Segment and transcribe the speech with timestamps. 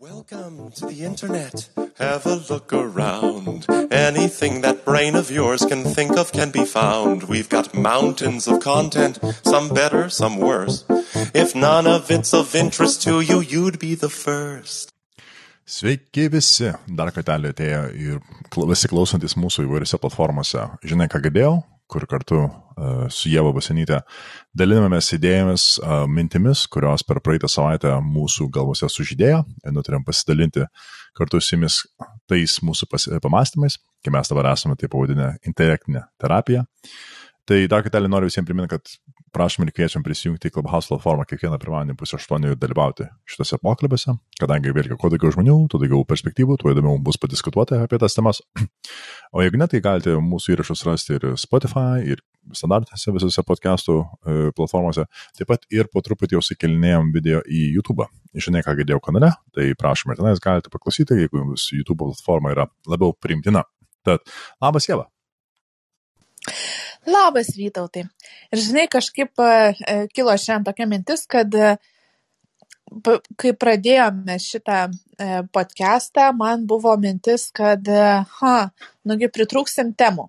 [0.00, 1.70] Welcome to the internet.
[1.98, 3.66] Have a look around.
[3.90, 7.24] Anything that brain of yours can think of can be found.
[7.24, 10.84] We've got mountains of content, some better, some worse.
[11.34, 14.92] If none of it's of interest to you, you'd be the first.
[15.66, 18.22] Sveiki visi, dar kartelį atėjo ir
[18.70, 20.62] visi klausantis mūsų įvairiose platformose.
[20.86, 21.56] Žinai, ką girdėjau,
[21.90, 22.46] kur kartu
[23.12, 24.00] su Jėva Basenytė
[24.58, 25.66] dalinamės idėjomis,
[26.12, 30.66] mintimis, kurios per praeitą savaitę mūsų galvose sužydėjo ir nutarėm pasidalinti
[31.18, 31.82] kartu su jumis
[32.30, 36.64] tais mūsų pas, pamastymais, kai mes dabar esame tai pavadinę intelektinę terapiją.
[37.48, 41.58] Tai dar kartelį noriu visiems priminti, kad prašom ir kviečiam prisijungti į Clubhouse platformą kiekvieną
[41.62, 46.58] pirmadienį pusę aštuonių ir dalyvauti šitose pokalbėse, kadangi vėlgi, kuo daugiau žmonių, tuo daugiau perspektyvų,
[46.60, 48.42] tuo įdomiau bus padiskutuoti apie tas temas.
[49.36, 52.22] O jeigu ne, tai galite mūsų įrašus rasti ir Spotify, ir
[52.56, 55.04] standartinėse visose podcastų e, platformose,
[55.36, 58.08] taip pat ir po truputį jau sukelinėjom video į YouTube.
[58.32, 62.68] Žinai, ką girdėjau kanale, tai prašom ir tenais galite paklausyti, jeigu jums YouTube platforma yra
[62.88, 63.66] labiau priimtina.
[64.08, 64.24] Tad
[64.64, 65.10] labas Jėva.
[67.06, 68.06] Labas, Vytautai.
[68.52, 71.76] Ir žinai, kažkaip e, kilo šiandien tokia mintis, kad e,
[73.38, 78.10] kai pradėjome šitą e, podcastą, man buvo mintis, kad, e,
[78.40, 78.56] ha,
[79.08, 80.28] nugi pritrūksim temų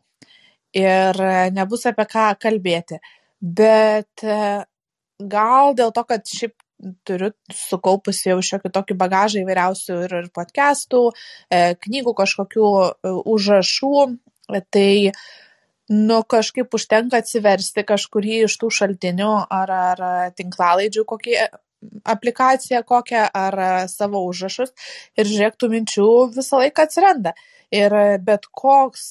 [0.77, 2.99] ir e, nebus apie ką kalbėti.
[3.41, 4.39] Bet e,
[5.19, 6.55] gal dėl to, kad šiaip
[7.07, 11.03] turiu sukaupusi jau šiokį tokį bagažą įvairiausių ir, ir podcastų,
[11.51, 13.93] e, knygų kažkokių e, užrašų,
[14.55, 14.91] e, tai
[15.89, 20.03] nu kažkaip užtenka atsiversti kažkurį iš tų šaltinių ar, ar
[20.37, 21.39] tinklalaidžių kokį
[22.03, 23.55] aplikaciją kokią ar
[23.89, 24.73] savo užrašus
[25.17, 27.33] ir žiūrėk tų minčių visą laiką atsiranda.
[27.71, 27.93] Ir
[28.25, 29.03] bet koks,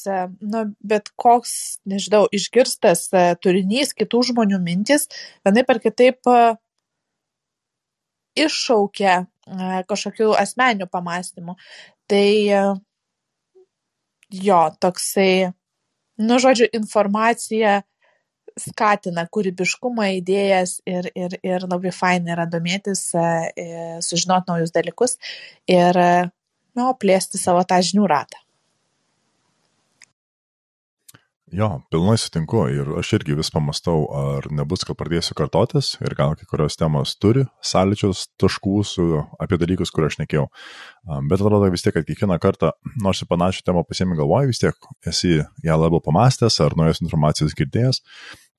[0.43, 1.53] nu, bet koks,
[1.87, 5.07] nežinau, išgirstas e, turinys, kitų žmonių mintis,
[5.47, 6.41] vienai per kitaip e,
[8.47, 11.55] iššaukia e, kažkokių asmeninių pamastymų.
[12.11, 12.27] Tai
[12.59, 12.65] e,
[14.43, 15.31] jo, toksai
[16.19, 17.83] nu, žodžiu, informacija
[18.59, 23.05] skatina kūrybiškumą, idėjas ir, ir, ir labai fainai yra domėtis,
[24.05, 25.17] sužinoti naujus dalykus
[25.71, 26.01] ir,
[26.79, 28.43] nu, plėsti savo tą žinių ratą.
[31.55, 36.35] Jo, pilnai sutinku ir aš irgi vis pamastau, ar nebus, kad pradėsiu kartotis ir gal
[36.37, 39.07] kai kurios temos turi sąlyčios taškų su
[39.41, 40.45] apie dalykus, kur aš nekėjau.
[41.31, 44.91] Bet atrodo vis tiek, kad kiekvieną kartą, nors ir panašią temą pasiemi galvoje, vis tiek
[45.09, 48.03] esi ją labiau pamastęs ar naujos informacijos girdėjęs.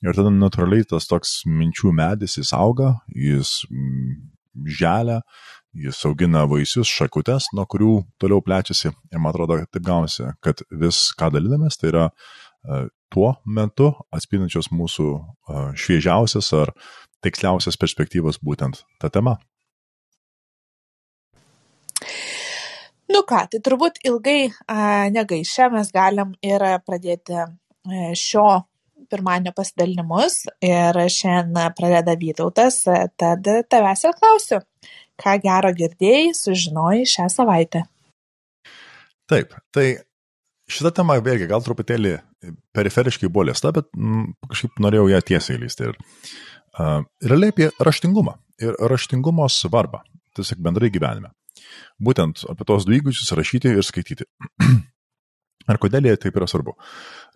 [0.07, 4.17] Ir tada natūraliai tas toks minčių medis jis auga, jis mm,
[4.79, 5.21] želia,
[5.77, 8.95] jis augina vaisius, šakutes, nuo kurių toliau plečiasi.
[9.11, 12.05] Ir man atrodo, taip gaunasi, kad vis ką dalinamės, tai yra
[13.09, 15.07] tuo metu atspindinčios mūsų
[15.79, 16.73] šviežiausias ar
[17.25, 19.37] tiksliausias perspektyvas būtent tą temą.
[23.09, 27.47] Nu ką, tai turbūt ilgai a, negaišę mes galim ir pradėti e,
[28.13, 28.45] šio
[29.09, 34.59] pirmadienio pasidalinimus ir šiandien pradeda Vytautas, e, tad tavęs ir klausiu,
[35.19, 37.83] ką gero girdėjai, sužinojai šią savaitę.
[39.29, 39.87] Taip, tai
[40.69, 42.13] šitą temą vėlgi gal truputėlį
[42.77, 45.89] periferiškai buvo liesta, bet mm, kažkaip norėjau ją tiesiai lysti.
[45.89, 50.03] Ir uh, realiai apie raštingumą ir raštingumo svarbą,
[50.37, 51.33] tiesiog bendrai gyvenime.
[51.99, 54.27] Būtent apie tos du įgūdžius rašyti ir skaityti.
[55.69, 56.75] ir kodėl jie taip yra svarbu.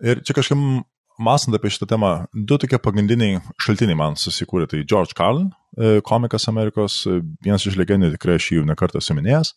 [0.04, 0.84] Ir čia kažkaip
[1.18, 4.66] mąstant apie šitą temą, du tokie pagrindiniai šaltiniai man susikūrė.
[4.70, 9.02] Tai George Carlin, e, komikas Amerikos, e, vienas iš legendų, tikrai aš jį jau nekartą
[9.04, 9.54] suminėjęs.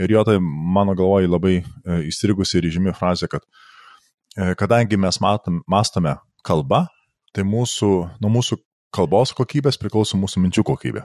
[0.00, 1.64] Ir jo tai mano galvoje labai e,
[2.08, 3.44] įstrigusi ir žymi frazė, kad
[4.56, 6.14] kadangi mes matom, mastome
[6.46, 6.86] kalbą,
[7.36, 7.90] tai mūsų,
[8.22, 8.56] nuo mūsų
[8.96, 11.02] kalbos kokybės priklauso mūsų minčių kokybė.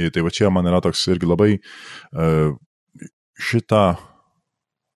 [0.00, 1.50] Ir tai va čia man yra toks irgi labai
[3.36, 3.82] šitą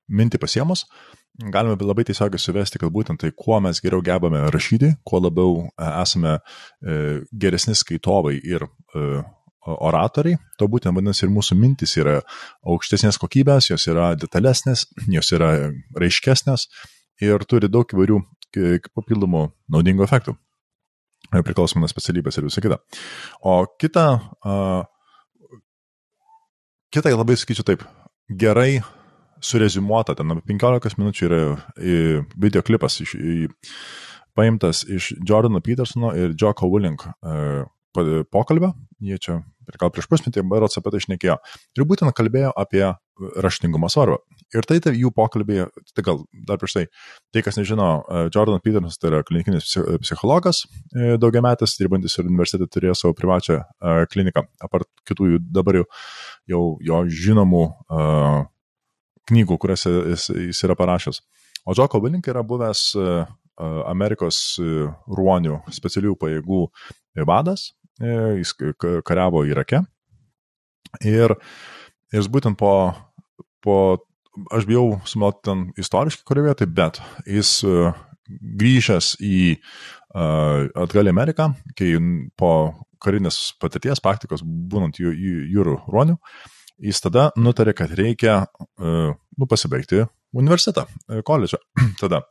[0.09, 0.87] mintį pasiemus,
[1.53, 6.39] galime labai tiesiogiai suvesti, kad būtent tai, kuo mes geriau gebame rašyti, kuo labiau esame
[7.33, 8.67] geresni skaitovai ir
[9.67, 12.21] oratoriai, to būtent vadinasi ir mūsų mintis yra
[12.67, 15.53] aukštesnės kokybės, jos yra detalesnės, jos yra
[15.99, 16.69] raiškesnės
[17.25, 18.21] ir turi daug įvairių
[18.95, 20.37] papildomų naudingų efektų
[21.29, 22.79] priklausomai nuo specialybės ir visą kitą.
[23.45, 24.05] O kita,
[24.49, 25.59] uh,
[26.95, 27.83] kita labai sakyčiau taip,
[28.29, 28.79] gerai
[29.45, 31.41] surezumuota, ten apie 15 minučių yra
[32.35, 33.15] video klipas iš,
[34.39, 37.67] paimtas iš Jordano Petersono ir Joko Willing uh,
[38.33, 38.73] pokalbio,
[39.05, 39.39] jie čia
[39.79, 41.37] gal prieš pusmetį Barots apie tai išnekėjo.
[41.77, 42.87] Ir būtent kalbėjo apie
[43.45, 44.21] raštingumo svarbą.
[44.57, 46.85] Ir tai tai jų pokalbėje, tai gal dar prieš tai,
[47.35, 47.89] tai kas nežino,
[48.33, 50.63] Jordan Petersonas tai yra klinikinis psichologas,
[50.95, 53.61] daugiametis, dirbantis ir universitete turėjo savo privačią
[54.09, 55.89] kliniką, apart kitų jų dabar jau
[56.49, 58.47] jau jo žinomų uh,
[59.29, 61.21] knygų, kurias jis, jis yra parašęs.
[61.69, 62.95] O Džoko Vilink yra buvęs
[63.59, 64.39] Amerikos
[65.11, 66.63] ruonių specialių pajėgų
[67.27, 68.55] vadas, jis
[69.07, 69.83] kariavo Irake.
[71.05, 71.35] Ir
[72.15, 72.73] jis būtent po,
[73.65, 73.79] po
[74.55, 77.97] aš bijau sumelti ten istoriškai kurioje vietoje, bet jis uh,
[78.29, 81.97] grįžęs į uh, atgal į Ameriką, kai
[82.39, 82.53] po
[83.03, 86.17] karinės patirties, praktikos būnant jūrų ruonių,
[86.83, 88.41] jis tada nutarė, kad reikia
[88.79, 90.03] nu, pasibaigti
[90.35, 90.85] universitetą,
[91.27, 91.61] koledžą
[92.03, 92.25] tada.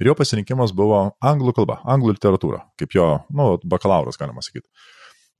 [0.00, 4.68] Ir jo pasirinkimas buvo anglų kalba, anglų literatūra, kaip jo, nu, bakalauras, galima sakyti.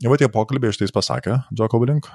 [0.01, 2.07] Ir va tie pokalbiai iš tais pasakė, Džoko Blink,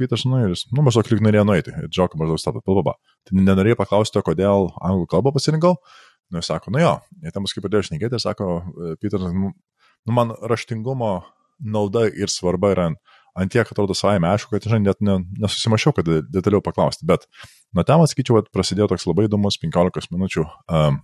[0.00, 1.74] Petersonui, ir jis, nu, maždaug lyg norėjo nueiti.
[1.76, 2.94] Ir Džoko maždaug stato, pilbaba.
[3.28, 5.74] Tai nenorėjo paklausti, kodėl anglų kalbą pasirinkau.
[6.32, 8.48] Nu, jis sako, nu jo, ir tam kaip pradėjo šnekėti, sako,
[9.02, 11.12] Petersas, nu, nu, man raštingumo
[11.60, 12.88] nauda ir svarba yra
[13.34, 17.04] ant tiek atrodo savaime aišku, kad, žinai, net ne, nesusimašiau, kad detaliau paklausti.
[17.08, 17.26] Bet
[17.74, 21.00] nuo ten, sakyčiau, prasidėjo toks labai įdomus 15 minučių, um,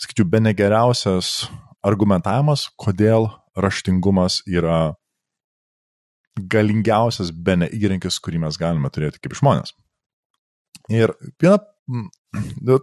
[0.00, 1.48] sakyčiau, be negeriausias
[1.86, 3.28] argumentavimas, kodėl
[3.58, 4.94] raštingumas yra
[6.38, 9.74] galingiausias bene įrankis, kurį mes galime turėti kaip žmonės.
[10.92, 11.12] Ir
[11.42, 11.58] viena,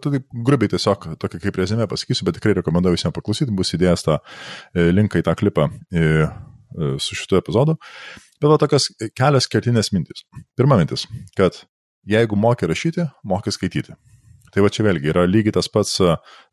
[0.01, 4.05] tu taip grubiai tiesiog tokia kaip rezime pasakysiu, bet tikrai rekomenduoju visiems paklausyti, bus įdėjęs
[4.05, 7.77] tą e, linką į tą klipą į, e, su šituo epizodu.
[8.41, 10.25] Bet va tokios kelios kertinės mintys.
[10.59, 11.07] Pirma mintis,
[11.39, 11.63] kad
[12.09, 13.95] jeigu moki rašyti, moki skaityti.
[14.55, 15.97] Tai va čia vėlgi yra lygiai tas pats,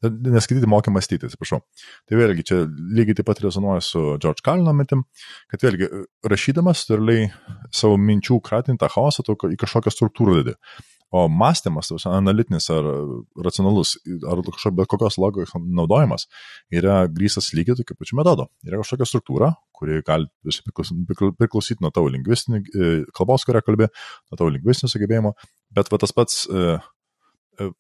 [0.03, 1.61] neskaityti mokė mąstyti, atsiprašau.
[2.11, 5.05] Tai vėlgi čia lygiai taip pat rezonuoja su George Carlino mintim,
[5.53, 5.87] kad vėlgi
[6.27, 7.29] rašydamas turliai
[7.71, 10.57] savo minčių kratintą chaosą į kažkokią struktūrą dėdi.
[11.13, 12.87] O mąstymas, tas analitinis ar
[13.45, 13.99] racionalus,
[14.33, 16.25] ar kažkokio bet kokios logikos naudojimas
[16.73, 18.47] yra grįstas lygiai tokiu pačiu metodu.
[18.65, 20.27] Yra kažkokia struktūra, kuri gali
[21.37, 23.91] priklausyti nuo tavo lingvistinių e, kalbos, kurią kalbė,
[24.33, 25.35] nuo tavo lingvistinių sugebėjimų,
[25.77, 27.02] bet va tas pats e, E,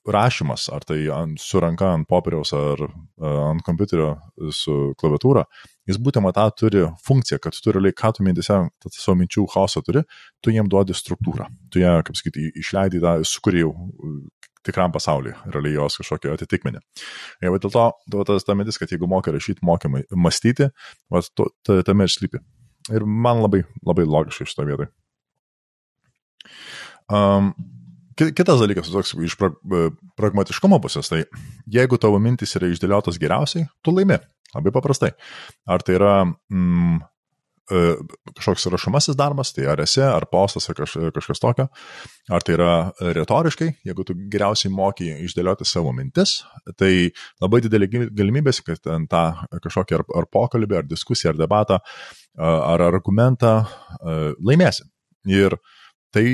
[0.05, 2.91] rašymas, ar tai ant, su ranka ant popieriaus ar e,
[3.25, 4.11] ant kompiuterio
[4.53, 5.45] su klaviatūra,
[5.89, 8.59] jis būtent tą turi funkciją, kad tu realiai, ką tu mintise,
[8.93, 10.05] savo minčių chaosą turi,
[10.45, 11.49] tu jiem duodi struktūrą.
[11.73, 14.15] Tu ją, kaip sakyti, išleidai tą, sukuri jau e,
[14.67, 16.83] tikram pasauliui, realiai jos kažkokio atitikmenį.
[17.43, 20.71] Ir dėl to, dėl tas ta mintis, kad jeigu moka rašyti, moka mąstyti,
[21.11, 21.49] va, to,
[21.87, 22.43] tame ir slypi.
[22.93, 24.91] Ir man labai, labai logiškai šito vietoj.
[27.13, 27.53] Um,
[28.37, 29.87] Kitas dalykas, toks iš pra, e,
[30.19, 31.23] pragmatiškumo pusės, tai
[31.71, 34.21] jeigu tavo mintis yra išdėliotos geriausiai, tu laimi.
[34.53, 35.15] Labai paprastai.
[35.71, 36.99] Ar tai yra mm,
[37.73, 37.83] e,
[38.37, 41.69] kažkoks rašomasis darbas, tai ar esi, ar postas, ar kaž, kažkas tokio,
[42.29, 42.73] ar tai yra
[43.17, 46.43] retoriškai, jeigu tu geriausiai moki išdėlioti savo mintis,
[46.77, 47.09] tai
[47.41, 49.27] labai didelė galimybė, kad ten tą
[49.57, 51.81] kažkokį ar, ar pokalbį, ar diskusiją, ar debatą,
[52.37, 53.63] ar argumentą
[54.43, 54.85] laimėsi.
[55.31, 55.79] Ir uh,
[56.13, 56.25] Tai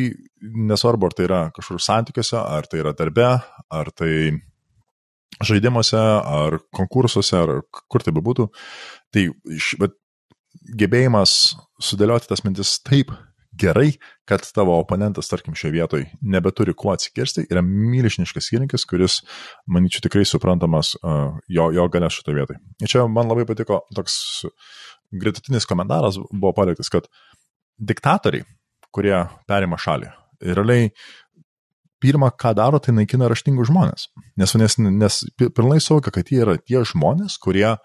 [0.42, 3.28] nesvarbu, ar tai yra kažkur santykiuose, ar tai yra darbe,
[3.70, 4.12] ar tai
[5.44, 7.54] žaidimuose, ar konkursuose, ar
[7.90, 8.48] kur tai bebūtų.
[9.14, 9.24] Tai
[9.84, 9.94] bet,
[10.78, 11.32] gebėjimas
[11.82, 13.12] sudėlioti tas mintis taip
[13.58, 13.92] gerai,
[14.28, 19.20] kad tavo oponentas, tarkim, šioje vietoje nebeturi kuo atsikirsti, yra milžiniškas įrankis, kuris,
[19.70, 22.60] manyčiau, tikrai suprantamas uh, jo, jo galės šitoje vietoje.
[22.84, 24.20] Ir čia man labai patiko toks
[25.10, 27.08] gretutinis komentaras buvo paliktas, kad
[27.78, 28.44] diktatoriai
[28.94, 29.16] kurie
[29.48, 30.10] perima šalį.
[30.46, 30.92] Ir realiai
[32.02, 34.08] pirmą, ką daro, tai naikina raštingus žmonės.
[34.38, 37.80] Nes, nes, nes pilnai suvokia, kad jie yra tie žmonės, kurie uh,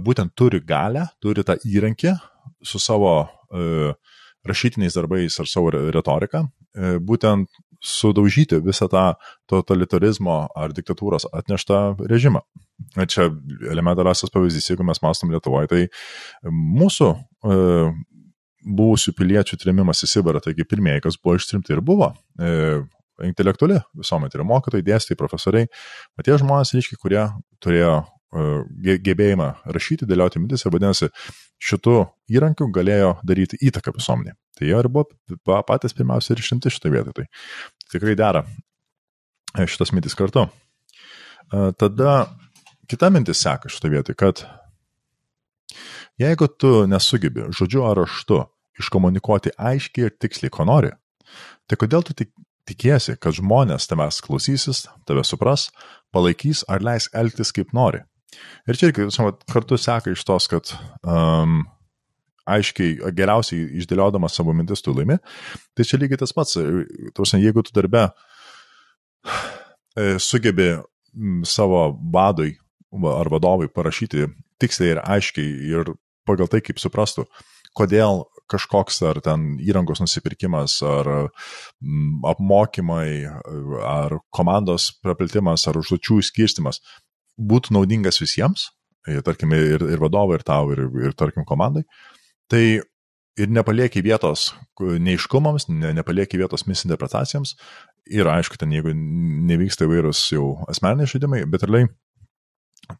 [0.00, 2.14] būtent turi galę, turi tą įrankį
[2.64, 4.16] su savo uh,
[4.48, 7.52] rašytiniais darbais ar savo retorika, uh, būtent
[7.84, 9.04] sudaužyti visą tą
[9.50, 12.40] totalitarizmo ar diktatūros atneštą režimą.
[12.96, 13.28] Čia
[13.70, 15.82] elementariausias pavyzdys, jeigu mes mąstom Lietuvoje, tai
[16.48, 17.10] mūsų
[18.64, 22.82] buvusių piliečių trimimas į Sibirą, taigi pirmieji, kas buvo ištrimti ir buvo e,
[23.22, 25.70] intelektuali visuomet, tai yra mokytojai, dėstytojai, profesoriai,
[26.16, 27.22] bet tie žmonės, reiškia, kurie
[27.62, 31.10] turėjo e, gebėjimą rašyti, dėlioti mintis ir vadinasi,
[31.62, 31.96] šitų
[32.34, 34.34] įrankių galėjo daryti įtaką visuomenė.
[34.58, 37.14] Tai jie ir buvo patys pirmiausia ir išrinkti šitą vietą.
[37.16, 37.26] Tai
[37.94, 40.48] tikrai dera e, šitas mintis kartu.
[40.48, 42.16] E, tada
[42.90, 44.44] kita mintis seka šitą vietą, kad
[46.20, 48.42] jeigu tu nesugebi žodžiu ar raštu
[48.80, 50.90] iškomunikuoti aiškiai ir tiksliai, ko nori,
[51.68, 52.32] tai kodėl tu tik
[52.68, 55.68] tikiesi, kad žmonės tavęs klausysis, tave supras,
[56.14, 58.00] palaikys ar leis elgtis kaip nori.
[58.66, 59.06] Ir čia irgi
[59.52, 60.72] kartu seka iš tos, kad
[61.04, 61.62] um,
[62.50, 65.20] aiškiai, geriausiai išdėliodamas savo mintis tu laimi,
[65.76, 66.58] tai čia lygiai tas pats.
[67.16, 68.08] Tuose, jeigu tu darbe
[69.94, 70.74] e, sugebi
[71.48, 72.56] savo vadui
[73.10, 74.28] ar vadovui parašyti
[74.62, 75.94] tiksliai ir aiškiai ir
[76.28, 77.26] pagal tai, kaip suprastų,
[77.76, 83.08] kodėl kažkoks ar ten įrangos nusipirkimas, ar mm, apmokymai,
[83.88, 86.80] ar komandos praplėtimas, ar užduočių skirstimas
[87.40, 88.68] būtų naudingas visiems,
[89.26, 91.84] tarkim, ir, ir vadovai, ir tau, ir, ir tarkim, komandai,
[92.52, 92.64] tai
[93.34, 97.56] ir nepalieki vietos neiškumams, ne, nepalieki vietos misinterpretacijams.
[98.14, 101.88] Ir aišku, ten jeigu nevyksta įvairūs jau asmeniniai žaidimai, bet realiai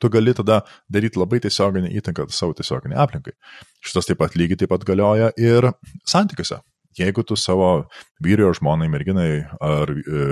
[0.01, 0.61] tu gali tada
[0.93, 3.35] daryti labai tiesioginį įtaką savo tiesioginiai aplinkai.
[3.85, 5.71] Šitas taip pat lygiai taip pat galioja ir
[6.09, 6.61] santykiuose.
[6.99, 7.89] Jeigu tu savo
[8.23, 9.31] vyrio, žmonai, merginai
[9.65, 10.27] ar e,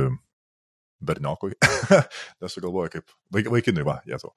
[1.03, 1.57] berniokui,
[2.43, 4.31] nesugalvoju kaip vaik, vaikinui, va, jėzau,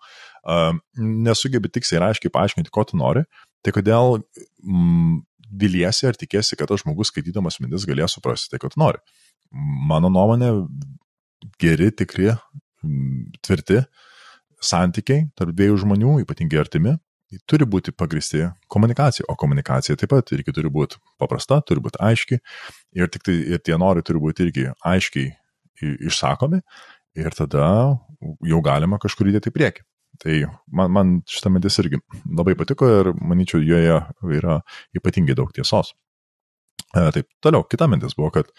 [0.50, 3.22] um, nesugebi tiksliai ir aiškiai paaiškinti, ko tu nori,
[3.62, 5.20] tai kodėl mm,
[5.62, 8.98] viliesi ar tikėsi, kad tas žmogus skaitydamas mintis galės suprasti tai, ko tu nori.
[9.92, 10.50] Mano nuomonė,
[11.62, 12.34] geri, tikri,
[13.46, 13.84] tvirti
[14.66, 16.96] santykiai tarp dviejų žmonių, ypatingai artimi,
[17.50, 22.40] turi būti pagristi komunikacija, o komunikacija taip pat irgi turi būti paprasta, turi būti aiški
[22.96, 25.34] ir, tai, ir tie norai turi būti irgi aiškiai
[26.10, 26.62] išsakomi
[27.20, 27.68] ir tada
[28.46, 29.86] jau galima kažkur įdėti į priekį.
[30.22, 30.36] Tai
[30.72, 33.98] man, man šitą mintis irgi labai patiko ir manyčiau, joje
[34.38, 34.62] yra
[34.96, 35.92] ypatingai daug tiesos.
[36.96, 38.52] E, taip, toliau, kita mintis buvo, kad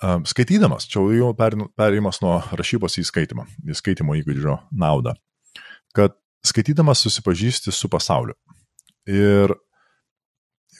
[0.00, 5.14] skaitydamas, čia jau perėjimas nuo rašybos į skaitymą, į skaitimo įgūdžio naudą,
[5.96, 6.16] kad
[6.46, 8.36] skaitydamas susipažįsti su pasauliu.
[9.10, 9.52] Ir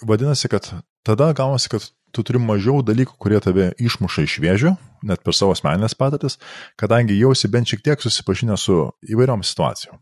[0.06, 0.70] vadinasi, kad
[1.06, 4.74] tada gaunasi, kad tu turi mažiau dalykų, kurie tave išmuša iš vėžių,
[5.06, 6.38] net per savo asmeninės patirtis,
[6.80, 10.00] kadangi jausi bent šiek tiek susipažinę su įvairiom situacijom.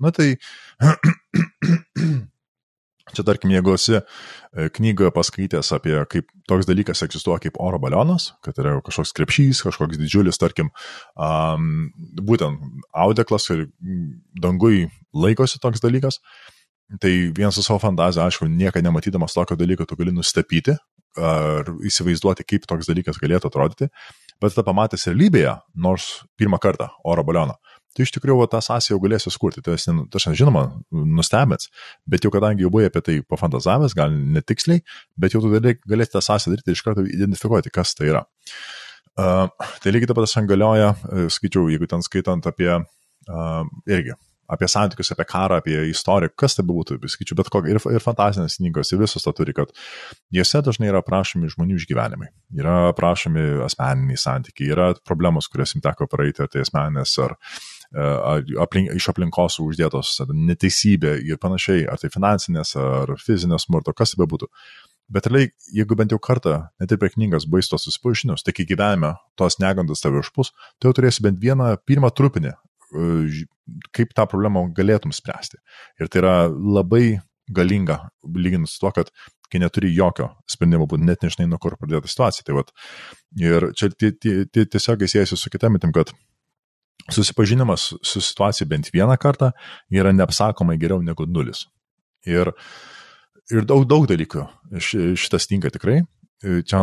[0.00, 0.36] Na tai,
[3.16, 4.02] čia tarkim, jeigu esi e,
[4.76, 10.00] knygoje paskaitęs apie kaip toks dalykas egzistuoja kaip oro balionas, kad yra kažkoks krepšys, kažkoks
[10.00, 10.72] didžiulis, tarkim,
[11.16, 11.90] um,
[12.20, 13.68] būtent audeklas ir
[14.40, 16.20] dangui laikosi toks dalykas,
[16.98, 20.74] Tai vienas su savo fantazija, aišku, niekada nematydamas tokio dalyko, tu gali nustepyti
[21.18, 23.88] ar įsivaizduoti, kaip toks dalykas galėtų atrodyti,
[24.42, 27.56] bet tada pamatęs realybėje, nors pirmą kartą oro balioną,
[27.96, 29.62] tai iš tikrųjų tą sąsiją jau galėsi skurti.
[29.66, 31.70] Tai esi, aš žinoma, nustebęs,
[32.10, 34.84] bet jau kadangi jau buvai apie tai pafantazavęs, gal netiksliai,
[35.20, 38.24] bet jau tu galėsi tą sąsiją daryti ir iš karto identifikuoti, kas tai yra.
[39.20, 39.50] Uh,
[39.82, 40.94] tai lygiai taip pat galioja,
[41.34, 44.14] skaičiau, jeigu ten skaitant apie uh, irgi
[44.50, 48.58] apie santykius, apie karą, apie istoriją, kas tai būtų, skaičiu, bet kokia, ir, ir fantasinės
[48.58, 49.70] knygos, ir visos to turi, kad
[50.34, 56.08] juose dažnai yra aprašomi žmonių išgyvenimai, yra aprašomi asmeniniai santykiai, yra problemos, kurias jums teko
[56.10, 57.38] praeiti, ar tai asmeninės, ar e,
[57.90, 64.22] aplink, iš aplinkos uždėtos neteisybė ir panašiai, ar tai finansinės, ar fizinės smurto, kas tai
[64.24, 64.50] bebūtų.
[65.10, 69.16] Bet realiai, jeigu bent jau kartą, net ir prie knygas baistos susipažinus, tai kai gyvenime
[69.34, 72.54] tos negandas tave užpus, tai jau turėsi bent vieną pirmą trupinį
[72.90, 73.44] E,
[73.94, 75.60] kaip tą problemą galėtum spręsti.
[76.02, 77.20] Ir tai yra labai
[77.50, 78.00] galinga,
[78.34, 79.12] lyginant su to, kad
[79.50, 82.46] kai neturi jokio sprendimo, net nežinai, nuo kur pradėti situaciją.
[82.46, 82.74] Tai vat,
[83.38, 86.12] ir čia tiesiog siejasi su kita mitim, kad
[87.08, 89.50] susipažinimas su situacija bent vieną kartą
[89.90, 91.66] yra neapsakomai geriau negu nulis.
[92.28, 92.52] Ir,
[93.50, 94.46] ir daug, daug dalykų
[94.80, 96.02] šitas tinka tikrai.
[96.40, 96.78] Čia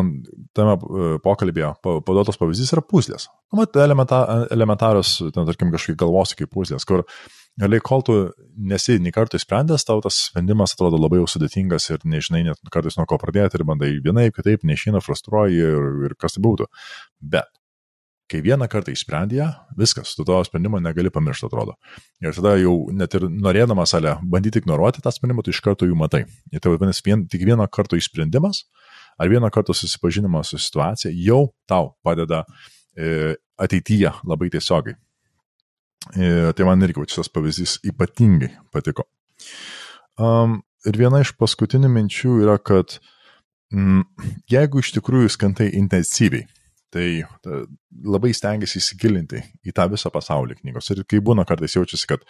[0.53, 3.25] tame e, pokalbėje paduotas pavyzdys yra puzlės.
[3.49, 4.19] Nu, mat, elementa,
[4.53, 7.01] elementarios, ten, tarkim, kažkaip galvos kaip puzlės, kur,
[7.57, 8.17] realiai, kol tu
[8.69, 12.99] nesi nei kartų įsprendęs, tau tas sprendimas atrodo labai jau sudėtingas ir nežinai net kartais
[12.99, 16.69] nuo ko pradėti ir bandai vienaip, kitaip, neišeina, frustruoji ir, ir kas tai būtų.
[17.33, 17.49] Bet
[18.31, 19.45] kai vieną kartą išsprendė,
[19.79, 21.77] viskas, tu to sprendimo negali pamiršti, atrodo.
[22.23, 25.95] Ir tada jau net ir norėdamas, ale, bandyti ignoruoti tą sprendimą, tu iš karto jų
[25.99, 26.25] matai.
[26.51, 28.65] Ir tai vadinasi, vien, tik vieno karto išsprendimas,
[29.17, 32.43] ar vieno karto susipažinimas su situacija jau tau padeda
[32.97, 34.97] e, ateityje labai tiesiogiai.
[36.15, 39.07] E, tai man irgi šitas pavyzdys ypatingai patiko.
[40.17, 42.99] Um, ir viena iš paskutinių minčių yra, kad
[43.73, 44.05] mm,
[44.49, 46.47] jeigu iš tikrųjų skantai intensyviai,
[46.93, 47.03] Tai
[47.43, 47.57] ta,
[48.07, 50.87] labai stengiasi įsigilinti į tą visą pasaulį knygos.
[50.93, 52.23] Ir kai būna kartais jaučiasi, kad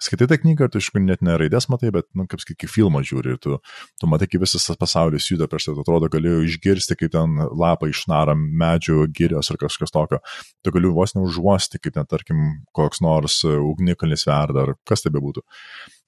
[0.00, 2.72] skaitai tą knygą tu iš tikrųjų net ne raidės matai, bet, nu, kaip sakyt, kaip
[2.72, 3.58] filmą žiūri ir tu,
[4.00, 7.90] tu matai, kaip visas tas pasaulis juda prieš tai, atrodo, galėjau išgirsti, kaip ten lapai
[7.92, 10.22] išnara medžių, girios ar kažkas tokio.
[10.64, 12.42] Tu gali vos neužuosti, kaip ten, tarkim,
[12.76, 15.44] koks nors ugnikalnis verda ar kas tai bebūtų.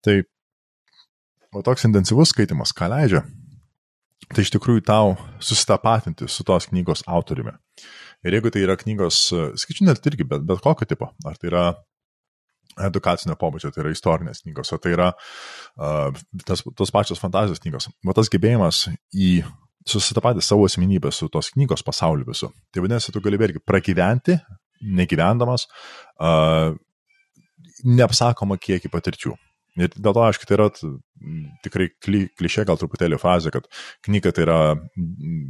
[0.01, 0.17] Tai
[1.53, 3.27] o toks intensyvus skaitimas, ką leidžia?
[4.33, 7.55] Tai iš tikrųjų tau susitapatinti su tos knygos autoriumi.
[8.23, 9.25] Ir jeigu tai yra knygos,
[9.59, 11.65] skaičiu net irgi, bet, bet kokio tipo, ar tai yra
[12.81, 17.91] edukacinio pobūdžio, tai yra istorinės knygos, o tai yra uh, tas, tos pačios fantazijos knygos.
[18.07, 19.43] O tas gebėjimas į
[19.89, 22.53] susitapatį savo asmenybę su tos knygos pasauliu visu.
[22.73, 24.39] Tai vadinasi, tu gali vėlgi pragyventi,
[24.83, 25.67] negyvendamas,
[26.23, 26.73] uh,
[27.85, 29.35] neapsakoma kiekį patirčių.
[29.81, 30.67] Ir dėl to, aišku, tai yra
[31.65, 33.69] tikrai kli, klišė gal truputėlį frazė, kad
[34.05, 34.59] knyga tai yra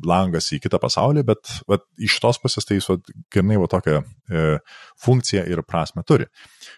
[0.06, 2.86] langas į kitą pasaulį, bet vat, iš tos pusės tai jis
[3.32, 4.44] grinai va tokią e,
[5.02, 6.28] funkciją ir prasme turi.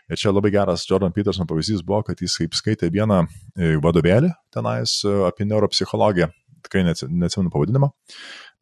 [0.09, 4.33] Ir čia labai geras Jordan Peterson pavyzdys buvo, kad jis kaip skaitė vieną e, vadovėlį
[4.55, 6.31] tenais e, apie neuropsichologiją,
[6.65, 7.93] tikrai neatsimenu pavadinimą,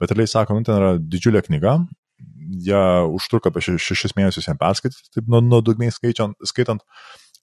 [0.03, 1.79] bet realiai sako, nu ten yra didžiulė knyga,
[2.67, 2.83] ją
[3.15, 6.83] užtruko apie šešis mėnesius jam perskaityti, taip nuodugniai skaitant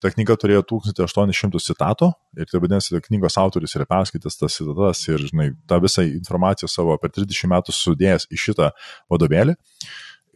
[0.03, 5.23] ta knyga turėjo 1800 citatų ir tai vadinasi, knygos autoris yra perskaitęs tas citatas ir,
[5.31, 8.71] žinai, tą visą informaciją savo per 30 metų sudėjęs į šitą
[9.11, 9.57] vadovėlį.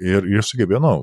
[0.03, 0.93] Ir jis sugebėjo, nu,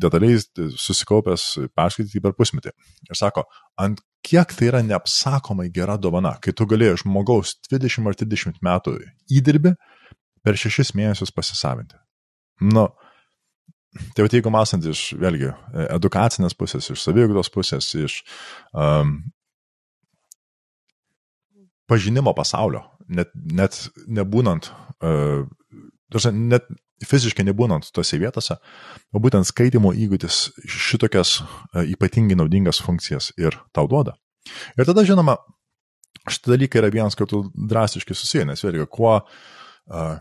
[0.00, 0.38] detaliai
[0.78, 1.46] susikaupęs
[1.76, 2.70] perskaityti per pusmetį.
[3.10, 3.44] Ir sako,
[3.82, 8.94] ant kiek tai yra neapsakomai gera dovana, kai tu galėjai žmogaus 20 ar 30 metų
[9.40, 9.74] įdirbi
[10.46, 11.98] per 6 mėnesius pasisavinti.
[12.62, 12.86] Nu,
[14.14, 15.50] Tai jau jeigu mąstant iš, vėlgi,
[15.88, 18.20] edukacinės pusės, iš saviugdos pusės, iš
[18.72, 19.18] um,
[21.90, 24.70] pažinimo pasaulio, net, net nebūnant,
[25.02, 25.46] uh,
[26.34, 26.68] net
[27.06, 28.58] fiziškai nebūnant tose vietose,
[29.14, 34.16] o būtent skaitimo įgūdis šitokias uh, ypatingai naudingas funkcijas ir tau duoda.
[34.78, 35.38] Ir tada, žinoma,
[36.28, 40.14] šitie dalykai yra vienas kartu drastiškai susiję, nes vėlgi, kuo, uh,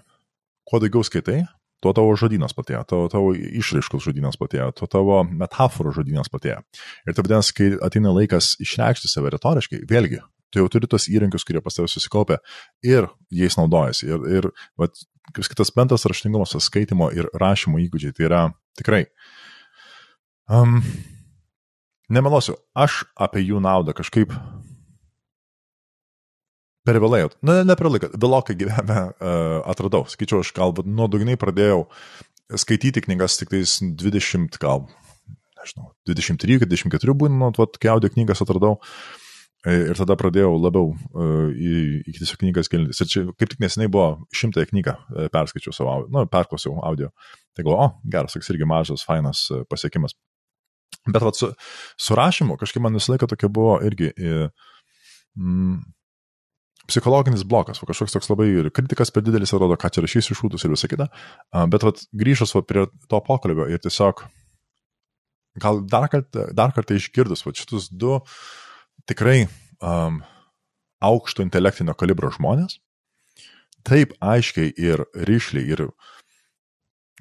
[0.67, 1.41] kuo daugiau skaitai,
[1.83, 6.61] tuo tavo žodynas platėja, tavo, tavo išraiškos žodynas platėja, tuo tavo metaforų žodynas platėja.
[7.05, 11.45] Ir tai vadinasi, kai ateina laikas išreikšti save retoriškai, vėlgi, tu jau turi tos įrankius,
[11.47, 12.39] kurie pas tavęs susikaupia
[12.85, 14.09] ir jais naudojasi.
[14.09, 14.97] Ir, ir vat,
[15.35, 18.41] kaip kitas bendras raštingumas, skaitimo ir rašymo įgūdžiai, tai yra
[18.79, 19.05] tikrai.
[20.47, 20.79] Um,
[22.09, 24.33] nemelosiu, aš apie jų naudą kažkaip
[26.87, 30.05] per vėlai, na, ne per laiką, vėlokai gyvenime uh, atradau.
[30.09, 31.83] Skaičiau, aš galbūt nuodugniai pradėjau
[32.55, 34.85] skaityti knygas tik tais 20, gal,
[35.59, 38.77] nežinau, 23-24 būnant, vat, kai audio knygas atradau.
[39.67, 41.73] E, ir tada pradėjau labiau uh, į,
[42.07, 43.01] į kitas knygas gilintis.
[43.03, 44.95] Ir čia kaip tik neseniai buvo šimtąją knygą
[45.33, 47.11] perskaičiau savo, nu, perklausiau audio.
[47.57, 50.15] Tai galvoju, o, geras, toks irgi mažas, fainas pasiekimas.
[51.09, 51.49] Bet vat, su,
[51.99, 54.13] su rašymu kažkaip man visą laiką tokia buvo irgi...
[55.37, 55.81] Mm,
[56.87, 60.65] psichologinis blokas, o kažkoks toks labai ir kritikas per didelis, atrodo, ką čia rašys iššūtus
[60.65, 61.07] ir visą kitą.
[61.73, 64.23] Bet vat, grįžus vat, prie to pokalbio ir tiesiog
[65.61, 68.19] gal dar kartą, dar kartą išgirdus vat, šitus du
[69.09, 69.47] tikrai
[69.81, 70.21] um,
[71.03, 72.79] aukšto intelektinio kalibro žmonės,
[73.87, 75.87] taip aiškiai ir ryšliai ir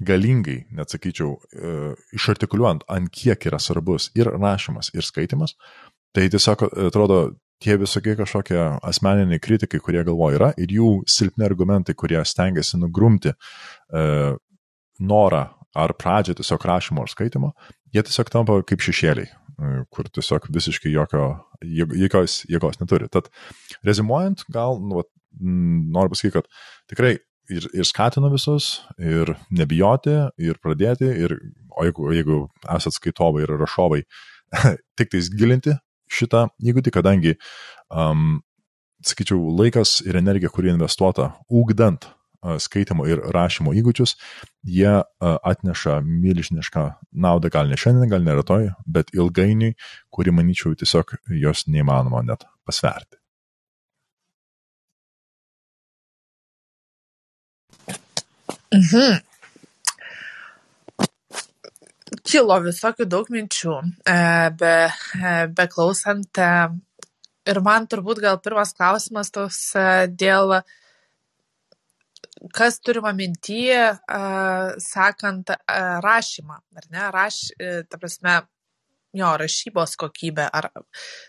[0.06, 1.74] galingai, net sakyčiau, e,
[2.16, 5.54] išartikuliuojant, ant kiek yra svarbus ir rašymas, ir skaitimas,
[6.12, 7.20] tai tiesiog atrodo
[7.62, 13.32] tie visokie kažkokie asmeniniai kritikai, kurie galvoja yra, ir jų silpni argumentai, kurie stengiasi nugrumti
[13.32, 14.04] e,
[15.00, 15.42] norą
[15.76, 17.52] ar pradžią tiesiog rašymo ar skaitimo,
[17.94, 21.30] jie tiesiog tampa kaip šešėliai, e, kur tiesiog visiškai jokio,
[21.62, 23.08] jokios jėgos neturi.
[23.12, 23.30] Tad
[23.86, 25.04] rezimuojant, gal nu,
[25.40, 27.16] noriu pasakyti, kad tikrai
[27.52, 31.38] ir, ir skatinu visus, ir nebijoti, ir pradėti, ir,
[31.72, 32.40] o jeigu, jeigu
[32.76, 34.04] esat skaitovai ir rašovai,
[34.98, 35.76] tik tais gilinti
[36.12, 37.36] šitą įgūdį, kadangi,
[37.90, 38.40] um,
[39.06, 42.08] sakyčiau, laikas ir energija, kuri investuota ūkdant
[42.62, 44.14] skaitimo ir rašymo įgūdžius,
[44.70, 46.86] jie atneša milžinišką
[47.26, 49.74] naudą, gal ne šiandien, gal ne rytoj, bet ilgainiui,
[50.14, 53.18] kuri, manyčiau, tiesiog jos neįmanoma net pasverti.
[58.74, 59.35] Mhm
[62.26, 64.16] kilo visokių daug minčių, e,
[64.58, 64.74] be,
[65.18, 66.38] e, beklausant.
[66.38, 66.50] E,
[67.50, 69.60] ir man turbūt gal pirmas klausimas toks
[70.18, 70.56] dėl,
[72.54, 73.70] kas turima minty,
[74.82, 75.52] sakant
[76.02, 77.38] rašymą, ar ne, raš,
[77.86, 78.34] ta prasme,
[79.14, 80.68] jo, rašybos kokybė, ar,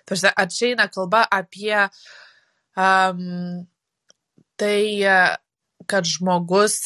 [0.09, 1.85] tarsi, ar čia eina kalba apie
[2.73, 3.21] um,
[4.57, 4.81] tai,
[5.85, 6.81] kad žmogus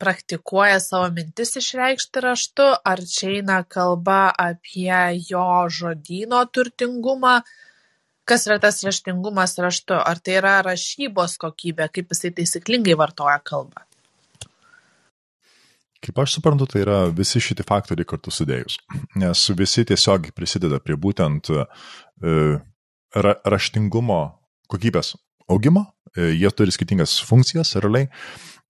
[0.00, 4.96] praktikuoja savo mintis išreikšti raštu, ar čia eina kalba apie
[5.28, 7.40] jo žodyno turtingumą,
[8.24, 13.84] kas yra tas raštingumas raštu, ar tai yra rašybos kokybė, kaip jisai taisyklingai vartoja kalbą.
[16.00, 18.78] Kaip aš suprantu, tai yra visi šitie faktoriai kartu sudėjus,
[19.20, 21.66] nes visi tiesiog prisideda prie būtent e,
[23.12, 24.20] ra raštingumo
[24.72, 25.12] kokybės
[25.52, 28.08] augimo, e, jie turi skirtingas funkcijas realiai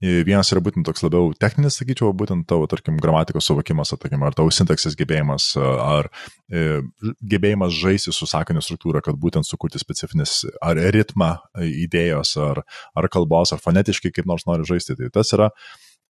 [0.00, 4.48] Vienas yra būtent toks labiau techninis, sakyčiau, būtent tavo, tarkim, gramatikos suvokimas, tarkim, ar tavo
[4.54, 6.08] sintaksės gebėjimas, ar
[6.48, 6.80] e,
[7.20, 12.62] gebėjimas žaisti su sakiniu struktūra, kad būtent sukurti specifinis ar ritmą idėjos, ar,
[12.96, 14.96] ar kalbos, ar fonetiškai kaip nors nori žaisti.
[14.96, 15.50] Tai tas yra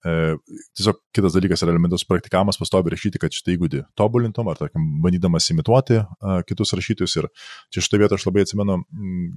[0.00, 5.50] tiesiog kitas dalykas yra elementus praktikavimas, pastovi rašyti, kad šitą įgūdį tobulintum, ar, tarkim, bandydamas
[5.52, 7.16] imituoti uh, kitus rašytojus.
[7.20, 7.28] Ir
[7.74, 8.78] čia šitą vietą aš labai atsimenu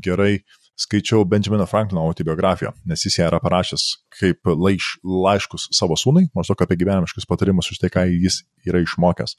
[0.04, 0.38] gerai
[0.80, 6.63] skaičiau Benjamino Franklino autobiografiją, nes jis ją yra parašęs kaip laiš, laiškus savo sūnui, maždaug
[6.63, 9.36] apie gyvenimiškus patarimus už tai, ką jis yra išmokęs.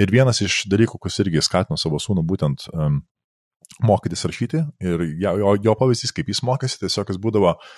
[0.00, 3.00] Ir vienas iš dalykų, kas irgi skatino savo sūnų būtent um,
[3.80, 7.72] mokytis rašyti ir jo, jo, jo pavyzdys, kaip jis mokėsi, tiesiog jis būdavo uh,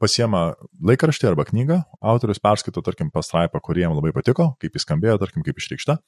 [0.00, 0.44] pasiema
[0.82, 5.44] laikraštį arba knygą, autorius perskaito, tarkim, pastraipą, kurie jam labai patiko, kaip jis skambėjo, tarkim,
[5.46, 5.98] kaip išreikšta,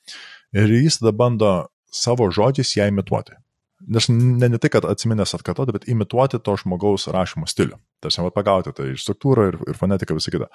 [0.58, 1.52] ir jis tada bando
[1.92, 3.36] savo žodžiais ją imituoti.
[3.86, 7.78] Nes ne, ne tai, kad atsiminęs atkartoti, bet imituoti to žmogaus rašymo stilių.
[8.02, 10.48] Tarsi, va, pagauti tai ir struktūrą, ir, ir fonetiką, visą kitą.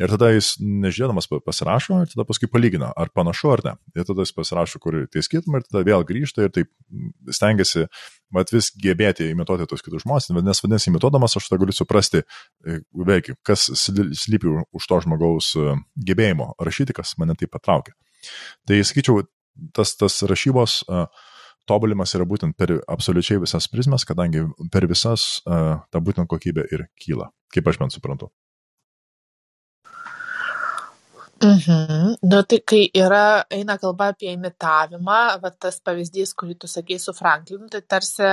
[0.00, 3.74] Ir tada jis, nežiūrėdamas, pasirašo, ir tada paskui palygina, ar panašu ar ne.
[3.94, 6.70] Ir tada jis pasirašo, kur tie skirtumai, ir tada vėl grįžta ir taip
[7.36, 7.84] stengiasi,
[8.34, 12.24] mat vis gebėti imituoti tos kitus žmonės, nes vadinasi, imituodamas aš tada galiu suprasti,
[12.64, 15.76] e, veikia, kas slypi už to žmogaus e,
[16.08, 17.92] gebėjimo rašyti, kas mane taip patraukia.
[18.68, 19.24] Tai sakyčiau,
[19.76, 21.08] tas, tas rašybos uh,
[21.70, 26.88] tobulimas yra būtent per absoliučiai visas prizmes, kadangi per visas uh, ta būtent kokybė ir
[27.00, 28.30] kyla, kaip aš bent suprantu.
[31.40, 32.16] Mhm.
[32.20, 37.14] Nu, tai kai yra, eina kalba apie imitavimą, va tas pavyzdys, kurį tu sakei su
[37.16, 38.28] Franklinu, tai tarsi,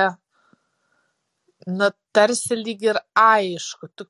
[1.78, 4.04] na, tarsi lyg ir aišku, tu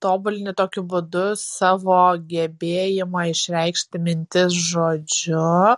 [0.00, 1.98] tobulini tokiu būdu savo
[2.30, 5.74] gebėjimą išreikšti mintis žodžiu,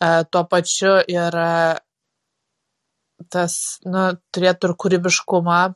[0.00, 1.36] tuo pačiu ir
[3.28, 5.72] tas, nu, turėtų ir kūrybiškumą e,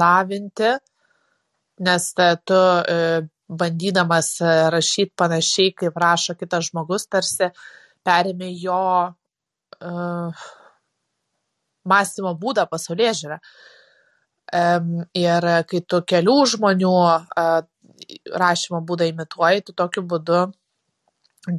[0.00, 0.72] lavinti,
[1.84, 2.10] nes
[2.48, 2.98] tu e,
[3.44, 4.30] bandydamas
[4.72, 7.50] rašyti panašiai, kaip rašo kitas žmogus, tarsi
[8.04, 8.80] perėmė jo
[9.12, 10.44] uh,
[11.88, 13.38] mąstymo būdą, pasaulyje žiūrą.
[14.54, 17.60] Um, ir kai tu kelių žmonių uh,
[18.44, 20.46] rašymo būdą imituoji, tu tokiu būdu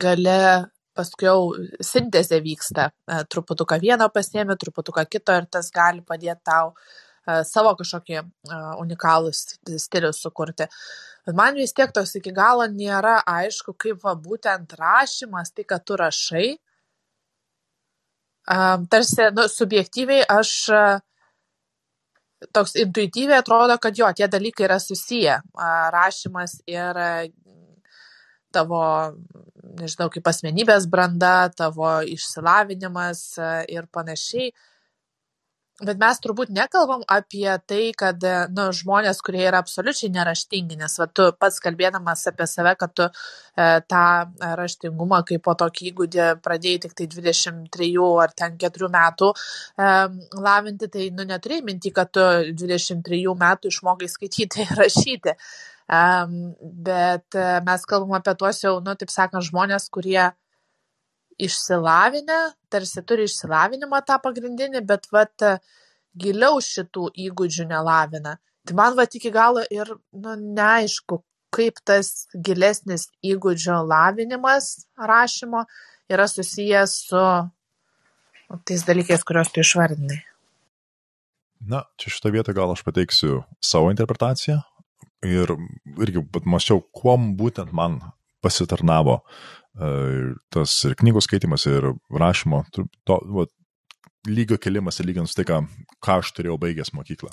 [0.02, 0.38] gali
[0.96, 1.40] paskui jau
[1.84, 2.90] sintezė vyksta.
[2.90, 8.26] E, truputuką vieno pasiemi, truputuką kito ir tas gali padėti tau e, savo kažkokį e,
[8.84, 10.70] unikalų stilių sukurti.
[11.26, 15.84] Bet man vis tiek tos iki galo nėra aišku, kaip va, būtent rašymas, tai kad
[15.86, 16.48] tu rašai,
[18.94, 20.52] tarsi, nu, subjektyviai aš
[22.54, 25.40] toks intuityviai atrodo, kad jo, tie dalykai yra susiję.
[25.96, 27.02] Rašymas ir
[28.56, 28.82] tavo,
[29.80, 34.54] nežinau, kaip asmenybės branda, tavo išsilavinimas e, ir panašiai.
[35.84, 38.22] Bet mes turbūt nekalbam apie tai, kad
[38.56, 43.08] nu, žmonės, kurie yra absoliučiai neraštingi, nes va, tu pats kalbėdamas apie save, kad tu
[43.10, 44.06] e, tą
[44.62, 47.92] raštingumą kaip po tokį įgūdį pradėjai tik tai 23
[48.24, 49.92] ar ten 4 metų e,
[50.48, 52.24] lavinti, tai nu, neturėjai minti, kad tu
[52.64, 55.36] 23 metų išmokai skaityti ir rašyti.
[55.86, 60.32] Um, bet uh, mes kalbam apie tuos jau, nu, taip sakant, žmonės, kurie
[61.42, 62.40] išsilavinę,
[62.72, 65.46] tarsi turi išsilavinimą tą pagrindinį, bet vat
[66.16, 68.38] giliau šitų įgūdžių nelavina.
[68.66, 71.20] Tai man vat iki galo ir nu, neaišku,
[71.56, 75.66] kaip tas gilesnis įgūdžio lavinimas rašymo
[76.12, 80.22] yra susijęs su nu, tais dalykais, kuriuos tu išvardinai.
[81.66, 84.60] Na, čia šitą vietą gal aš pateiksiu savo interpretaciją,
[85.26, 85.52] ir
[86.02, 88.00] irgi mačiau, kuom būtent man
[88.46, 93.46] pasitarnavo uh, tas ir knygų skaitimas, ir rašymo, to, va,
[94.28, 95.60] lygio kelimas ir lyginant su tai, ką,
[96.04, 97.32] ką aš turėjau baigęs mokyklą.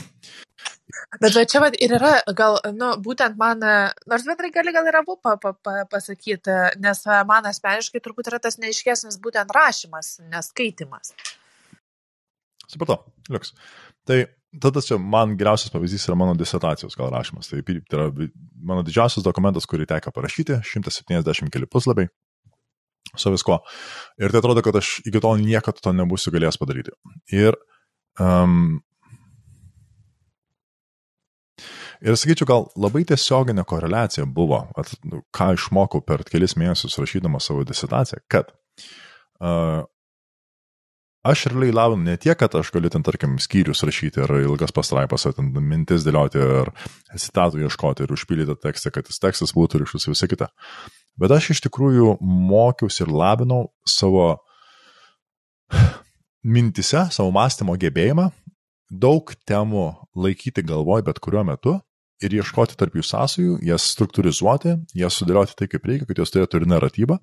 [1.20, 3.62] Bet va, čia va, ir yra, gal, nu, būtent man,
[4.10, 8.42] nors bendrai gali gal ir abu pa, pa, pa, pasakyti, nes man asmeniškai turbūt yra
[8.42, 11.14] tas neiškesnis būtent rašymas, neskaitimas.
[12.72, 13.52] Supratau, liuks.
[14.08, 14.22] Tai
[14.60, 17.50] tada čia man geriausias pavyzdys yra mano disertacijos gal rašymas.
[17.50, 18.28] Tai, tai yra
[18.60, 22.10] mano didžiausias dokumentas, kurį teko parašyti, 170 keli puslapiai
[23.16, 23.60] su visko.
[24.20, 26.94] Ir tai atrodo, kad aš iki tol niekada to nebūsiu galėjęs padaryti.
[27.34, 27.58] Ir,
[28.20, 28.80] um,
[32.00, 37.50] ir sakyčiau, gal labai tiesioginė koreliacija buvo, at, nu, ką išmokau per kelis mėnesius rašydamas
[37.50, 39.84] savo disertaciją, kad uh,
[41.22, 45.26] aš realiai lavinu ne tiek, kad aš galiu ten, tarkim, skyrius rašyti ar ilgas pastraipas,
[45.28, 46.72] ar ten mintis dėlioti, ar
[47.14, 50.50] citatų ieškoti ir užpildyti tekstą, kad tas tekstas būtų ir iš visą kitą.
[51.20, 54.36] Bet aš iš tikrųjų mokiausi ir labinau savo
[56.42, 58.30] mintise, savo mąstymo gebėjimą
[58.92, 59.86] daug temų
[60.18, 61.78] laikyti galvoj bet kuriuo metu
[62.22, 66.60] ir ieškoti tarp jų sąsajų, jas struktūrizuoti, jas sudėlioti tai, kaip reikia, kad jos turėtų
[66.60, 67.18] ir naratyvą,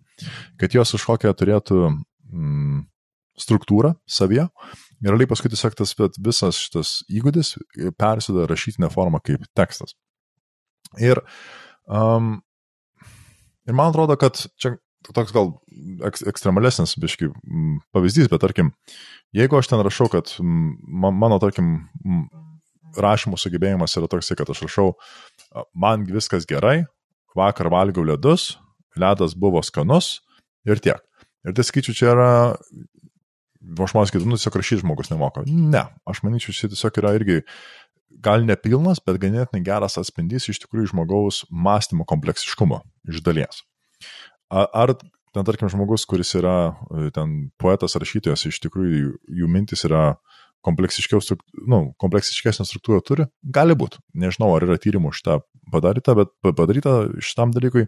[0.59, 2.78] kad jos kažkokią turėtų mm,
[3.39, 4.47] struktūrą savyje.
[4.99, 7.55] Ir realiai paskui tiesiog tas visas šitas įgūdis
[7.99, 9.95] persida rašytinė forma kaip tekstas.
[10.99, 11.21] Ir,
[11.87, 12.39] um,
[13.67, 14.75] ir man atrodo, kad čia
[15.15, 15.53] toks gal
[16.05, 17.29] ek, ekstremalesnis, biški,
[17.95, 18.73] pavyzdys, bet tarkim,
[19.35, 21.77] jeigu aš ten rašau, kad mano, tarkim,
[22.99, 24.89] rašymo sugebėjimas yra toks, kad aš rašau,
[25.77, 26.83] man viskas gerai,
[27.37, 28.55] vakar valgiau ledus,
[28.99, 30.19] ledas buvo skanus
[30.67, 30.99] ir tiek.
[31.47, 32.31] Ir tai skaičiu, čia yra,
[33.59, 35.43] aš man sakytų, nu tiesiog rašyti žmogus nemoka.
[35.47, 37.41] Ne, aš manyčiau, čia tiesiog yra irgi
[38.23, 43.63] gal nepilnas, bet ganėtinai geras atspindys iš tikrųjų žmogaus mąstymo kompleksiškumo iš dalies.
[44.49, 46.73] Ar ten, tarkim, žmogus, kuris yra
[47.15, 50.17] ten poetas, rašytojas, iš tikrųjų jų mintis yra
[50.65, 54.01] nu, kompleksiškesnę struktūrą turi, gali būti.
[54.19, 55.39] Nežinau, ar yra tyrimų šitą
[55.71, 57.87] padaryta, bet padaryta šitam dalykui.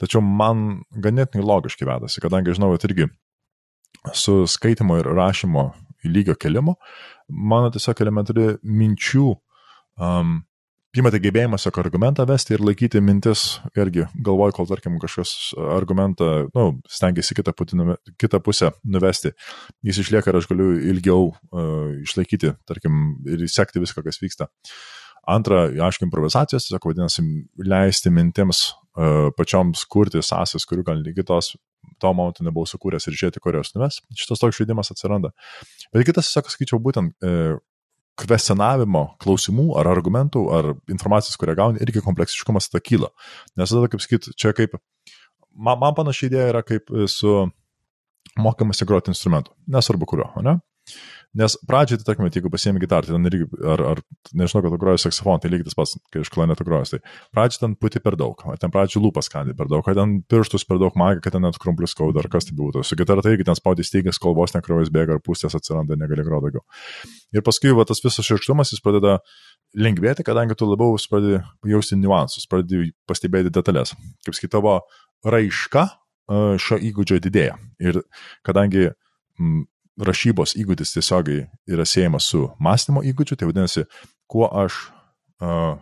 [0.00, 3.10] Tačiau man ganėtinai logiškai vedasi, kadangi žinau, kad irgi
[4.12, 5.70] su skaitimo ir rašymo
[6.04, 6.74] lygio kelimu,
[7.28, 10.40] mano tiesiog elementari minčių um,
[10.92, 13.42] Pirma, tai gebėjimas jokio argumentą vesti ir laikyti mintis,
[13.80, 15.30] irgi galvoj, kol tarkim kažkas
[15.72, 19.32] argumentą, na, nu, stengiasi kitą, putinę, kitą pusę nuvesti,
[19.88, 24.50] jis išlieka ir aš galiu ilgiau uh, išlaikyti, tarkim, ir sekti viską, kas vyksta.
[25.32, 27.24] Antra, aišku, improvizacijos, tiesiog vadinasi,
[27.72, 28.66] leisti mintims
[29.38, 31.24] pačioms kurti sąsas, kurių gal lygiai
[32.02, 34.00] to momentu nebuvau sukūręs ir žiūrėti, kur jos nuves.
[34.18, 35.32] Šitas toks žaidimas atsiranda.
[35.94, 37.54] Bet kitas, tiesiog sakyčiau, būtent e,
[38.20, 43.12] kvestionavimo klausimų ar argumentų ar informacijos, kurią gauni, irgi kompleksiškumas tada kyla.
[43.58, 44.76] Nes tada, kaip sakyti, čia kaip,
[45.52, 47.38] man, man panašiai idėja yra kaip su
[48.38, 50.58] mokymasi groti instrumentu, nesvarbu kurio, ne?
[51.32, 54.00] Nes pradžiai, tai tarkime, jeigu pasiemi gitarą, tai ten irgi, ar, ar
[54.36, 57.00] nežinau, kad tu groji saksofoną, tai lygiai tas pats, kai iš klanetų grojas, tai
[57.32, 60.76] pradžiai ten puti per daug, ten pradžiai lūpas skandi per daug, ar ten pirštus per
[60.82, 62.84] daug magija, kad ten net krumplius skauda, ar kas tai būtų.
[62.84, 66.26] Su gitara tai irgi ten spaudys stygas, kol vos nekrojas bėga, ar pūstės atsiranda, negali
[66.28, 66.66] groti daugiau.
[67.32, 69.16] Ir paskui va, tas visas širkštumas jis pradeda
[69.72, 71.40] lengvėti, kadangi tu labiau pradedi
[71.72, 73.96] jausti niuansus, pradedi pastebėti detalės.
[74.26, 74.82] Kaip skaitavo,
[75.24, 75.88] raiška
[76.60, 77.56] šio įgūdžio didėja.
[77.80, 78.02] Ir
[78.46, 78.90] kadangi
[80.00, 83.84] rašybos įgūdis tiesiogiai yra siejamas su mąstymo įgūdžiu, tai vadinasi,
[84.30, 84.78] kuo aš,
[85.44, 85.76] uh,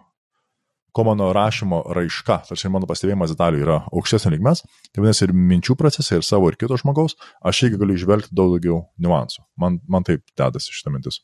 [0.90, 5.78] kuo mano rašymo raiška, tarsi mano pastebėjimas detalių yra aukštesnio lygmens, tai vadinasi ir minčių
[5.78, 9.46] procesai, ir savo, ir kito žmogaus, aš irgi galiu išvelgti daug daugiau niuansų.
[9.60, 11.22] Man, man taip dedasi šitą mintis.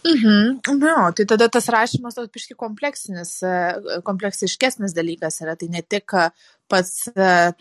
[0.00, 0.60] Mhm.
[0.80, 3.34] Nu, tai tada tas rašymas toks piški kompleksinis,
[4.04, 5.56] kompleksiškesnis dalykas yra.
[5.60, 6.14] Tai ne tik
[6.70, 7.10] pats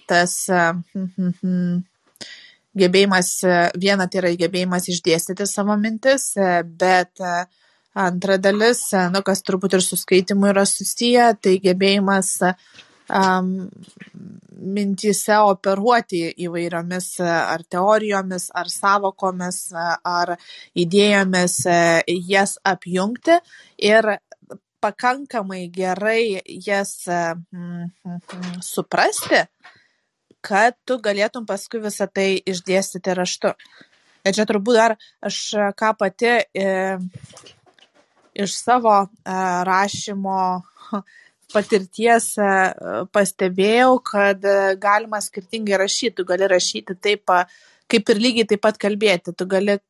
[0.08, 1.84] tas hmm,
[2.78, 7.34] gebėjimas, e, viena tai yra gebėjimas išdėstyti savo mintis, e, bet e,
[8.00, 13.50] antra dalis, nu, kas turbūt ir su skaitimu yra susiję, tai gebėjimas um,
[14.78, 20.36] mintyse operuoti įvairiomis ar teorijomis, ar savokomis, ar
[20.78, 21.58] idėjomis,
[22.30, 23.40] jas apjungti
[23.90, 24.14] ir
[24.80, 28.22] pakankamai gerai jas mm,
[28.64, 29.44] suprasti,
[30.46, 33.54] kad tu galėtum paskui visą tai išdėstyti raštu.
[34.28, 35.40] Ir čia turbūt dar aš
[35.80, 36.70] ką pati e,
[38.36, 39.08] iš savo e,
[39.68, 40.40] rašymo
[41.54, 42.50] patirties e,
[43.16, 46.18] pastebėjau, kad e, galima skirtingai rašyti.
[46.20, 47.32] Tu gali rašyti taip,
[47.90, 49.34] kaip ir lygiai taip pat kalbėti.
[49.34, 49.82] Tu gali e,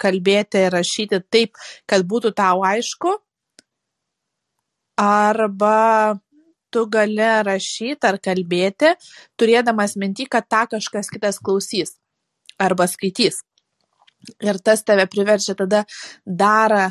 [0.00, 3.16] kalbėti ir rašyti taip, kad būtų tau aišku.
[5.00, 6.20] Arba
[6.72, 8.94] tu gali rašyti ar kalbėti,
[9.40, 11.96] turėdamas minty, kad tą kažkas kitas klausys
[12.60, 13.42] arba skaitys.
[14.44, 15.84] Ir tas tave priverčia tada
[16.24, 16.82] dar e,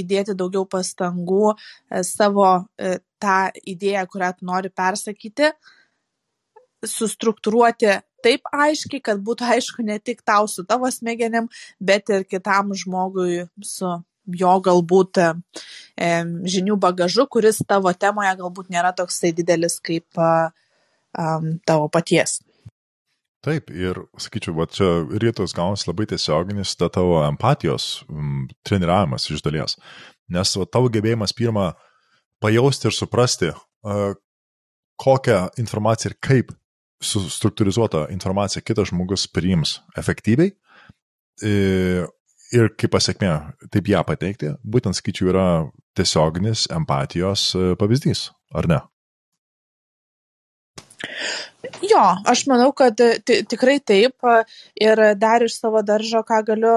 [0.00, 2.46] įdėti daugiau pastangų e, savo
[2.80, 5.50] e, tą idėją, kurią tu nori persakyti,
[6.88, 12.72] sustruktūruoti taip aiškiai, kad būtų aišku ne tik tau su tavo smegenim, bet ir kitam
[12.72, 13.92] žmogui su
[14.36, 15.30] jo galbūt e,
[16.54, 22.40] žinių bagažu, kuris tavo temoje galbūt nėra toksai didelis kaip um, tavo paties.
[23.40, 24.88] Taip, ir sakyčiau, va čia
[25.22, 29.78] rytos gaunasi labai tiesioginis ta tavo empatijos m, treniravimas iš dalies.
[30.28, 31.70] Nes va, tavo gebėjimas pirmą
[32.44, 34.12] pajausti ir suprasti, uh,
[35.00, 36.52] kokią informaciją ir kaip
[37.00, 40.52] struktūrizuotą informaciją kitas žmogus priims efektyviai,
[42.54, 43.32] ir kaip pasiekmė
[43.72, 45.46] taip ją pateikti, būtent skaičiu yra
[45.98, 48.80] tiesioginis empatijos e, pavyzdys, ar ne?
[51.84, 54.26] Jo, aš manau, kad tikrai taip.
[54.80, 56.72] Ir dar iš savo daržo, ką galiu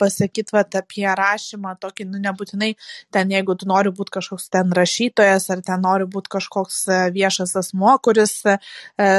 [0.00, 2.70] pasakyti vat, apie rašymą, tokį, nu, nebūtinai
[3.14, 7.56] ten, jeigu tu nori būti kažkoks ten rašytojas, ar ten nori būti kažkoks e, viešas
[7.62, 8.58] asmo, kuris e,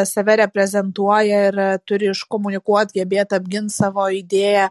[0.09, 4.69] save reprezentuoja ir turi iškomunikuoti, gebėti apginti savo idėją,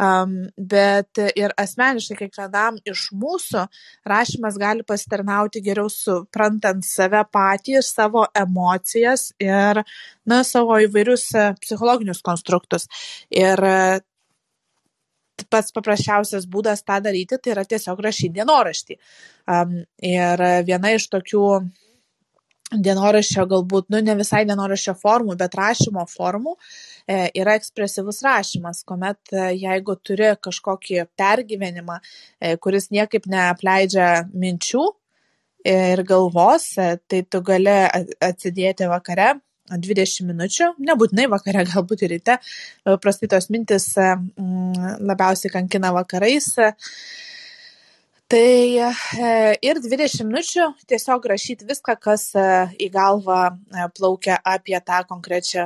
[0.00, 3.66] Um, bet ir asmeniškai kiekvienam iš mūsų
[4.08, 9.82] rašymas gali pasitarnauti geriau suprantant save patį, savo emocijas ir
[10.24, 12.88] na, savo įvairius e, psichologinius konstruktus.
[13.28, 13.60] Ir
[15.52, 18.96] pats paprasčiausias būdas tą daryti, tai yra tiesiog rašyti dienoraštį.
[19.52, 21.44] Um, ir viena iš tokių
[22.70, 29.34] dienoraščio galbūt, nu ne visai dienoraščio formų, bet rašymo formų e, yra ekspresyvus rašymas, kuomet
[29.34, 31.98] e, jeigu turi kažkokį pergyvenimą,
[32.40, 34.86] e, kuris niekaip neapleidžia minčių
[35.66, 37.76] ir galvos, e, tai tu gali
[38.22, 39.34] atsidėti vakare
[39.70, 42.38] 20 minučių, nebūtinai vakare, galbūt ir ryte,
[43.02, 44.12] prastai tos mintis e,
[45.10, 46.54] labiausiai kankina vakarais.
[48.30, 49.30] Tai e,
[49.66, 52.42] ir 20 minučių tiesiog rašyti viską, kas e,
[52.78, 55.64] į galvą e, plaukia apie tą konkrečią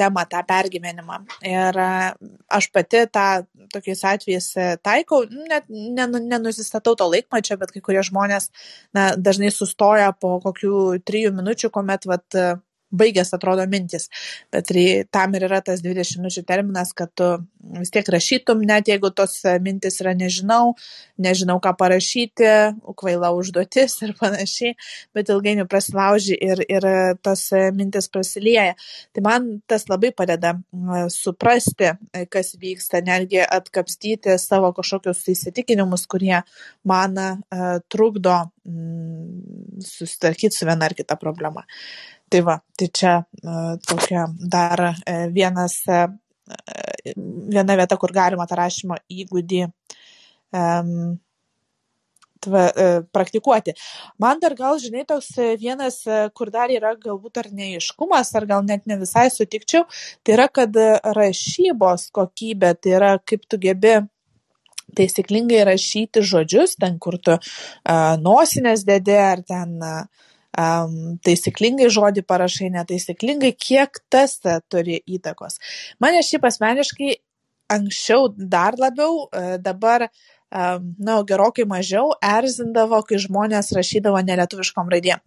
[0.00, 1.18] temą, tą pergyvenimą.
[1.46, 3.26] Ir aš pati tą
[3.70, 4.48] tokiais atvejais
[4.82, 8.48] taikau, net nenusistatau to laikmačio, bet kai kurie žmonės
[8.96, 12.40] na, dažnai sustoja po kokių trijų minučių, kuomet vat,
[12.90, 14.08] baigęs atrodo mintis.
[14.52, 14.70] Bet
[15.14, 17.28] tam ir yra tas 20 minučių terminas, kad tu
[17.76, 20.74] vis tiek rašytum, net jeigu tos mintis yra nežinau,
[21.20, 22.50] nežinau ką parašyti,
[23.00, 24.74] kvaila užduotis ir panašiai,
[25.16, 26.86] bet ilgainiui prasilauži ir, ir
[27.24, 28.74] tos mintis prasilieja.
[29.14, 30.56] Tai man tas labai padeda
[31.12, 31.92] suprasti,
[32.32, 36.40] kas vyksta, netgi atkapstyti savo kažkokius įsitikinimus, kurie
[36.88, 37.18] man
[37.92, 41.64] trukdo mm, susitvarkyti su viena ar kita problema.
[42.30, 43.54] Tai va, tai čia e,
[43.86, 46.04] tokia dar e, vienas, e,
[47.16, 50.92] viena vieta, kur galima tą rašymo įgūdį um,
[52.46, 52.62] tva,
[53.10, 53.74] praktikuoti.
[54.22, 56.04] Man dar gal, žinai, toks vienas,
[56.38, 59.88] kur dar yra galbūt ar neiškumas, ar gal net ne visai sutikčiau,
[60.22, 60.78] tai yra, kad
[61.18, 63.98] rašybos kokybė, tai yra kaip tu gebi
[64.96, 70.26] taisyklingai rašyti žodžius, ten kur tu uh, nosinės dėdė, ar ten uh,
[70.58, 74.38] um, taisyklingai žodį parašai, netaisyklingai, kiek tas
[74.72, 75.60] turi įtakos.
[76.02, 77.16] Mane šiaip asmeniškai
[77.70, 79.28] anksčiau dar labiau,
[79.62, 80.08] dabar,
[80.50, 85.22] um, na, gerokai mažiau erzindavo, kai žmonės rašydavo nelietuviškom raidėm.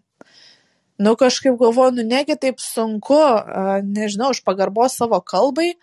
[1.01, 5.73] Nu, kažkaip galvoju, nu, negi taip sunku, uh, nežinau, iš pagarbos savo kalbai,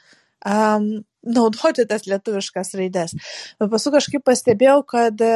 [0.47, 3.17] um, naudoti tas lietuviškas raidės.
[3.61, 5.27] Bet paskui kažkaip pastebėjau, kad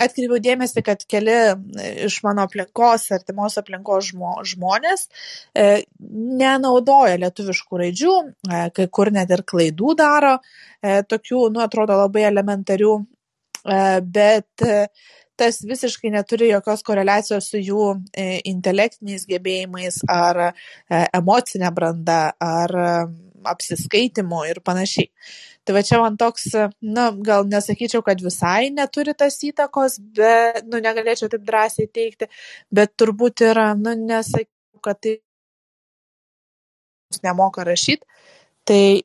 [0.00, 5.06] atkreipiau dėmesį, kad keli e, iš mano aplinkos, artimos aplinkos žmo, žmonės
[5.56, 10.36] e, nenaudoja lietuviškų raidžių, e, kai kur net ir klaidų daro,
[10.82, 14.82] e, tokių, nu, atrodo labai elementarių, e, bet e,
[15.36, 20.50] tas visiškai neturi jokios koreliacijos su jų e, intelektiniais gebėjimais ar e,
[21.16, 22.90] emocinė branda ar e,
[23.52, 25.10] apsiskaitimu ir panašiai.
[25.66, 26.44] Tai va čia man toks,
[26.80, 32.28] na, gal nesakyčiau, kad visai neturi tas įtakos, bet, nu, negalėčiau taip drąsiai teikti,
[32.70, 35.16] bet turbūt yra, nu, nesakyčiau, kad tai
[37.24, 38.06] nemoka rašyti,
[38.66, 39.02] tai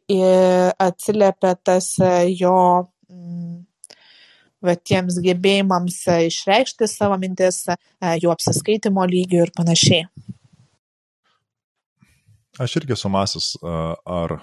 [0.81, 1.93] atsiliepia tas
[2.33, 2.55] jo
[3.09, 3.57] mm,
[4.65, 5.97] va, tiems gebėjimams
[6.29, 7.63] išreikšti savo mintis,
[8.21, 10.05] jų apsiskaitimo lygių ir panašiai.
[12.61, 14.37] Aš irgi esu masęs, ar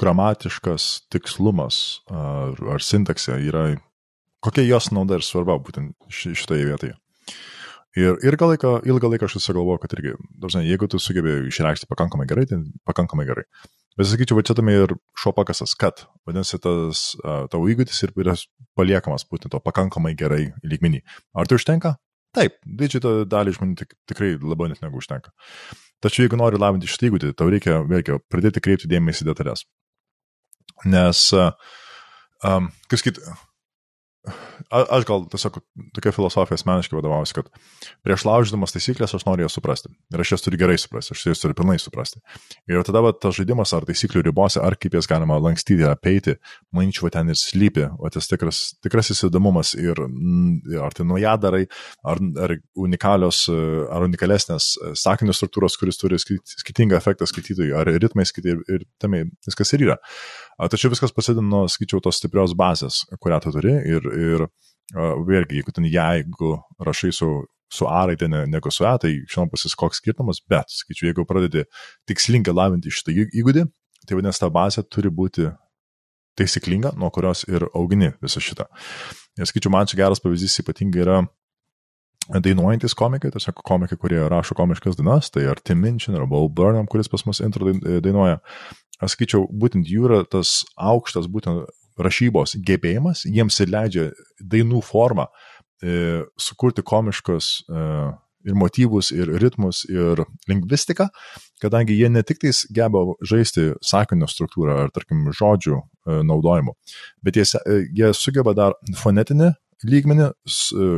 [0.00, 1.76] gramatiškas tikslumas
[2.10, 3.68] ar, sintaksė yra,
[4.42, 6.96] kokia jos nauda ir svarba būtent šitoje vietoje.
[7.94, 11.86] Ir ilgą laiką, ilgą laiką aš visą galvoju, kad irgi, dažnai, jeigu tu sugebėjai išreikšti
[11.86, 12.58] pakankamai gerai, tai
[12.90, 13.44] pakankamai gerai.
[13.94, 18.14] Bet sakyčiau, va čia tame ir šio pakasas, kad, vadinasi, tas uh, tavo įgūdis ir
[18.18, 18.34] yra
[18.74, 21.04] paliekamas būtent to pakankamai gerai lygmenį.
[21.38, 21.94] Ar tai užtenka?
[22.34, 25.30] Taip, didžiąją dalį žmonių tik, tikrai labiau net negu užtenka.
[26.04, 29.64] Tačiau jeigu nori lavinti šitą įgūdį, tau reikia, reikia pradėti kreipti dėmesį į detalės.
[30.84, 31.20] Nes,
[32.44, 33.20] um, kaip sakyt,
[34.70, 35.58] aš gal tiesiog
[35.96, 37.48] tokia filosofija asmeniškai vadovaujuosi, kad
[38.06, 39.90] prieš laužydamas taisyklės aš noriu jas suprasti.
[40.14, 42.22] Ir aš jas turiu gerai suprasti, aš jas turiu pilnai suprasti.
[42.70, 46.36] Ir tada va, tas žaidimas ar taisyklių ribose, ar kaip jas galima lankstyti, apeiti,
[46.74, 49.98] manyčiau, ten ir slypi, o tas tikras, tikrasis įdomumas ir
[50.80, 51.64] ar tai nuojadarai,
[52.06, 58.54] ar, ar unikalios, ar unikalesnės sakinių struktūros, kuris turi skirtingą efektą skaitytojui, ar ritmai skaityti
[58.54, 59.98] ir, ir tame viskas ir yra.
[60.70, 64.43] Tačiau viskas prasideda nuo, skaičiau, tos stiprios bazės, kurią tu turi ir, ir
[64.92, 66.54] vėlgi, jeigu ten jeigu
[66.84, 67.30] rašai su,
[67.72, 71.26] su A raidė ne, negu su E, tai žinoma pasis koks skirtumas, bet, skaičiau, jeigu
[71.28, 71.64] pradedi
[72.08, 73.66] tikslingai lavinti šitą įgūdį,
[74.04, 75.48] tai vadinasi, ta bazė turi būti
[76.38, 78.66] taisyklinga, nuo kurios ir augini visą šitą.
[79.38, 81.22] Ir skaičiu, man čia geras pavyzdys ypatingai yra
[82.44, 86.88] dainuojantis komikai, tiesiog komikai, kurie rašo komiškas dainas, tai ar Tim Minchin, ar Bob Burnham,
[86.90, 88.40] kuris pas mus intro dainuoja.
[89.02, 91.68] Aš skaičiau, būtent jų yra tas aukštas būtent
[92.00, 94.04] rašybos gebėjimas, jiems ir leidžia
[94.40, 95.28] dainų formą
[95.82, 97.88] e, sukurti komiškus e,
[98.44, 100.20] ir motyvus, ir ritmus, ir
[100.50, 101.08] lingvistiką,
[101.62, 106.74] kadangi jie ne tik tais geba žaisti sakinio struktūrą ar, tarkim, žodžių e, naudojimu,
[107.24, 109.54] bet jie, e, jie sugeba dar fonetinį
[109.88, 110.32] lygmenį e,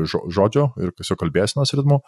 [0.09, 2.01] žodžio ir tiesiog kalbėsinos ritmu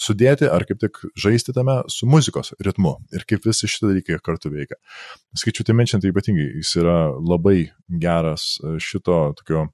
[0.00, 4.50] sudėti ar kaip tik žaisti tame su muzikos ritmu ir kaip visi šitie dalykai kartu
[4.50, 4.78] veikia.
[5.38, 7.70] Skaičiu, menčiant, tai ypatingai jis yra labai
[8.02, 9.68] geras šito tokio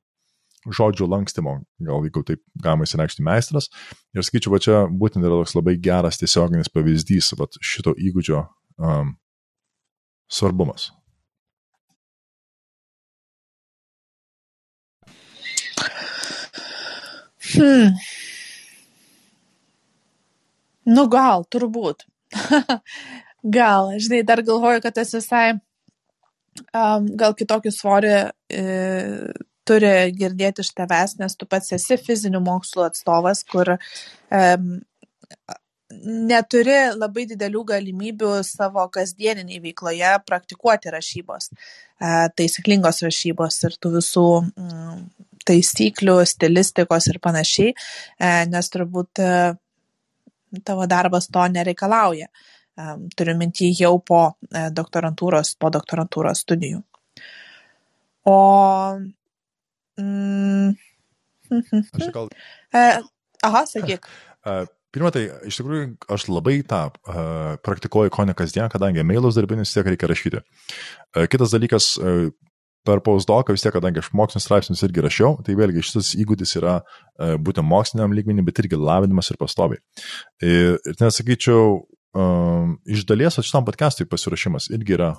[0.69, 3.71] žodžių lankstimo, gal jeigu taip galima įsireikšti meistras.
[4.13, 8.43] Ir skaičiu, va čia būtent yra toks labai geras tiesioginis pavyzdys va, šito įgūdžio
[8.77, 9.15] um,
[10.29, 10.91] svarbumas.
[17.57, 17.96] Hmm.
[20.90, 22.07] Nu gal, turbūt.
[23.59, 25.46] gal, žinai, dar galvoju, kad tas visai
[26.74, 28.64] um, gal kitokį svorį e,
[29.68, 34.70] turi girdėti iš tavęs, nes tu pats esi fizinių mokslų atstovas, kur um,
[36.30, 44.28] neturi labai didelių galimybių savo kasdieniniai veikloje praktikuoti rašybos, uh, taisyklingos rašybos ir tų visų
[44.40, 45.05] um,
[45.49, 49.55] taisyklių, stilistikos ir panašiai, uh, nes turbūt uh,
[50.66, 52.30] tavo darbas to nereikalauja.
[52.80, 54.20] Um, turiu mintį jau po
[54.72, 56.80] doktorantūros, po doktorantūros studijų.
[58.30, 58.36] O
[60.01, 60.76] Mm.
[61.99, 62.28] Aš gal.
[62.70, 62.82] E,
[63.43, 64.07] aha, sakyk.
[64.95, 69.70] Pirma, tai iš tikrųjų aš labai tą uh, praktikuoju ko ne kasdien, kadangi mailus darbinius
[69.70, 70.41] tiek reikia rašyti.
[70.43, 72.32] Uh, kitas dalykas, uh,
[72.87, 76.81] per pausdoką vis tiek, kadangi aš mokslinius straipsnius irgi rašiau, tai vėlgi šitas įgūdis yra
[76.81, 79.83] uh, būtent moksliniam lygmenį, bet irgi lavinimas ir pastoviai.
[80.45, 85.12] Ir, ir ten sakyčiau, Um, iš dalies šitam podcastui pasirašymas irgi yra,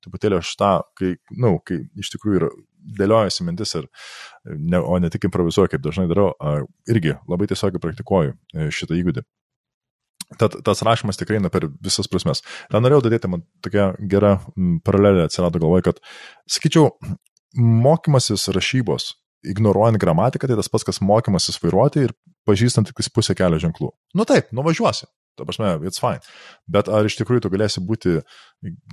[0.00, 2.48] truputėlį aš tą, kai, na, nu, kai iš tikrųjų yra
[2.96, 3.90] dėliojasi mintis, ir,
[4.48, 6.30] ne, o ne tik improvizuoju, kaip dažnai darau,
[6.88, 9.26] irgi labai tiesiog praktikuoju e, šitą įgūdį.
[10.38, 12.44] Tad tas rašymas tikrai eina per visas prasmes.
[12.70, 14.36] Ten norėjau dadėti, man tokia gera
[14.86, 15.98] paralelė atsirado galvoje, kad,
[16.50, 16.92] sakyčiau,
[17.58, 19.08] mokymasis rašybos,
[19.50, 22.14] ignoruojant gramatiką, tai tas pats, kas mokymasis vairuoti ir
[22.46, 23.90] pažįstant tik pusę kelio ženklų.
[24.14, 25.10] Nu taip, nuvažiuosi.
[25.38, 26.22] Ta prasme, it's fine.
[26.70, 28.18] Bet ar iš tikrųjų tu galėsi būti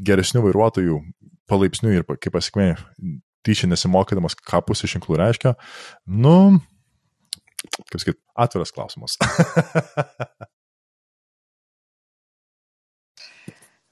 [0.07, 0.99] geresnių vairuotojų
[1.49, 2.71] palaipsniui ir kaip pasiekmė
[3.45, 5.55] tyčia nesimokydamas, ką pusė šinklų reiškia?
[6.07, 6.59] Nu,
[7.91, 9.17] kaip sakyt, atviras klausimas.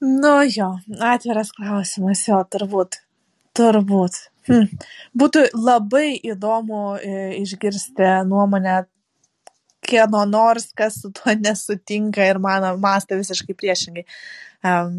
[0.00, 0.70] nu jo,
[1.00, 3.00] atviras klausimas, jo, turbūt.
[3.56, 4.18] Turbūt.
[4.46, 4.66] Hm.
[5.16, 8.84] Būtų labai įdomu e, išgirsti nuomonę
[9.86, 14.04] kieno nors, kas su tuo nesutinka ir mano mąsto visiškai priešingai.
[14.66, 14.98] Um,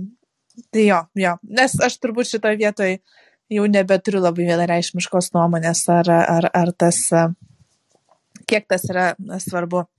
[0.74, 3.00] tai jo, jo, nes aš turbūt šitoje vietoje
[3.54, 7.04] jau nebeturiu labai vienareišmiškos nuomonės, ar, ar, ar tas,
[8.50, 9.12] kiek tas yra
[9.44, 9.90] svarbu e,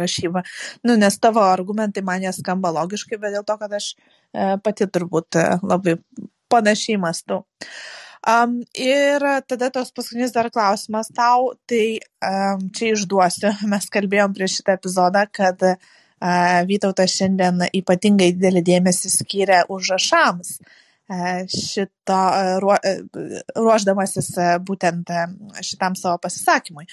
[0.00, 0.42] rašyba.
[0.86, 4.88] Nu, nes tavo argumentai man jie skamba logiškai, bet dėl to, kad aš e, pati
[4.90, 5.96] turbūt e, labai
[6.50, 7.42] panašiai mastu.
[8.20, 14.58] Um, ir tada tos paskutinis dar klausimas tau, tai um, čia išduosiu, mes kalbėjom prieš
[14.60, 15.90] šitą epizodą, kad uh,
[16.68, 20.58] Vytautas šiandien ypatingai didelį dėmesį skyrė užrašams
[21.50, 22.18] šito
[22.62, 22.76] ruo,
[23.56, 24.28] ruoždamasis
[24.68, 25.08] būtent
[25.64, 26.84] šitam savo pasisakymui.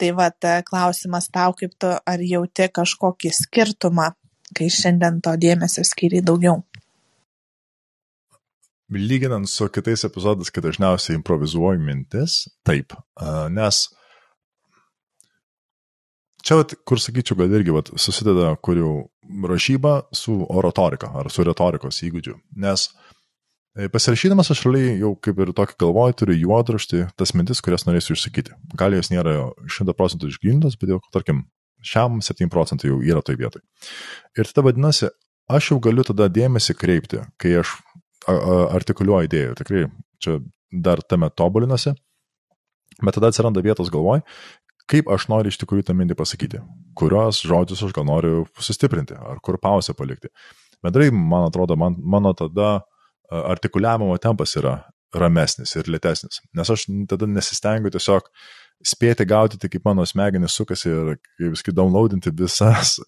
[0.00, 4.10] Tai vad klausimas tau, kaip tu ar jauti kažkokį skirtumą,
[4.54, 6.64] kai šiandien to dėmesio skiriai daugiau
[8.98, 12.94] lyginant su kitais epizodais, kai dažniausiai improvizuoju mintis, taip,
[13.54, 13.80] nes
[16.44, 18.94] čia, vat, kur sakyčiau, kad irgi vat, susideda, kur jau
[19.48, 22.36] rašyba su oratorika ar su retorikos įgūdžiu.
[22.60, 22.92] Nes e,
[23.74, 28.54] pasirašydamas aš realiai jau kaip ir tokį galvoju, turiu juodraštį tas mintis, kurias norėsiu išsakyti.
[28.78, 31.44] Gal jos nėra 100 procentų išgrindos, bet jau, tarkim,
[31.84, 33.64] šiam 7 procentai jau yra toj vietoj.
[34.38, 35.10] Ir tada vadinasi,
[35.50, 37.74] aš jau galiu tada dėmesį kreipti, kai aš
[38.24, 39.56] artikuliuoja idėjų.
[39.60, 39.84] Tikrai
[40.22, 40.38] čia
[40.72, 41.94] dar tame tobulinasi.
[43.02, 44.22] Bet tada atsiranda vietos galvoj,
[44.90, 46.60] kaip aš noriu iš tikrųjų tą mintį pasakyti,
[46.96, 50.30] kurios žodžius aš gal noriu sustiprinti, ar kur pauzę palikti.
[50.84, 52.84] Bendrai, man atrodo, man, mano tada
[53.30, 54.78] artikuliavimo tempas yra
[55.14, 58.26] ramesnis ir lėtesnis, nes aš tada nesistengiu tiesiog
[58.84, 62.98] spėti gaudyti, kaip mano smegenys sukasi ir, kaip viskai, downloadinti visas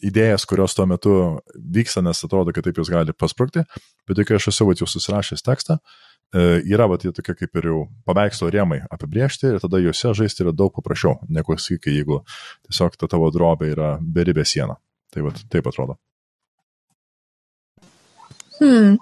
[0.00, 1.16] idėjas, kurios tuo metu
[1.54, 3.64] vyksta, nes atrodo, kad taip jos gali pasprūkti,
[4.08, 5.76] bet kai aš esu jau susirašęs tekstą,
[6.32, 10.46] e, yra va, tie tokie kaip ir jau paveikslo rėmai apibriežti ir tada juose žaisti
[10.46, 12.22] yra daug paprasčiau, negu sakai, jeigu
[12.68, 14.80] tiesiog ta tavo drobė yra beribė siena.
[15.10, 15.98] Tai va, taip atrodo.
[18.60, 18.98] Hmm.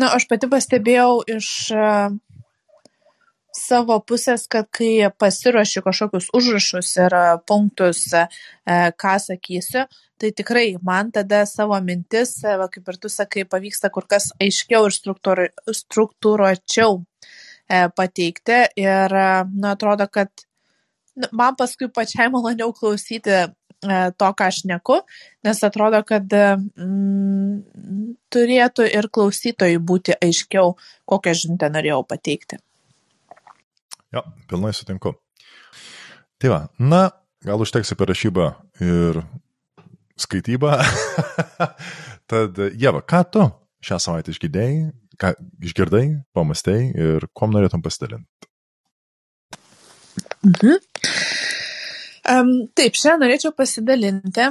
[0.00, 2.14] Na, aš pati pastebėjau iš uh,
[3.54, 7.16] savo pusės, kad kai pasiruošiu kažkokius užrašus ir
[7.48, 8.26] punktus, e,
[8.98, 9.86] ką sakysiu,
[10.18, 14.32] tai tikrai man tada savo mintis, e, va, kaip ir tu sakai, pavyksta kur kas
[14.42, 14.96] aiškiau ir
[15.78, 18.60] struktūruočiau e, pateikti.
[18.82, 19.18] Ir,
[19.54, 20.30] na, atrodo, kad
[21.14, 23.44] nu, man paskui pačiai maloniau klausyti
[24.18, 25.00] to, ką aš neku,
[25.46, 27.58] nes atrodo, kad mm,
[28.32, 30.74] turėtų ir klausytojui būti aiškiau,
[31.08, 32.60] kokią žinutę norėjau pateikti.
[34.14, 35.16] Jo, pilnai sutinku.
[36.38, 37.08] Tai va, na,
[37.46, 38.48] gal užteks apie rašybą
[38.84, 39.22] ir
[40.20, 40.78] skaitybą.
[42.30, 43.46] Tad, Jeva, ką tu
[43.84, 44.76] šią savaitę išgirdėjai,
[45.20, 45.34] ką
[45.66, 46.04] išgirdai,
[46.36, 48.48] pamastai ir kuom norėtum pasidalinti?
[50.44, 50.78] Mhm.
[52.24, 54.50] Um, taip, šiandien norėčiau pasidalinti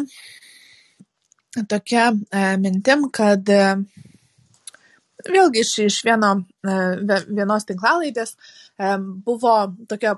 [1.70, 3.82] tokia uh, mintim, kad uh,
[5.32, 6.32] vėlgi iš, iš vieno,
[6.66, 8.96] e, vienos tinklalaidės e,
[9.26, 9.56] buvo
[9.90, 10.16] tokia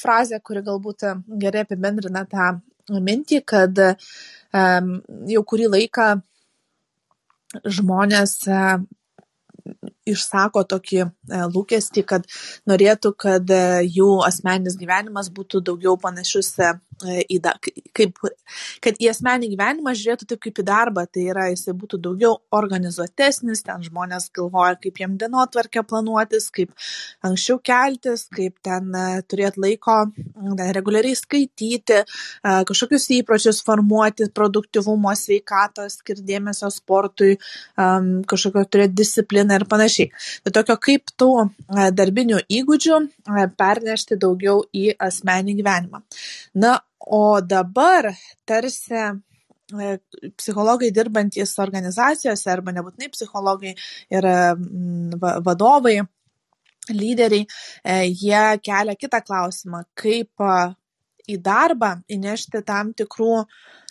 [0.00, 1.06] frazė, kuri galbūt
[1.40, 2.50] gerai apibendrina tą
[2.90, 3.94] mintį, kad e,
[5.34, 6.10] jau kurį laiką
[7.66, 8.36] žmonės
[10.08, 11.08] išsako tokį e,
[11.52, 12.26] lūkestį, kad
[12.68, 16.70] norėtų, kad e, jų asmeninis gyvenimas būtų daugiau panašus e,
[17.28, 17.54] į, da,
[17.96, 18.18] kaip,
[18.84, 23.64] kad į asmenį gyvenimą žiūrėtų taip kaip į darbą, tai yra jisai būtų daugiau organizuotesnis,
[23.66, 26.72] ten žmonės galvoja, kaip jiem dienotvarkę planuotis, kaip
[27.26, 28.92] anksčiau keltis, kaip ten
[29.30, 29.96] turėti laiko
[30.76, 32.02] reguliariai skaityti,
[32.68, 37.38] kažkokius įpročius formuoti, produktivumo, sveikatos, skirdėmėsio sportui,
[37.76, 40.10] kažkokio turėti discipliną ir panašiai panašiai.
[40.44, 46.02] Tai tokio kaip tų e, darbinių įgūdžių e, pernešti daugiau į asmenį gyvenimą.
[46.54, 48.12] Na, o dabar
[48.46, 49.98] tarsi e,
[50.36, 53.74] psichologai dirbantys organizacijose arba nebūtinai psichologai
[54.10, 54.26] ir
[55.44, 56.00] vadovai,
[56.90, 57.44] lyderiai,
[58.08, 60.42] jie kelia kitą klausimą, kaip
[61.30, 63.44] į darbą įnešti tam tikrų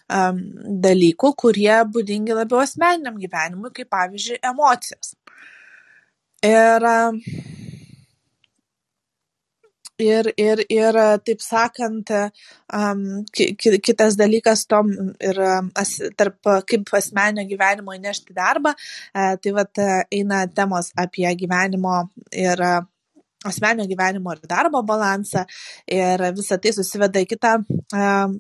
[0.10, 5.14] dalykų, kurie būdingi labiau asmeniniam gyvenimui, kaip pavyzdžiui emocijas.
[6.44, 6.86] Ir,
[10.00, 12.12] ir, ir, ir taip sakant,
[12.72, 13.02] um,
[13.36, 20.46] kitas dalykas tom ir as, tarp kaip asmenio gyvenimo įnešti darbą, uh, tai vat eina
[20.48, 22.64] temos apie gyvenimo ir
[23.48, 25.46] asmenio gyvenimo ir darbo balansą
[25.88, 28.36] ir visa tai susiveda į kitą um,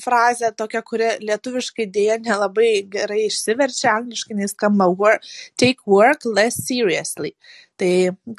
[0.00, 5.24] frazę, tokią, kuri lietuviškai dėja nelabai gerai išsiverčia, angliškai neskamba work,
[5.60, 7.34] take work less seriously.
[7.80, 7.92] Tai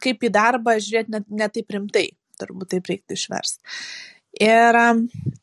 [0.04, 2.08] kaip į darbą žiūrėti net, net taip rimtai,
[2.42, 3.64] turbūt taip reiktų išversti.
[4.42, 4.78] Ir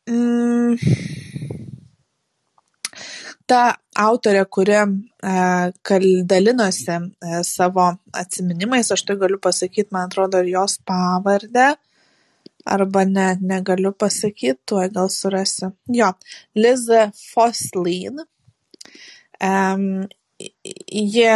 [0.08, 0.78] mm,
[3.48, 3.62] ta
[3.98, 4.86] autorė, kuri e,
[6.28, 7.88] dalinosi e, savo
[8.22, 11.72] atsiminimais, aš tai galiu pasakyti, man atrodo, ir jos pavardę,
[12.68, 15.72] arba ne, negaliu pasakyti, tuoj gal surasiu.
[15.92, 16.12] Jo,
[16.56, 18.24] Liza Foslin.
[19.38, 20.06] Um,
[20.38, 21.30] ji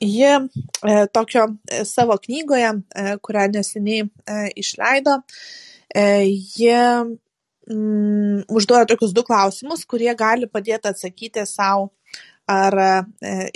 [0.00, 5.18] Ji e, tokio e, savo knygoje, e, kurią neseniai e, išleido,
[5.92, 6.04] e,
[6.56, 6.78] ji
[7.70, 11.90] mm, užduoda tokius du klausimus, kurie gali padėti atsakyti savo,
[12.50, 12.90] ar e,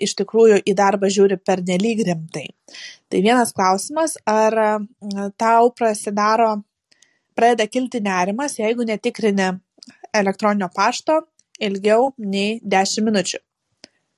[0.07, 2.47] iš tikrųjų į darbą žiūri per nelyg rimtai.
[3.11, 4.71] Tai vienas klausimas, ar e,
[5.41, 6.57] tau prasidaro,
[7.35, 9.51] pradeda kilti nerimas, jeigu netikrini
[10.15, 11.25] elektroninio pašto
[11.63, 13.41] ilgiau nei 10 minučių.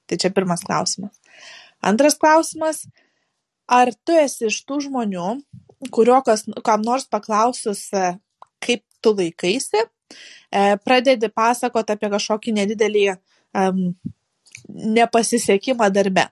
[0.06, 1.16] Tai čia pirmas klausimas.
[1.84, 2.84] Antras klausimas,
[3.68, 5.28] ar tu esi iš tų žmonių,
[5.92, 7.88] kurio kas, kam nors paklausus,
[8.62, 9.86] kaip tu laikaisi,
[10.50, 13.82] e, pradedi pasakoti apie kažkokį nedidelį um,
[14.98, 16.26] nepasisekimą darbe.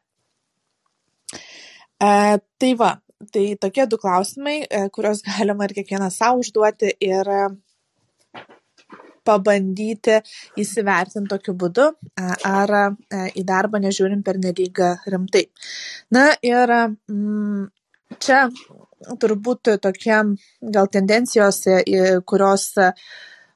[2.03, 2.09] E,
[2.59, 2.95] tai va,
[3.35, 7.31] tai tokie du klausimai, e, kuriuos galima ir kiekvienas savo užduoti ir
[9.25, 10.19] pabandyti
[10.61, 11.87] įsivertinti tokiu būdu,
[12.45, 12.73] ar
[13.33, 15.47] į darbą nežiūrim per nelyg rimtai.
[16.13, 16.73] Na ir
[17.09, 17.63] mm,
[18.21, 18.43] čia
[19.21, 20.19] turbūt tokie
[20.75, 21.63] gal tendencijos,
[22.27, 22.69] kurios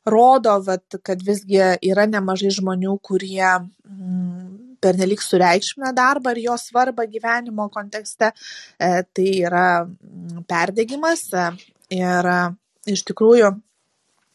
[0.09, 7.07] rodo, vat, kad visgi yra nemažai žmonių, kurie mm, pernelyg sureikšmina darbą ir jo svarbą
[7.11, 8.33] gyvenimo kontekste.
[8.79, 11.49] E, tai yra mm, perdegimas e,
[11.99, 12.39] ir e,
[12.95, 13.53] iš tikrųjų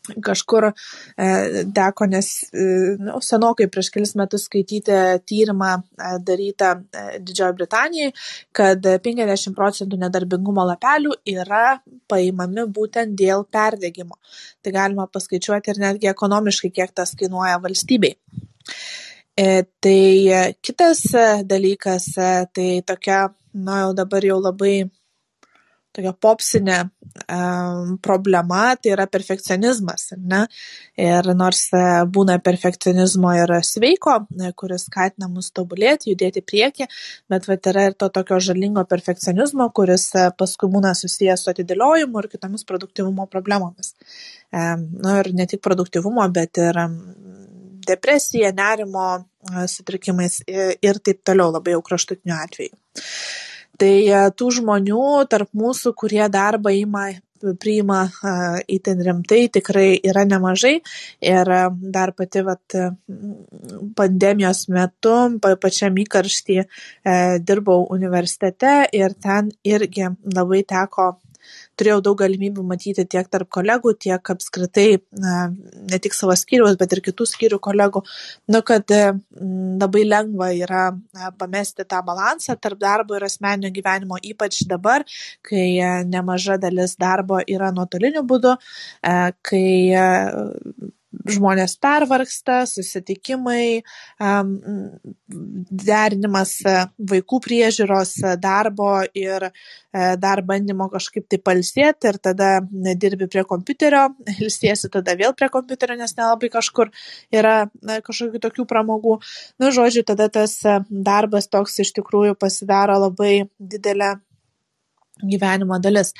[0.03, 0.73] kažkur e,
[1.75, 2.65] teko, nes e,
[2.99, 4.97] nu, senokai prieš kelis metus skaityti
[5.29, 6.73] tyrimą e, darytą
[7.23, 8.11] Didžiojo Britanijoje,
[8.55, 11.77] kad 50 procentų nedarbingumo lapelių yra
[12.11, 14.19] paimami būtent dėl perdėgymo.
[14.63, 18.17] Tai galima paskaičiuoti ir netgi ekonomiškai, kiek tas kainuoja valstybei.
[19.33, 20.01] Tai
[20.61, 20.99] kitas
[21.49, 22.11] dalykas,
[22.53, 23.23] tai tokia,
[23.53, 24.75] na jau dabar jau labai
[25.93, 30.09] tokia popsinė um, problema, tai yra perfekcionizmas.
[30.17, 30.43] Ne?
[30.99, 31.81] Ir nors e,
[32.13, 36.89] būna perfekcionizmo ir sveiko, e, kuris skatina mus tobulėti, judėti prieki,
[37.31, 42.29] bet vat, yra ir to tokio žalingo perfekcionizmo, kuris paskui būna susijęs su atidėliojimu ir
[42.33, 43.93] kitomis produktivumo problemomis.
[44.53, 46.99] Um, nu, ir ne tik produktivumo, bet ir um,
[47.87, 49.07] depresija, nerimo
[49.67, 52.77] sutrikimais ir taip toliau labai jau kraštutiniu atveju
[53.79, 57.09] tai e, tų žmonių tarp mūsų, kurie darbą ima
[57.59, 58.05] priima
[58.71, 60.77] įtin e, rimtai, tikrai yra nemažai.
[61.25, 61.61] Ir e,
[61.95, 62.77] dar pati vat,
[63.97, 66.59] pandemijos metu, pačiam įkarštį,
[67.43, 71.13] dirbau universitete ir ten irgi labai teko
[71.79, 74.87] turėjau daug galimybių matyti tiek tarp kolegų, tiek apskritai
[75.19, 78.03] ne tik savo skyriaus, bet ir kitų skyrių kolegų,
[78.53, 78.93] nu, kad
[79.83, 80.85] labai lengva yra
[81.39, 85.05] pamesti tą balansą tarp darbo ir asmeninio gyvenimo, ypač dabar,
[85.45, 85.67] kai
[86.09, 88.57] nemaža dalis darbo yra nuotoliniu būdu,
[89.49, 89.67] kai
[91.29, 93.83] žmonės pervargsta, susitikimai,
[95.83, 96.73] derinimas e,
[97.11, 99.51] vaikų priežiūros, e, darbo ir e,
[100.21, 102.49] dar bandymo kažkaip tai palsėti ir tada
[102.99, 104.07] dirbi prie kompiuterio,
[104.43, 106.91] ilsiesi tada vėl prie kompiuterio, nes nelabai kažkur
[107.33, 109.19] yra kažkokių tokių pramogų.
[109.61, 110.59] Nu, žodžiu, tada tas
[110.89, 114.15] darbas toks iš tikrųjų pasidaro labai didelė
[115.23, 116.11] gyvenimo dalis.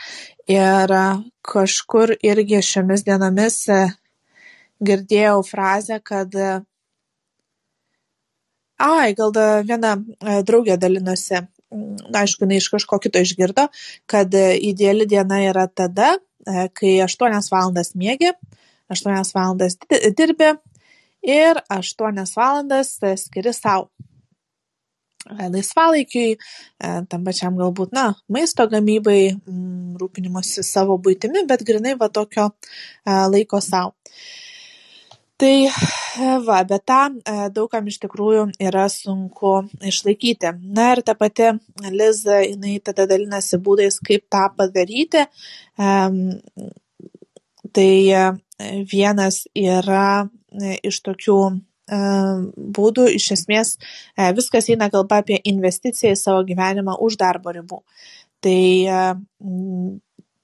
[0.48, 0.92] Ir
[1.44, 3.64] kažkur irgi šiomis dienomis
[4.86, 6.36] girdėjau frazę, kad
[8.84, 9.34] ai, gal
[9.68, 11.42] viena e, draugė dalinosi,
[12.14, 13.68] aišku, ne iš kažko kito išgirdo,
[14.10, 16.16] kad ideali diena yra tada,
[16.46, 18.34] e, kai 8 valandas mėgi,
[18.94, 19.78] 8 valandas
[20.18, 20.54] dirbi
[21.24, 23.90] ir 8 valandas skiri savo
[25.30, 26.38] e, laisvalaikiui,
[27.10, 29.36] tam pačiam galbūt, na, maisto gamybai,
[30.02, 32.52] rūpinimuose savo būtimi, bet grinai va tokio
[33.06, 33.96] laiko savo
[35.44, 35.56] tai
[36.48, 40.54] va bet tą e, daug kam iš tikrųjų yra sunku išlaikyti.
[40.78, 41.50] Na ir ta pati
[41.92, 45.26] liz jinai tada dalinasi būdais kaip tą padaryti.
[47.76, 47.92] Tai
[48.22, 48.24] e,
[48.94, 51.40] vienas yra e, iš tokių
[52.74, 53.10] būdų.
[53.18, 53.74] Iš esmės
[54.38, 57.82] viskas eina kalba apie investiciją į savo gyvenimą už darbo ribų.
[58.40, 58.62] Tai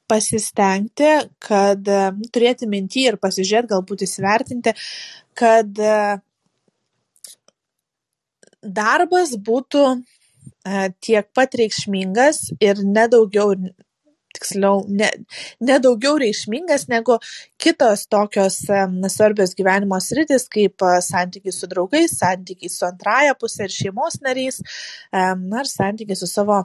[0.10, 1.12] pasistengti,
[1.44, 1.92] kad
[2.34, 4.74] turėti minty ir pasižiūrėti, galbūt įsivertinti,
[5.38, 5.84] kad
[8.60, 9.86] darbas būtų
[11.06, 13.56] tiek pat reikšmingas ir nedaugiau
[14.36, 15.10] tiksliau, ne,
[15.60, 17.18] ne daugiau reikšmingas negu
[17.60, 18.62] kitos tokios
[19.12, 24.62] svarbios gyvenimo sritis, kaip santykiai su draugais, santykiai su antraja pusė ir šeimos nariais,
[25.12, 26.62] ar santykiai su savo,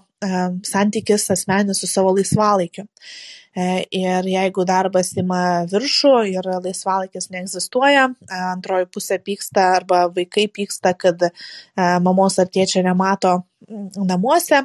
[0.65, 2.87] santykis asmenis su savo laisvalaikiu.
[3.55, 8.09] E, ir jeigu darbas ima viršų ir laisvalaikis neegzistuoja,
[8.51, 11.23] antroji pusė pyksta arba vaikai pyksta, kad
[12.03, 13.37] mamos ar tėčio nemato
[14.11, 14.65] namuose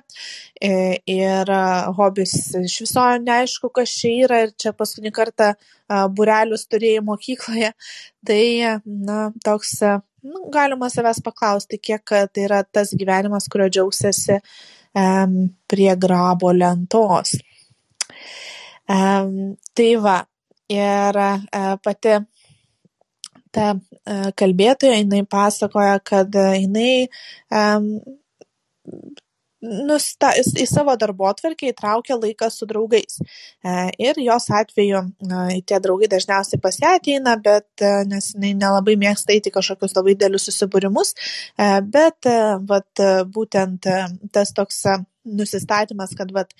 [0.62, 0.72] e,
[1.06, 1.54] ir
[2.00, 5.54] hobis iš viso neaišku, kas čia yra ir čia paskutinį kartą
[6.16, 7.72] burelius turėjai mokykloje,
[8.28, 8.44] tai
[8.86, 15.38] na, toks nu, galima savęs paklausti, kiek tai yra tas gyvenimas, kurio džiaugsiasi um,
[15.70, 17.38] prie grabo lentos.
[18.90, 20.16] Tai va,
[20.74, 21.28] ir e,
[21.86, 22.16] pati
[23.54, 23.68] ta
[24.40, 27.08] kalbėtoja, jinai pasakoja, kad jinai
[29.62, 33.20] nusta, į savo darbo atvarkę įtraukia laiką su draugais.
[33.20, 35.04] E, ir jos atveju
[35.68, 40.50] tie draugai dažniausiai pas ją ateina, bet nes jinai nelabai mėgsta eiti kažkokius labai dėlius
[40.50, 41.16] susibūrimus,
[41.94, 42.30] bet
[42.70, 43.88] vat, būtent
[44.32, 44.84] tas toks
[45.30, 46.56] nusistatymas, kad vat,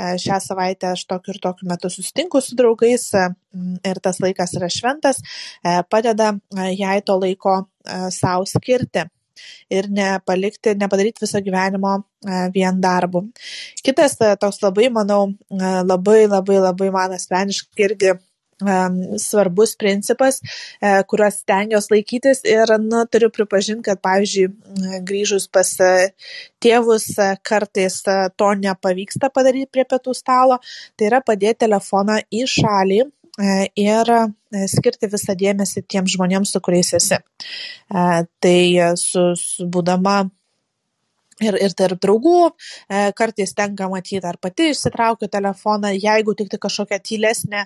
[0.00, 3.26] E, šią savaitę aš tokiu ir tokiu metu susitinku su draugais e,
[3.90, 6.32] ir tas laikas yra šventas, e, padeda
[6.78, 7.58] jai to laiko
[8.14, 9.04] savo skirti
[9.72, 11.98] ir nepalikti, nepadaryti viso gyvenimo
[12.54, 13.24] vien darbu.
[13.82, 15.32] Kitas toks labai, manau,
[15.86, 18.14] labai, labai, labai man asmeniškai irgi
[19.18, 20.40] svarbus principas,
[20.80, 24.48] e, kuriuos stengiuosi laikytis ir, na, turiu pripažinti, kad, pavyzdžiui,
[25.08, 26.12] grįžus pas e,
[26.62, 28.02] tėvus e, kartais
[28.36, 30.60] to nepavyksta padaryti prie pietų stalo,
[30.96, 33.02] tai yra padėti telefoną į šalį
[33.40, 34.12] ir
[34.68, 37.18] skirti visą dėmesį tiems žmonėms, su kuriais esi.
[37.88, 38.60] Tai
[39.00, 40.18] su, su būdama
[41.40, 42.50] ir, ir tarp draugų
[43.16, 47.64] kartais tenka matyti, ar pati išsitraukiu telefoną, jeigu tik tai kažkokia tylesnė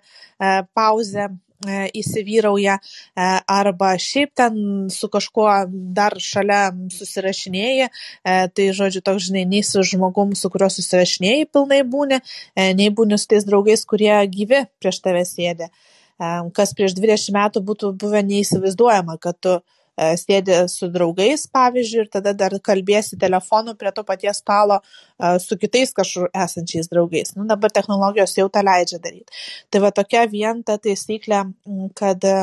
[0.76, 4.58] pauzė E, įsivyrauja e, arba šiaip ten
[4.92, 5.48] su kažkuo
[5.96, 11.82] dar šalia susirašinėji, e, tai žodžiu, toks žinai, nei su žmogum, su kuriuo susirašinėjai pilnai
[11.86, 12.20] būni,
[12.56, 15.70] nei būni su tais draugais, kurie gyvi prieš tave sėdė.
[16.56, 22.10] Kas prieš 20 metų būtų buvę neįsivaizduojama, kad tu E, sėdi su draugais, pavyzdžiui, ir
[22.12, 27.32] tada dar kalbėsi telefonu prie to paties stalo e, su kitais kažkur esančiais draugais.
[27.36, 29.32] Nu, dabar technologijos jau tą leidžia daryti.
[29.70, 31.42] Tai va tokia vien ta taisyklė,
[31.96, 32.36] kad e,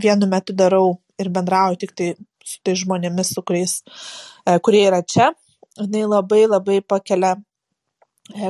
[0.00, 2.10] vienu metu darau ir bendrauju tik tai
[2.44, 3.76] su tai žmonėmis, su kuriais,
[4.64, 5.28] kurie yra čia,
[5.76, 7.36] jinai labai labai pakelia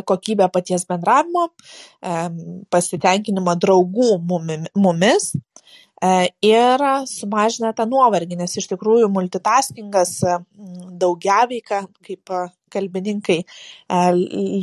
[0.07, 1.49] kokybę paties bendravimo,
[2.71, 4.13] pasitenkinimo draugų
[4.79, 5.33] mumis
[5.90, 10.15] E, ir sumažina tą nuovargį, nes iš tikrųjų multitaskingas
[11.01, 12.33] daugiaveika, kaip
[12.71, 14.01] kalbininkai e,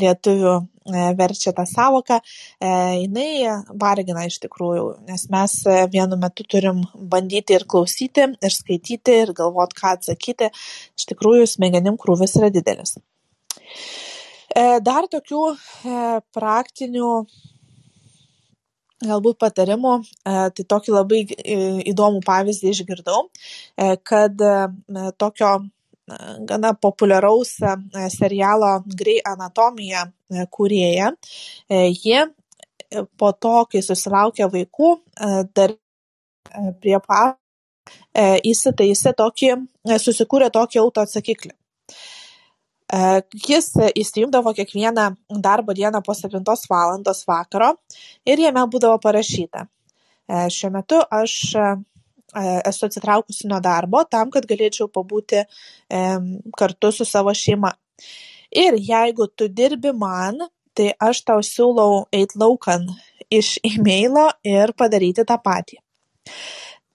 [0.01, 2.19] lietuvių e, verčia tą savoką,
[2.61, 5.57] jinai vargina iš tikrųjų, nes mes
[5.93, 10.51] vienu metu turim bandyti ir klausyti, ir skaityti, ir galvoti, ką atsakyti.
[10.97, 12.97] Iš tikrųjų, smegenim krūvis yra didelis.
[14.57, 15.41] Dar tokių
[16.33, 17.11] praktinių
[19.05, 21.57] galbūt patarimų, e, tai tokį labai e,
[21.91, 23.27] įdomų pavyzdį išgirdau,
[23.77, 24.41] e, kad
[25.17, 25.51] tokio
[26.47, 27.57] gana populiaraus
[28.13, 30.05] serialo Grey Anatomija
[30.55, 31.09] kūrėja,
[31.67, 32.21] ji
[33.19, 34.93] po to, kai susilaukė vaikų,
[35.51, 35.75] dar
[36.79, 37.19] prie pa
[38.15, 39.51] įsitaisė tokį,
[39.99, 41.56] susikūrė tokį autoatsakiklį.
[42.87, 42.99] E,
[43.49, 45.09] jis įsijungdavo kiekvieną
[45.43, 47.73] darbo dieną po 7 valandos vakaro
[48.25, 49.65] ir jame būdavo parašyta.
[50.27, 51.65] E, šiuo metu aš e,
[52.69, 55.43] esu atsitraukusi nuo darbo tam, kad galėčiau pabūti
[56.59, 57.71] kartu su savo šeima.
[58.51, 60.39] Ir jeigu tu dirbi man,
[60.75, 62.85] tai aš tau siūlau eiti laukan
[63.31, 65.79] iš e-mailo ir padaryti tą patį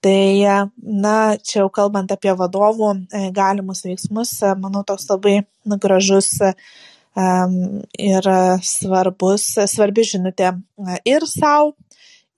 [0.02, 0.42] tai
[0.82, 6.34] na čia jau kalbant apie vadovų e, galimus veiksmus e, manau toks labai nu, gražus
[8.02, 8.28] ir
[8.64, 11.74] svarbus svarbi žinutė e, ir sau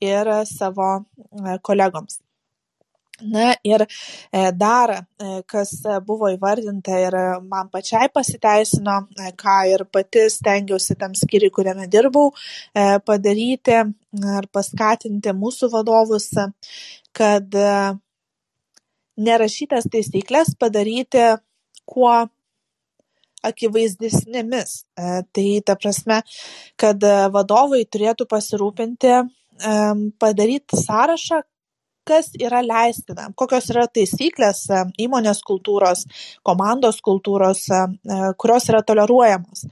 [0.03, 1.07] ir savo
[1.65, 2.21] kolegoms.
[3.23, 3.85] Na ir
[4.59, 4.91] dar,
[5.47, 5.71] kas
[6.05, 7.15] buvo įvardinta ir
[7.47, 8.97] man pačiai pasiteisino,
[9.39, 12.33] ką ir pati stengiausi tam skiriui, kuriame dirbau,
[13.07, 13.79] padaryti
[14.35, 16.27] ar paskatinti mūsų vadovus,
[17.15, 17.55] kad
[19.15, 21.23] nerašytas taisyklės padaryti
[21.87, 22.15] kuo
[23.45, 24.77] akivaizdesnėmis.
[24.97, 26.21] Tai ta prasme,
[26.81, 27.05] kad
[27.35, 29.19] vadovai turėtų pasirūpinti
[30.19, 31.43] padaryti sąrašą,
[32.05, 36.05] kas yra leistina, kokios yra taisyklės e, įmonės kultūros,
[36.47, 37.81] komandos kultūros, e,
[38.41, 39.65] kurios yra toleruojamos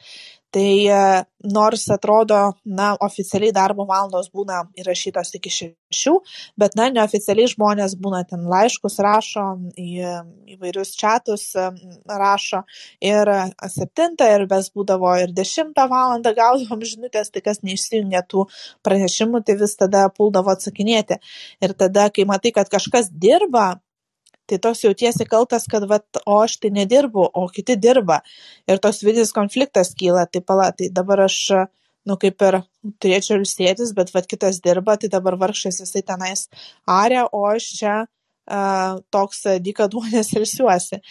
[0.53, 1.24] tai e,
[1.55, 6.14] nors atrodo na oficialiai darbo valandos būna įrašytos iki šešių
[6.61, 9.46] bet na neoficialiai žmonės būna ten laiškus rašo
[9.80, 9.88] į
[10.55, 11.68] įvairius čatus e,
[12.07, 12.62] rašo
[13.00, 13.32] ir
[13.74, 18.46] septintą ir ves būdavo ir dešimtą valandą gaudavom žinutes tai kas neišsijungė tų
[18.86, 21.18] pranešimų tai vis tada puldavo atsakinėti.
[21.64, 23.80] Ir tada kai matai kad kažkas dirba
[24.51, 28.20] tai toks jautiesi kaltas, kad, vat, o aš tai nedirbu, o kiti dirba.
[28.70, 31.38] Ir toks vidinis konfliktas kyla, tai pala, tai dabar aš,
[32.09, 32.61] nu, kaip ir
[33.03, 36.49] turėčiau ilsėtis, bet, vat, kitas dirba, tai dabar vargšas jisai tenais
[36.90, 41.03] arė, o aš čia uh, toks dykaduonės ilsiuosi.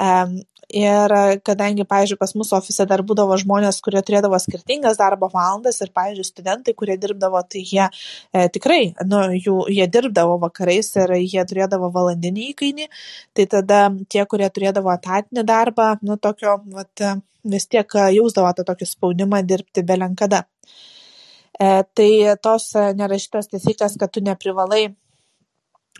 [0.00, 1.12] Um, ir
[1.44, 6.26] kadangi pavyzdžiui pas mus ofise dar būdavo žmonės kurie turėdavo skirtingas darbo valandas ir pavyzdžiui
[6.28, 11.88] studentai kurie dirbdavo tai jie e, tikrai nu jų jie dirbdavo vakarais ir jie turėdavo
[11.94, 12.88] valandinį įkainį
[13.32, 13.80] tai tada
[14.12, 17.04] tie kurie turėdavo etatinį darbą nu tokio vat
[17.48, 20.44] vis tiek jausdavo tą tokį spaudimą dirbti belenkada
[21.56, 22.10] e, tai
[22.44, 24.90] tos nerašytos taisyklės kad tu neprivalai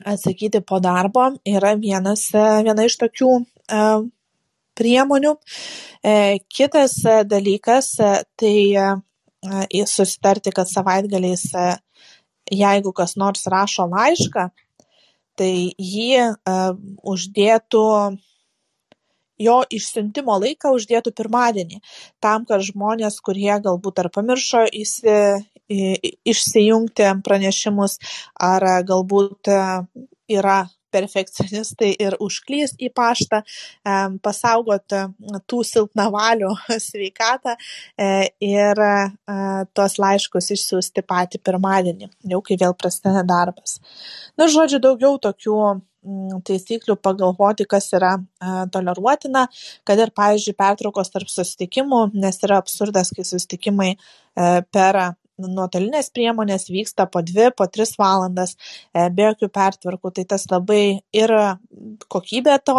[0.04, 3.82] atsakyti po darbo yra vienas viena iš tokių e,
[4.78, 5.34] priemonių.
[6.02, 11.44] E, kitas e, dalykas e, tai susitarti, kad savaitgaliais,
[12.50, 14.48] jeigu kas nors rašo laišką,
[15.38, 16.24] tai jį
[17.06, 17.84] uždėtų
[19.38, 21.78] jo išsiuntimo laiką uždėtų pirmadienį,
[22.18, 25.14] tam, kad žmonės, kurie galbūt ar pamiršo įsi,
[25.70, 28.00] išsijungti pranešimus,
[28.34, 30.64] ar galbūt yra
[30.94, 33.42] perfekcionistai ir užklys į paštą,
[34.24, 34.96] pasaugot
[35.50, 36.52] tų silpnavalių
[36.88, 37.56] sveikatą
[38.44, 38.82] ir
[39.74, 43.78] tuos laiškus išsiųsti patį pirmadienį, jau kai vėl prasideda darbas.
[44.38, 45.60] Na, žodžiu, daugiau tokių
[46.46, 48.14] taisyklių pagalvoti, kas yra
[48.72, 49.46] toleruotina,
[49.86, 53.98] kad ir, pavyzdžiui, pertraukos tarp susitikimų, nes yra absurdas, kai susitikimai e,
[54.72, 55.00] per
[55.38, 60.82] nuotolinės priemonės vyksta po dvi, po tris valandas e, be jokių pertvarkų, tai tas labai
[61.14, 61.34] ir
[62.10, 62.76] kokybė to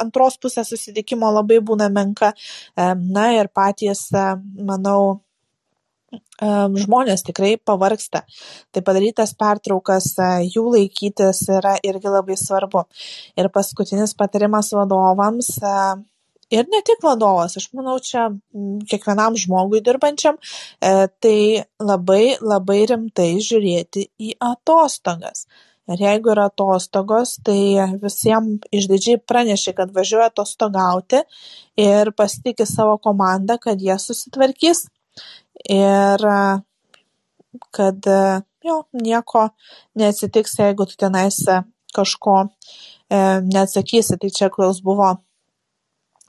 [0.00, 5.20] antros pusės susitikimo labai būna menka, e, na ir patys, manau,
[6.42, 8.24] žmonės tikrai pavargsta.
[8.72, 10.12] Tai padarytas pertraukas,
[10.54, 12.84] jų laikytis yra irgi labai svarbu.
[13.38, 15.56] Ir paskutinis patarimas vadovams.
[16.52, 18.28] Ir ne tik vadovas, aš manau, čia
[18.90, 21.36] kiekvienam žmogui dirbančiam, e, tai
[21.80, 25.46] labai labai rimtai žiūrėti į atostogas.
[25.90, 31.24] Ir jeigu yra atostogos, tai visiems išdidžiai praneši, kad važiuoja atostogauti
[31.80, 34.84] ir pasitikė savo komandą, kad jie susitvarkys
[35.72, 36.28] ir
[37.74, 38.08] kad
[38.62, 39.48] jo, nieko
[39.98, 41.40] neatsitiks, jeigu tu tenais
[41.96, 44.20] kažko e, neatsakysi.
[44.20, 45.16] Tai čia klaus buvo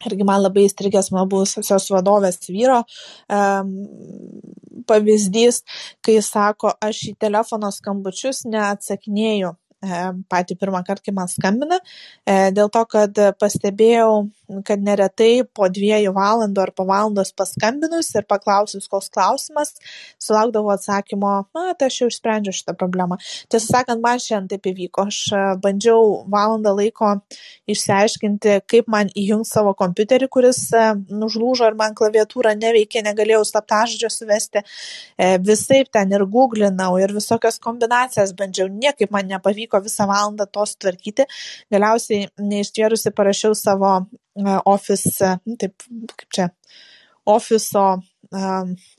[0.10, 3.74] irgi man labai įstrigęs mano buvusios vadovės vyro um,
[4.90, 5.62] pavyzdys,
[6.04, 9.54] kai sako, aš į telefono skambučius neatsakinėju
[10.32, 11.80] patį pirmą kartą, kai man skambina,
[12.26, 14.30] e, dėl to, kad pastebėjau,
[14.68, 19.74] kad neretai po dviejų valandų ar po valandos paskambinus ir paklausus, koks klausimas,
[20.22, 23.18] sulaukdavau atsakymo, na, tai aš jau išsprendžiau šitą problemą.
[23.52, 25.08] Tiesą sakant, man šiandien taip įvyko.
[25.10, 27.16] Aš e, bandžiau valandą laiko
[27.72, 34.12] išsiaiškinti, kaip man įjungti savo kompiuterį, kuris e, nužlūžo ir man klaviatūra neveikė, negalėjau slaptažodžio
[34.14, 34.64] suvesti.
[35.44, 40.66] Visai ten ir googlinau, ir visokias kombinacijas bandžiau, niekaip man nepavyko reiko visą valandą to
[40.66, 41.26] sutvarkyti.
[41.72, 44.06] Galiausiai neištvėrusi parašiau savo
[44.36, 45.74] e, office, nu, taip
[46.18, 46.50] kaip čia,
[47.26, 48.02] ofiso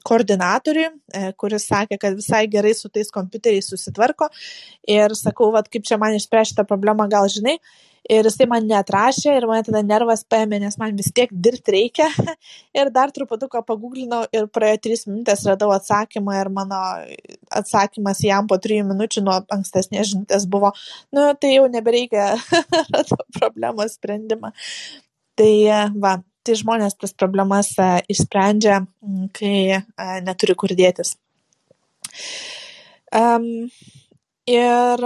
[0.06, 4.28] koordinatoriui, e, kuris sakė, kad visai gerai su tais kompiuteriais susitvarko
[4.88, 7.56] ir sakau, vad kaip čia man išspręsti šitą problemą, gal žinai,
[8.10, 12.08] ir jisai man neatrašė ir mane tada nervas paėmė, nes man vis tiek dirbti reikia.
[12.78, 16.82] ir dar truputuką paguglinau ir praėjo 3 minutės radau atsakymą ir mano
[17.62, 20.74] atsakymas jam po 3 minučių nuo ankstesnės žinutės buvo,
[21.16, 22.34] nu tai jau nebereikia
[23.38, 24.52] problemos sprendimą.
[25.34, 25.54] Tai
[25.98, 27.72] va, tai žmonės tas problemas
[28.12, 28.82] išsprendžia,
[29.36, 29.82] kai
[30.26, 31.16] neturi kur dėtis.
[33.14, 33.70] Um,
[34.50, 35.04] ir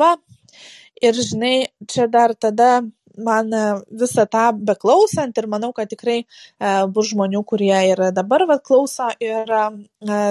[0.00, 0.10] va,
[1.02, 1.54] ir žinai
[1.88, 2.80] čia dar tada
[3.24, 3.64] man e,
[4.02, 6.26] visą tą beklausant ir manau, kad tikrai e,
[6.94, 9.62] bus žmonių, kurie ir dabar vat klauso ir e,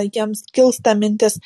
[0.09, 1.39] jiems kilsta mintis.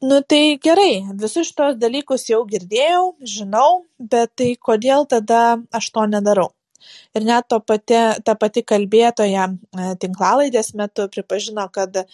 [0.00, 6.06] Nu tai gerai, visus šitos dalykus jau girdėjau, žinau, bet tai kodėl tada aš to
[6.08, 6.48] nedarau?
[7.16, 12.04] Ir net pati, ta pati kalbėtoja e, tinklalaidės metu pripažino, kad e,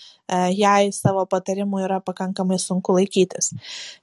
[0.56, 3.52] jai savo patarimų yra pakankamai sunku laikytis.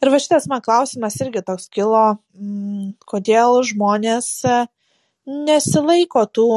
[0.03, 2.03] Ir va šitas man klausimas irgi toks kilo,
[2.37, 4.61] mm, kodėl žmonės e,
[5.23, 6.47] nesilaiko tų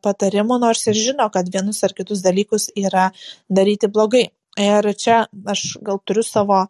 [0.00, 3.10] patarimų, nors ir žino, kad vienus ar kitus dalykus yra
[3.52, 4.30] daryti blogai.
[4.56, 6.62] Ir čia aš gal turiu savo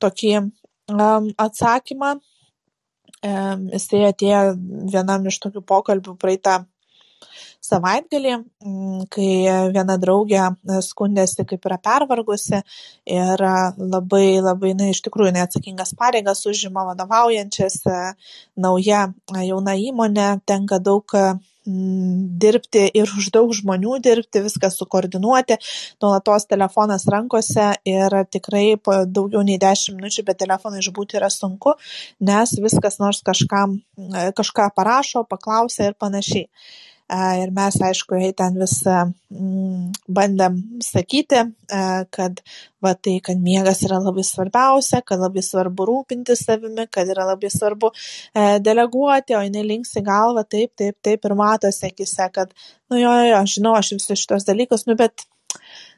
[0.00, 2.14] tokį um, atsakymą,
[3.24, 4.44] jisai atėjo
[4.92, 6.62] vienam iš tokių pokalbių praeitą
[7.64, 9.28] savaitgalį, mm, kai
[9.74, 13.54] viena draugė e, skundėsi, kaip yra pervargusi ir e,
[13.94, 18.02] labai, labai, na, iš tikrųjų, neatsakingas pareigas užima vadovaujančias, e,
[18.66, 19.06] nauja
[19.48, 21.16] jauna įmonė, tenka daug
[21.66, 25.58] dirbti ir už daug žmonių dirbti, viską sukoordinuoti,
[26.02, 31.76] nuolatos telefonas rankose ir tikrai po daugiau nei 10 minučių be telefono išbūti yra sunku,
[32.20, 33.78] nes viskas nors kažkam,
[34.36, 36.48] kažką parašo, paklausia ir panašiai.
[37.12, 41.42] Ir mes, aišku, jai ten vis mm, bandėm sakyti,
[42.16, 42.40] kad,
[42.80, 47.52] va, tai, kad miegas yra labai svarbiausia, kad labai svarbu rūpintis savimi, kad yra labai
[47.52, 47.92] svarbu
[48.64, 52.56] deleguoti, o jinai linksi galvą, taip, taip, taip ir matosi akise, kad,
[52.88, 55.26] nu jo, jo, žinau, aš visus šitos dalykus, nu bet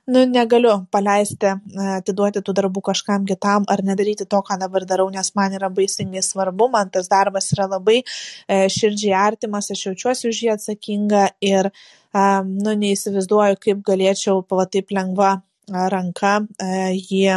[0.07, 1.57] nu negaliu paleisti e,
[1.97, 6.23] atiduoti tų darbų kažkam kitam ar nedaryti to ką dabar darau nes man yra baisingai
[6.23, 11.71] svarbu man tas darbas yra labai e, širdžiai artimas aš jaučiuosi už jį atsakinga ir
[12.17, 15.35] nu neįsivaizduoju kaip galėčiau va taip lengva
[15.93, 17.37] ranka e, jį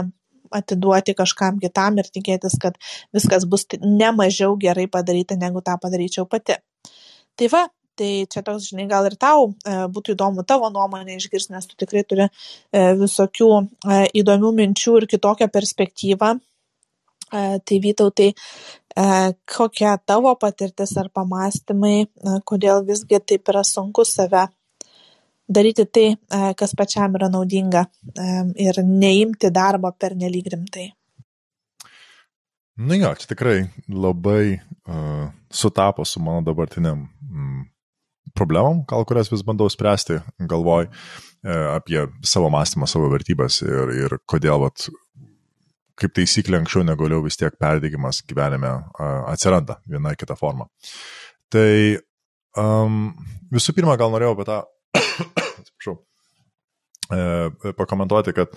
[0.51, 2.78] atiduoti kažkam kitam ir tikėtis, kad
[3.13, 6.57] viskas bus ne mažiau gerai padaryta, negu tą padaryčiau pati.
[7.38, 7.67] Tai va,
[7.99, 11.77] tai čia toks žinai gal ir tau e, būtų įdomu tavo nuomonę išgirsti, nes tu
[11.79, 12.29] tikrai turi e,
[12.99, 16.37] visokių e, įdomių minčių ir kitokią perspektyvą.
[17.29, 18.31] Tai Vytautai,
[19.53, 22.07] kokia tavo patirtis ar pamastymai,
[22.41, 24.47] kodėl visgi taip yra sunku save
[25.45, 26.07] daryti tai,
[26.57, 27.83] kas pačiam yra naudinga
[28.57, 30.87] ir neimti darbo per nelyg rimtai.
[32.81, 33.59] Nu jo, čia tikrai
[33.93, 37.65] labai uh, sutapo su mano dabartiniam mm,
[38.38, 44.17] problemom, gal kurias vis bandau spręsti, galvoj uh, apie savo mąstymą, savo vertybės ir, ir
[44.30, 44.89] kodėl, vat,
[45.99, 48.72] kaip taisyklė, anksčiau negaliu vis tiek perdėgymas gyvenime
[49.28, 50.70] atsiranda viena kita forma.
[51.51, 51.72] Tai
[52.59, 53.09] um,
[53.53, 54.61] visų pirma, gal norėjau apie tą,
[55.59, 55.97] atsiprašau,
[57.15, 58.55] uh, pakomentuoti, kad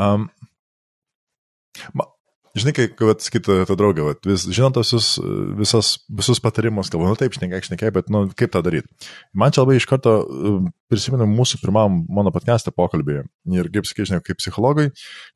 [0.00, 0.28] um,
[1.98, 2.08] ma,
[2.52, 5.14] Žinai, kai, kai sakytų ta draugė, vat, vis, žinot visus,
[5.56, 9.08] visas, visus patarimus, galvoju, nu taip, šnekiai, šnekiai, bet nu, kaip tą daryti.
[9.32, 13.22] Man čia labai iš karto um, prisimenu mūsų pirmam mano podcast'ą pokalbį
[13.56, 14.90] ir kaip sakai, žinai, kaip psichologai,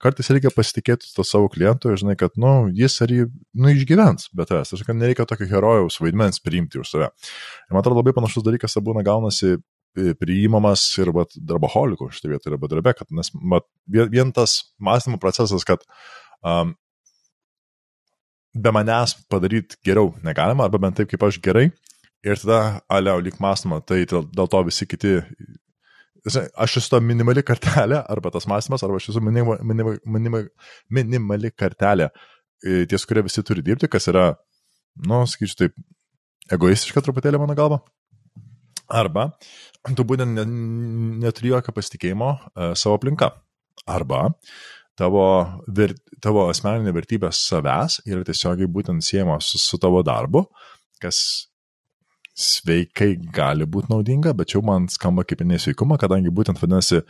[0.05, 4.53] kartais reikia pasitikėti to savo klientu, žinai, kad, nu, jis ar jį, nu, išgyvens, bet
[4.53, 7.13] tas, aš kad nereikia tokio herojaus vaidmens priimti už save.
[7.65, 12.53] Ir man atrodo labai panašus dalykas būna gaunasi e, priimamas ir vat, darboholikų šitą vietą
[12.53, 15.89] yra bedarbe, kad nes mat, vien tas mąstymo procesas, kad
[16.45, 16.77] um,
[18.63, 21.69] be manęs padaryti geriau negalima, arba bent taip, kaip aš gerai.
[22.27, 25.13] Ir tada, alio, lyg mąstoma, tai dėl, to visi kiti,
[26.59, 30.41] aš esu ta minimali kartelė, arba tas mąstymas, arba aš esu minima, minima, minima,
[30.91, 32.09] minimali kartelė,
[32.65, 34.33] e, ties kurie visi turi dirbti, kas yra,
[35.07, 35.77] nu, sakyčiau taip,
[36.57, 37.81] egoistiška truputėlį mano galva.
[38.87, 39.33] Arba
[39.99, 40.39] tu būtent
[41.23, 43.33] neturi jokio pasitikėjimo uh, savo aplinka.
[43.87, 44.29] Arba
[44.99, 45.27] tavo,
[45.69, 45.95] ver,
[46.25, 50.47] tavo asmeninė vertybė savęs yra tiesiogiai būtent siejama su, su tavo darbu,
[51.03, 51.21] kas
[52.37, 57.01] sveikai gali būti naudinga, bet čia man skamba kaip nesveikuma, kadangi būtent vadinasi,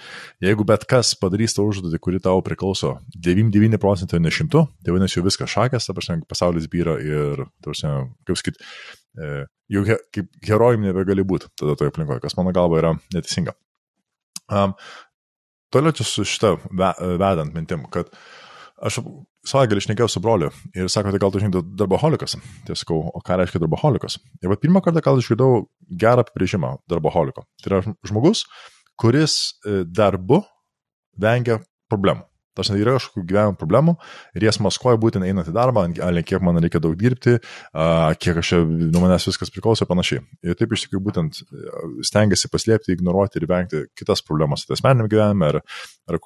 [0.45, 5.19] jeigu bet kas padarys tą užduotį, kuri tau priklauso 99 procentų ne 100, tai vadinasi
[5.19, 7.95] jau viskas šakės, ta prasme, pasaulis vyra ir, ta prasme,
[8.29, 8.63] kaip sakyt,
[9.19, 9.33] e,
[9.75, 13.59] jau he, kaip herojim nebegali būti tada toje aplinkoje, kas mano galva yra neteisinga.
[14.47, 14.77] Um,
[15.75, 18.11] toliau čia su šitą vedant mintim, kad
[18.77, 19.01] aš
[19.47, 22.37] savaitgalį išnekėjau su broliu ir sako, tai gal tu žinai darboholikas.
[22.67, 24.19] Tai sakau, o ką reiškia darboholikas?
[24.43, 25.67] Ir va pirmą kartą gal išgirdau
[26.03, 27.47] gerą apibrėžimą darboholiko.
[27.63, 28.45] Tai yra žmogus,
[29.01, 30.43] kuris e, darbu
[31.21, 31.61] vengia
[31.91, 32.27] problemų.
[32.57, 33.97] Tas yra kažkokių gyvenimo problemų
[34.37, 37.37] ir jas maskuoja būtent einant į darbą, ale kiek man reikia daug dirbti,
[38.23, 40.23] kiek aš čia nuo manęs viskas priklauso ir panašiai.
[40.47, 41.43] Ir taip iš tikrųjų būtent
[42.07, 45.61] stengiasi paslėpti, ignoruoti ir vengti kitas problemas, tai asmeniniam gyvenime ar,
[46.09, 46.21] ar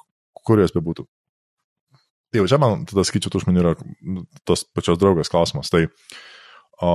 [0.47, 1.05] kur jos bebūtų.
[2.31, 3.75] Tai jau čia man tada skaičiu tų žmonių yra
[4.07, 5.67] nu, tos pačios draugės klausimas.
[5.73, 5.83] Tai
[6.79, 6.91] o,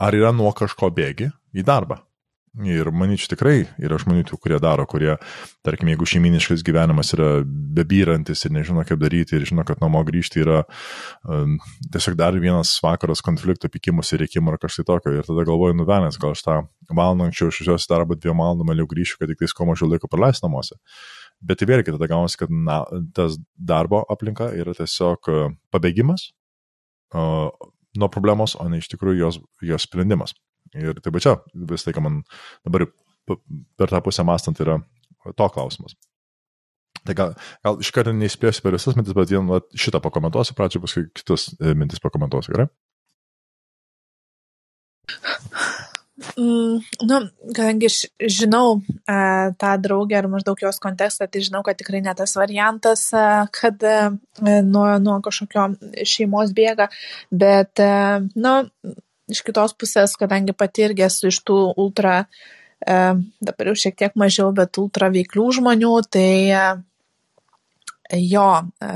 [0.00, 2.00] ar yra nuo kažko bėgi į darbą?
[2.64, 5.12] Ir manyčiau tikrai yra žmonių, kurie daro, kurie,
[5.66, 10.42] tarkim, jeigu šeiminiškas gyvenimas yra bebyrantis ir nežino, kaip daryti, ir žino, kad namo grįžti
[10.42, 10.62] yra
[11.28, 11.58] um,
[11.92, 15.14] tiesiog dar vienas vakaras konflikto, pikimus ir reikimo ar kažkai tokio.
[15.14, 19.20] Ir tada galvoju, nuvenęs, gal aš tą valandą anksčiau išvažiuosiu darbą dviem valandom, vėliau grįšiu,
[19.20, 20.80] kad tik tais kuo mažiau laiko praleisti namuose.
[21.44, 22.80] Bet tai vėlgi tada gaunasi, kad na,
[23.14, 26.32] tas darbo aplinka yra tiesiog uh, pabėgimas
[27.14, 27.52] uh,
[27.98, 30.34] nuo problemos, o ne iš tikrųjų jos, jos sprendimas.
[30.76, 31.36] Ir tai va čia
[31.70, 32.20] vis tai, ką man
[32.66, 32.88] dabar
[33.78, 34.78] per tą pusę mąstant yra
[35.36, 35.96] to klausimas.
[37.06, 39.48] Tai gal, gal iš karto neįspėsiu per visas mintis, bet vien
[39.78, 42.68] šitą pakomentuosiu, pradžioje paskui kitus e, mintis pakomentuosiu, gerai?
[46.36, 47.18] Mm, nu,
[47.54, 47.88] kadangi
[48.20, 53.06] žinau uh, tą draugę ir maždaug jos kontekstą, tai žinau, kad tikrai ne tas variantas,
[53.14, 55.68] uh, kad uh, nuo, nuo kažkokio
[56.02, 56.88] šeimos bėga,
[57.30, 58.54] bet, uh, nu,
[59.32, 62.24] iš kitos pusės, kadangi pati irgi esu iš tų ultra,
[62.80, 62.98] e,
[63.44, 66.64] dabar jau šiek tiek mažiau, bet ultra veiklių žmonių, tai e,
[68.16, 68.46] jo
[68.80, 68.88] e,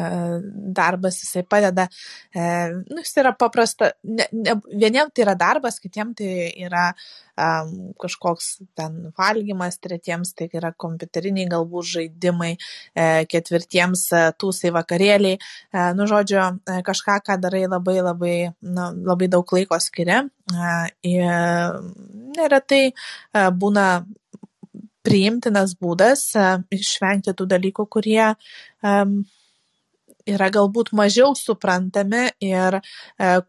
[0.73, 1.89] darbas jisai padeda,
[2.35, 2.45] e,
[2.89, 6.91] nu, jis yra paprasta, ne, ne, vieniem tai yra darbas, kitiem tai yra
[7.37, 8.49] um, kažkoks
[8.79, 14.09] ten valgymas, tretiems tai yra kompiuteriniai galbūt žaidimai, e, ketvirtiems
[14.41, 16.41] tūsai vakarėliai, e, nu, žodžiu,
[16.87, 20.23] kažką, ką darai labai labai, nu, labai daug laiko skiria.
[20.53, 20.73] E,
[21.13, 21.29] ir
[22.37, 22.93] neretai e,
[23.53, 23.87] būna
[25.07, 26.49] priimtinas būdas e,
[26.79, 28.33] išvengti tų dalykų, kurie
[30.29, 32.83] yra galbūt mažiau suprantami ir e,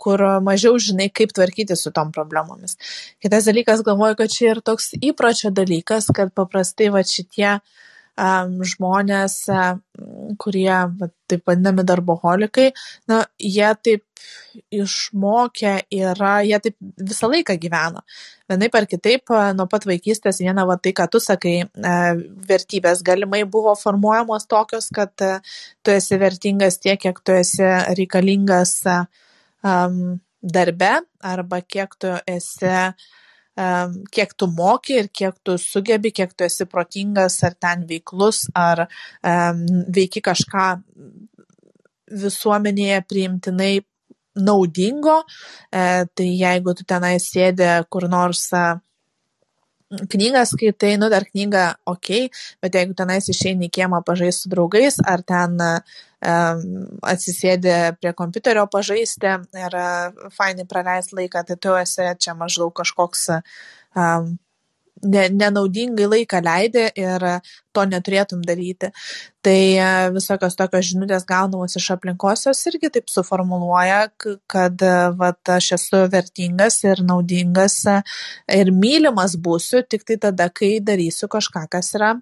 [0.01, 2.77] kur mažiau žinai, kaip tvarkyti su tom problemomis.
[3.21, 7.63] Kitas dalykas, galvoju, kad čia ir toks įpročio dalykas, kad paprastai va šitie um,
[8.18, 9.84] žmonės, um,
[10.38, 12.72] kurie va, taip vadinami darboholikai,
[13.09, 14.03] na, jie taip
[14.74, 16.76] išmokę yra, jie taip
[17.09, 18.03] visą laiką gyveno.
[18.51, 21.55] Vienaip ar kitaip, nuo pat vaikystės viena, va tai, ką tu sakai,
[22.49, 27.66] vertybės galimai buvo formuojamos tokios, kad tu esi vertingas tiek, kiek tu esi
[27.97, 28.78] reikalingas
[29.64, 30.93] um, darbe
[31.24, 33.22] arba kiek tu esi, um,
[33.55, 38.87] kiek tu moki ir kiek tu sugebi, kiek tu esi protingas ar ten veiklus, ar
[39.23, 40.67] veiki kažką
[42.23, 43.73] visuomenėje priimtinai
[44.35, 45.19] naudingo,
[45.69, 48.47] e, tai jeigu tu tenai sėdė kur nors
[50.13, 52.09] knygą skaitai, nu dar knygą ok,
[52.63, 56.63] bet jeigu tenais išeini į kiemą pažaisti su draugais, ar ten um,
[57.13, 63.29] atsisėdi prie kompiuterio pažaisti ir uh, fainai praleisti laiką, tai tu esi čia maždaug kažkoks
[63.33, 64.33] um,
[65.03, 67.25] ne, nenaudingai laiką leidi ir
[67.73, 68.89] to neturėtum daryti.
[69.43, 74.01] Tai e, visokios tokios žinutės gaunamos iš aplinkos jos irgi taip suformuluoja,
[74.51, 77.97] kad e, vat, aš esu vertingas ir naudingas e,
[78.59, 82.13] ir mylimas būsiu tik tai tada, kai darysiu kažką, kas yra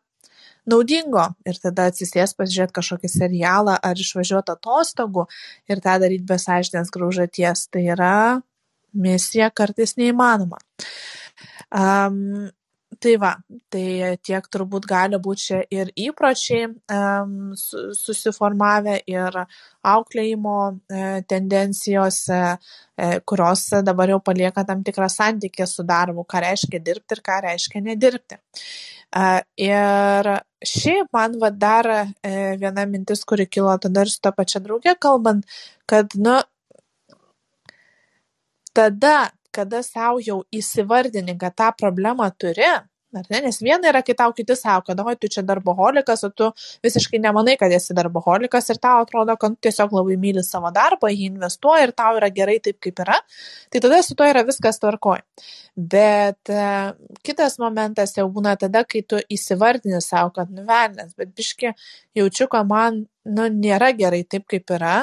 [0.70, 5.26] naudingo ir tada atsisės pasižiūrėti kažkokį serialą ar išvažiuoti atostogų
[5.70, 7.68] ir tą daryti be sąžinės graužaties.
[7.74, 8.16] Tai yra
[8.94, 10.60] misija kartais neįmanoma.
[11.72, 12.52] Um,
[13.02, 13.32] Tai va,
[13.74, 16.68] tai tiek turbūt gali būti čia ir įpročiai
[17.98, 19.38] susiformavę, ir
[19.94, 21.00] auklėjimo e,
[21.34, 22.42] tendencijos, e,
[23.26, 27.82] kurios dabar jau palieka tam tikrą santykį su darbu, ką reiškia dirbti ir ką reiškia
[27.88, 28.38] nedirbti.
[29.18, 29.26] E,
[29.66, 30.32] ir
[30.74, 31.90] šiaip man va dar
[32.22, 35.50] viena mintis, kuri kilo tada ir su ta pačia draugė kalbant,
[35.90, 36.38] kad, nu,
[38.78, 42.70] tada, kada savo jau įsivardini, kad tą problemą turi,
[43.18, 43.42] ar ne?
[43.46, 46.50] Nes viena yra kai tau kiti sako kad oi tu čia darboholikas o tu
[46.86, 51.12] visiškai nemanai kad esi darboholikas ir tau atrodo kad tu tiesiog labai myli savo darbą
[51.12, 53.20] jį investuoji ir tau yra gerai taip kaip yra.
[53.72, 55.22] Tai tada su tuo yra viskas tvarkoj.
[55.94, 56.66] Bet e,
[57.28, 61.74] kitas momentas jau būna tada kai tu įsivardini sau kad nu velnias bet biški
[62.18, 65.02] jaučiu kad man nu nėra gerai taip kaip yra.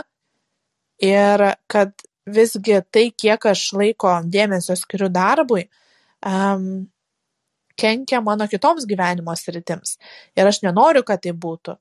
[0.98, 1.92] Ir kad
[2.28, 5.68] visgi tai kiek aš laiko dėmesio skiriu darbui
[6.26, 6.88] um,
[7.78, 9.96] kenkia mano kitoms gyvenimo sritims
[10.36, 11.76] ir aš nenoriu, kad tai būtų.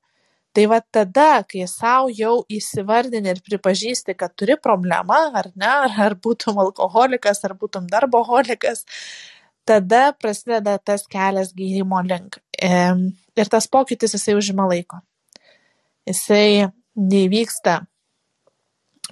[0.56, 5.74] Tai va tada, kai savo jau įsivardini ir pripažįsti, kad turi problemą, ar ne,
[6.04, 8.82] ar būtum alkoholikas, ar būtum darboholikas,
[9.68, 12.40] tada prasideda tas kelias gydymo link.
[12.58, 15.02] Ir tas pokytis jisai užima laiko.
[16.08, 17.82] Jisai nevyksta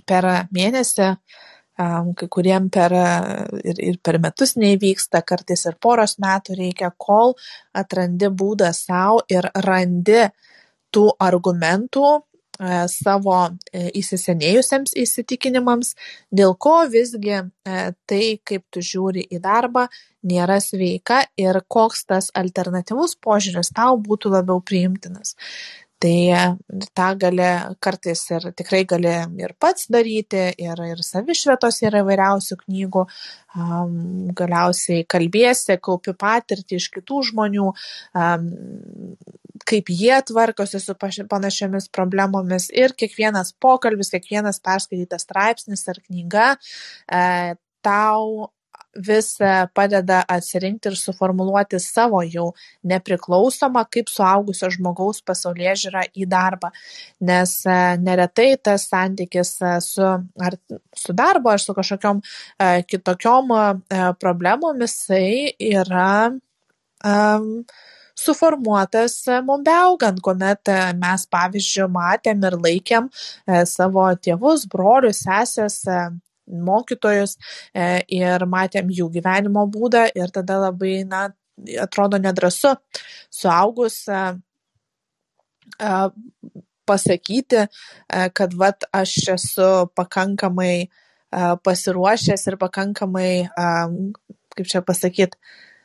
[0.08, 0.26] per
[0.56, 1.12] mėnesį,
[1.76, 2.92] kai kuriem per
[3.62, 7.34] ir, ir per metus neįvyksta, kartais ir poros metų reikia, kol
[7.76, 10.24] atrandi būdą savo ir randi
[10.96, 12.20] tų argumentų e,
[12.88, 15.94] savo e, įsisenėjusiems įsitikinimams,
[16.32, 17.44] dėl ko visgi e,
[18.08, 19.86] tai, kaip tu žiūri į darbą,
[20.26, 25.36] nėra sveika ir koks tas alternatyvus požiūris tau būtų labiau priimtinas
[26.02, 26.56] tai
[26.96, 27.48] tą gali
[27.80, 33.04] kartais ir tikrai gali ir pats daryti ir ir savišvietos yra įvairiausių knygų.
[34.36, 37.70] Galiausiai kalbiesi kaupi patirtį iš kitų žmonių
[39.66, 40.94] kaip jie tvarkosi su
[41.30, 42.68] panašiomis problemomis.
[42.74, 48.50] Ir kiekvienas pokalbis kiekvienas perskaitytas straipsnis ar knyga e, tau
[48.98, 52.50] vis e, padeda atsirinkti ir suformuluoti savo jau
[52.86, 56.72] nepriklausomą kaip suaugusio žmogaus pasaulėžiūrą į darbą.
[57.20, 60.06] Nes e, neretai tas santykis e, su,
[60.48, 60.58] ar
[60.96, 62.22] su darbo, ar su kažkokiom
[62.90, 63.52] kitokiom
[64.20, 67.48] problemomis, yra um,
[68.16, 69.16] suformuotas
[69.46, 73.10] mum beaugant, kuomet mes, pavyzdžiui, matėm ir laikėm
[73.68, 75.82] savo tėvus, brolius, sesės,
[76.46, 77.36] mokytojus
[77.74, 81.28] e, ir matėm jų gyvenimo būdą ir tada labai, na,
[81.82, 82.74] atrodo nedrasu
[83.32, 84.22] suaugus e,
[85.80, 85.92] e,
[86.86, 87.66] pasakyti,
[88.38, 90.86] kad vat aš esu pakankamai
[91.66, 93.30] pasiruošęs ir pakankamai,
[94.54, 95.75] kaip čia pasakyti, E,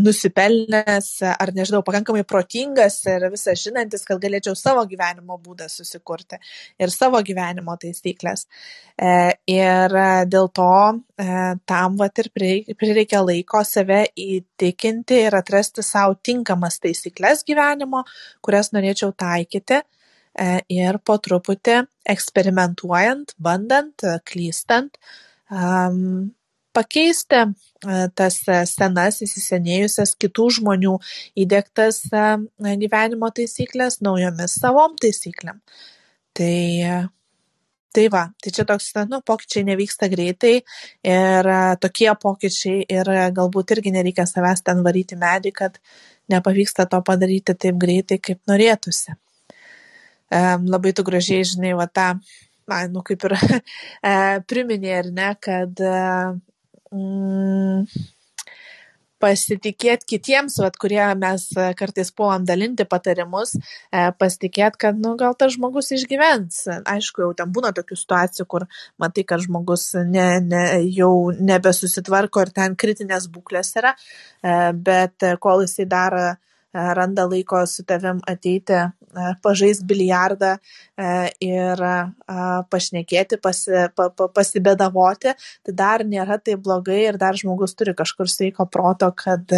[0.00, 6.38] nusipelnęs ar nežinau, pakankamai protingas ir visą žinantis, kad galėčiau savo gyvenimo būdą susikurti
[6.80, 8.46] ir savo gyvenimo taisyklės.
[8.96, 9.10] E,
[9.50, 9.98] ir
[10.30, 11.28] dėl to e,
[11.68, 18.04] tam vat ir prireikia laiko save įtikinti ir atrasti savo tinkamas taisyklės gyvenimo,
[18.40, 19.82] kurias norėčiau taikyti
[20.70, 25.00] ir po truputį eksperimentuojant, bandant, klystant,
[26.78, 27.50] pakeisti e,
[28.14, 30.96] tas e, senas įsisenėjusias kitų žmonių
[31.42, 32.24] įdėktas e,
[32.84, 35.58] gyvenimo taisyklės naujomis savom taisyklėm.
[36.38, 36.54] Tai,
[37.96, 40.60] tai va, tai čia toks, nu, pokyčiai nevyksta greitai
[41.02, 41.48] ir
[41.82, 45.80] tokie pokyčiai ir galbūt irgi nereikia savęs ten varyti medį, kad
[46.30, 49.16] nepavyksta to padaryti taip greitai, kaip norėtųsi.
[50.30, 52.12] Labai tu gražiai, žinai, va tą
[52.68, 53.34] na, nu kaip ir
[54.12, 54.14] e,
[54.46, 55.82] priminė, ar ne, kad
[56.94, 57.84] mm,
[59.22, 61.46] pasitikėti kitiems, vat, kurie mes
[61.78, 63.56] kartais puolam dalinti patarimus,
[63.90, 66.60] e, pasitikėti, kad, nu, gal tas žmogus išgyvens.
[66.86, 68.66] Aišku, jau ten būna tokių situacijų, kur
[69.02, 73.96] matai, kad žmogus ne, ne, jau nebesusitvarko ir ten kritinės būklės yra,
[74.42, 76.36] e, bet kol jisai dar E,
[76.74, 81.12] randa laiko su tavim ateiti, e, pažaisti biliardą e,
[81.44, 81.82] ir
[82.70, 85.34] pašnekėti, pasi, pa, pa, pasibėdavoti,
[85.64, 89.48] tai dar nėra taip blogai ir dar žmogus turi kažkur sveiko proto, kad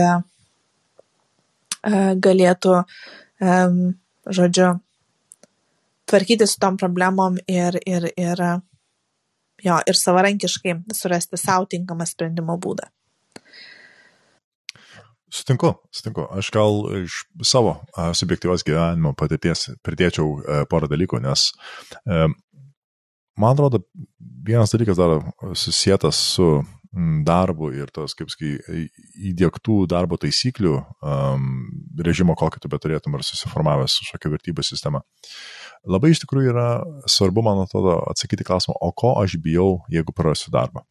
[2.20, 2.74] galėtų,
[4.36, 4.66] žodžiu,
[6.10, 8.42] tvarkyti su tom problemom ir, ir, ir,
[9.64, 12.90] jo, ir savarankiškai surasti savo tinkamą sprendimo būdą.
[15.30, 16.26] Sutinku, sutinku.
[16.34, 17.76] Aš gal iš savo
[18.18, 21.52] subjektyvos gyvenimo patirties pridėčiau e, porą dalykų, nes
[22.02, 22.26] e,
[23.38, 23.84] man atrodo,
[24.46, 25.20] vienas dalykas dar
[25.54, 26.50] susijęs su
[27.24, 28.56] darbu ir tos, kaip sakai,
[29.30, 31.44] įdėktų darbo taisyklių um,
[32.02, 35.04] režimo, kokį tu beturėtum ar susiformavęs kažkokią vertybų sistemą.
[35.86, 36.68] Labai iš tikrųjų yra
[37.06, 40.82] svarbu, man atrodo, atsakyti klausimą, o ko aš bijau, jeigu prarasiu darbą.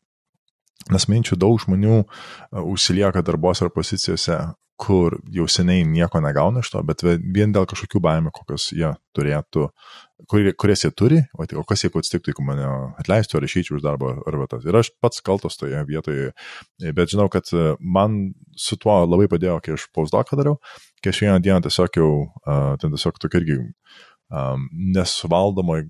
[0.87, 2.05] Nes minčių daug žmonių e,
[2.63, 4.39] užsilieka darbose ar pozicijose,
[4.79, 9.65] kur jau seniai nieko negauna iš to, bet vien dėl kažkokių baimių, kokios jie turėtų,
[10.31, 12.69] kur, kurias jie turi, o, o kas jeigu atsitiktų, jeigu mane
[13.01, 14.63] atleistų ar išeičiau iš darbo ar vietas.
[14.63, 16.31] Ir aš pats kaltas toje vietoje,
[16.95, 20.61] bet žinau, kad e, man su tuo labai padėjo, kai aš pauzdoką dariau,
[21.03, 22.11] kai aš vieną dieną tiesiog jau,
[22.45, 23.59] uh, ten tiesiog tokia irgi
[24.29, 25.83] um, nesuvaldomai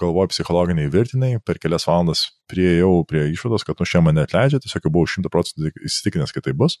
[0.00, 4.86] galvoj psichologiniai virtiniai, per kelias valandas prieėjau prie išvados, kad nu šiandien mane atleidžia, tiesiog
[4.92, 6.78] buvau šimtų procentų įsitikinęs, kad tai bus.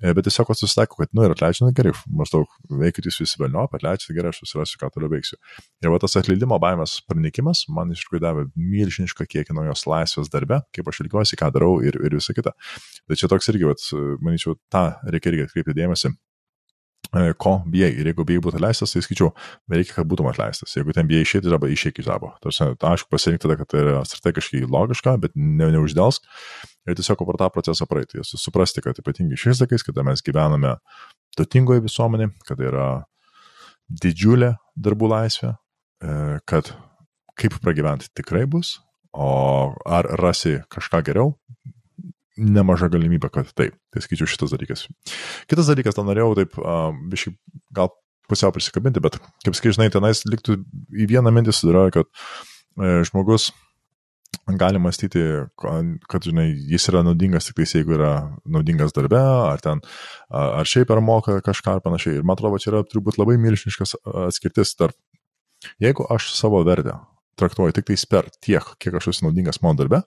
[0.00, 2.50] E, bet tiesiog susitaiku, kad, nu, ir atleidžiu, nu, gerai, maždaug
[2.82, 5.38] veikit jūs visi velnio, atleidžiu, gerai, aš susirasiu, ką toliau veiksiu.
[5.84, 10.62] Ir va tas atleidimo baimės pranikimas man iš tikrųjų davė milžinišką kiekį naujos laisvės darbe,
[10.76, 12.56] kaip aš ilgiuosi, ką darau ir, ir visą kitą.
[13.06, 13.90] Tai čia toks irgi, vat,
[14.24, 16.16] manyčiau, tą reikia irgi atkreipti dėmesį
[17.40, 17.90] ko bijai.
[18.00, 19.32] Ir jeigu bijai būti atleistas, tai skaičiau,
[19.72, 20.74] reikia, kad būtum atleistas.
[20.76, 22.32] Jeigu ten bijai išėti, arba išėk iš darbo.
[22.44, 26.26] Tarsi, tai aišku, pasirinkti tada, kad tai yra strategiškai logiška, bet ne, neuždelsk.
[26.86, 28.22] Ir tiesiog per tą procesą praeiti.
[28.26, 30.76] Suprasti, kad ypatingai šiais laikais, kada mes gyvename
[31.36, 32.88] turtingoje visuomenėje, kada yra
[34.02, 35.54] didžiulė darbų laisvė,
[36.02, 36.72] e, kad
[37.36, 38.76] kaip pragyventi tikrai bus,
[39.16, 41.34] o ar rasi kažką geriau,
[42.36, 43.76] nemaža galimybė, kad taip.
[43.92, 44.86] Tai skaičiu šitas dalykas.
[45.50, 47.34] Kitas dalykas, ten norėjau taip, uh, biškai,
[47.76, 47.92] gal
[48.30, 50.58] pusiau prisikabinti, bet kaip skai, žinai, tenais liktų
[50.90, 53.52] į vieną mintį sudaroja, kad e, žmogus
[54.58, 55.22] gali mąstyti,
[55.58, 59.82] kad, žinai, jis yra naudingas tik tais, jeigu yra naudingas darbe, ar ten,
[60.30, 62.20] ar šiaip ar moka kažką ar panašiai.
[62.20, 63.96] Ir man atrodo, čia yra turbūt labai milžiniškas
[64.26, 64.98] atskirtis tarp,
[65.82, 66.98] jeigu aš savo vertę
[67.38, 70.00] traktuoju tik tais per tiek, kiek aš esu naudingas mano darbe,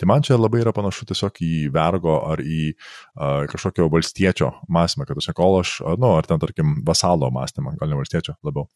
[0.00, 5.06] tai man čia labai yra panašu tiesiog į vergo ar į uh, kažkokio valstiečio mąstymą,
[5.08, 8.66] kad aš kol aš, nu, ar ten tarkim vasalo mąstymą, gal ne valstiečio labiau,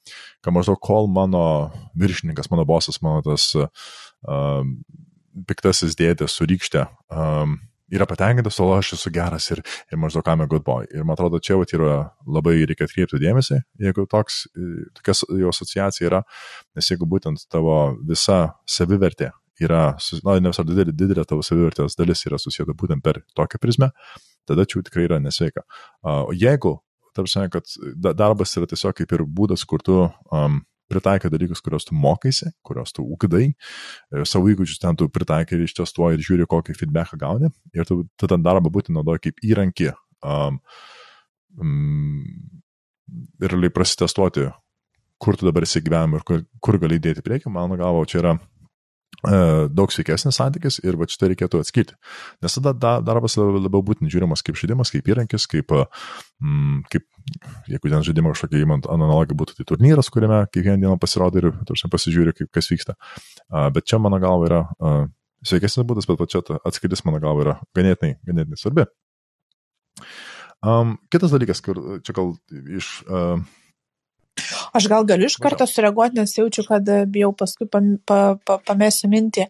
[0.44, 1.44] kad maždaug kol mano
[1.98, 3.66] viršininkas, mano bosas, mano tas uh,
[5.48, 7.58] piktasis dėdė su rykšte um,
[7.92, 9.62] yra patenkintas, o aš esu geras ir,
[9.92, 10.86] ir maždaug a good boy.
[10.92, 14.46] Ir man atrodo, čia vat, yra labai reikia atkreipti dėmesį, jeigu toks,
[14.98, 16.22] tokia jo asociacija yra,
[16.76, 22.24] nes jeigu būtent tavo visa savivertė yra, na, ne visada didelė, didelė tavo savivertės dalis
[22.28, 23.90] yra susijęta būtent per tokią prizmę,
[24.48, 25.64] tada čia tikrai yra nesveika.
[26.04, 26.78] O jeigu,
[27.16, 27.66] tarsi, kad
[28.14, 32.94] darbas yra tiesiog kaip ir būdas, kur tu um, pritaikai dalykus, kuriuos tu mokaisi, kuriuos
[32.96, 37.52] tu ūkdai, e, savo įgūdžius ten tu pritaikai ir ištestuoji ir žiūri, kokį feedbacką gauni.
[37.76, 40.60] Ir tu, tu tą darbą būtent naudoji kaip įrankį um,
[41.60, 42.22] um,
[43.42, 44.48] ir realiai prasitestuoti,
[45.18, 48.38] kur tu dabar esi gyvenime ir kur, kur gali dėti priekį, mano galvo, čia yra
[49.74, 51.96] daug sveikesnis santykis ir va šitą reikėtų atskirti.
[52.44, 55.74] Nes tada da, darbas labiau būtent žiūrimas kaip žaidimas, kaip įrankis, kaip,
[56.38, 57.06] mm, kaip
[57.68, 61.90] jeigu ten žaidimo kažkokia įmant analogija būtų, tai turnyras, kuriame kiekvieną dieną pasirodo ir tarsi
[61.90, 62.94] pasižiūri, kaip, kas vyksta.
[63.74, 64.62] Bet čia mano galva yra
[65.46, 68.86] sveikesnis būdas, bet čia atskirtis mano galva yra ganėtinai, ganėtinai svarbi.
[70.58, 73.38] Um, kitas dalykas, kur čia gal iš uh,
[74.76, 79.10] Aš gal galiu iš karto sureaguoti, nes jaučiu, kad bijau paskui pam, pa, pa, pamėsiu
[79.12, 79.48] mintį.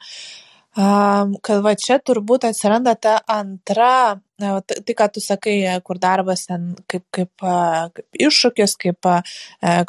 [0.78, 6.46] Um, kad va čia turbūt atsiranda ta antra tai, tai, ką tu sakai, kur darbas
[6.46, 9.08] ten kaip, kaip, kaip iššūkis, kaip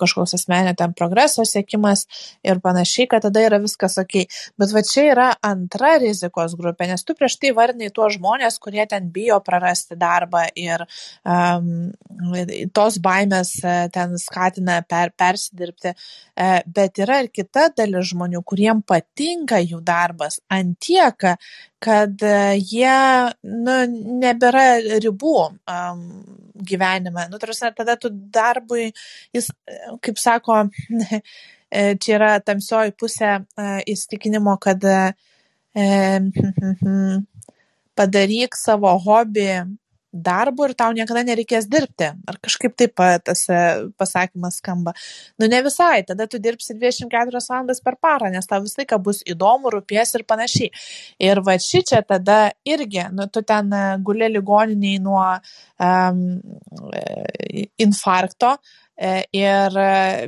[0.01, 2.05] kažkoks asmenio ten progreso sėkimas
[2.45, 4.25] ir panašiai, kad tada yra viskas ok.
[4.59, 8.87] Bet va čia yra antra rizikos grupė, nes tu prieš tai vardinai tuos žmonės, kurie
[8.89, 10.85] ten bijo prarasti darbą ir
[11.23, 11.91] um,
[12.73, 13.53] tos baimės
[13.93, 15.93] ten skatina per, persidirbti.
[16.65, 21.35] Bet yra ir kita dalis žmonių, kuriem patinka jų darbas antiek,
[21.83, 22.95] kad e, jie
[23.43, 23.75] nu,
[24.23, 24.65] nebėra
[25.03, 26.03] ribų um,
[26.59, 27.27] gyvenime.
[27.31, 28.89] Nu, tarsi, tada tu darbui,
[29.35, 29.49] jis,
[30.03, 30.65] kaip sako,
[31.71, 35.11] e, čia yra tamsioji pusė uh, įstikinimo, kad uh,
[37.99, 39.51] padaryk savo hobį
[40.13, 42.09] darbu ir tau niekada nereikės dirbti.
[42.29, 43.59] Ar kažkaip taip tas e,
[43.99, 44.93] pasakymas skamba.
[45.39, 49.21] Nu ne visai, tada tu dirbsi 24 valandas per parą, nes tau visą laiką bus
[49.29, 50.71] įdomu, rūpės ir panašiai.
[51.29, 56.21] Ir va ši čia tada irgi, nu tu ten e, gulė ligoniniai nuo um,
[57.79, 58.55] infarkto,
[59.35, 59.77] ir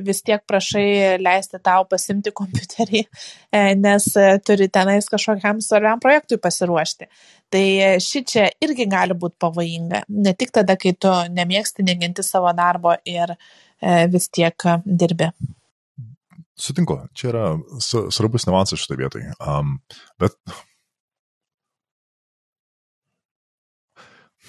[0.05, 3.03] vis tiek prašai leisti tau pasimti kompiuterį,
[3.81, 4.09] nes
[4.47, 7.09] turi tenais kažkokiam svarbiam projektui pasiruošti.
[7.51, 7.65] Tai
[7.99, 10.05] ši čia irgi gali būti pavojinga.
[10.23, 13.35] Ne tik tada, kai tu nemėgsti, neginti savo darbo ir
[14.11, 15.31] vis tiek dirbi.
[16.61, 17.45] Sutinku, čia yra
[17.81, 19.31] svarbus niuansas šitoje vietoje.
[19.41, 19.79] Um,
[20.21, 20.35] bet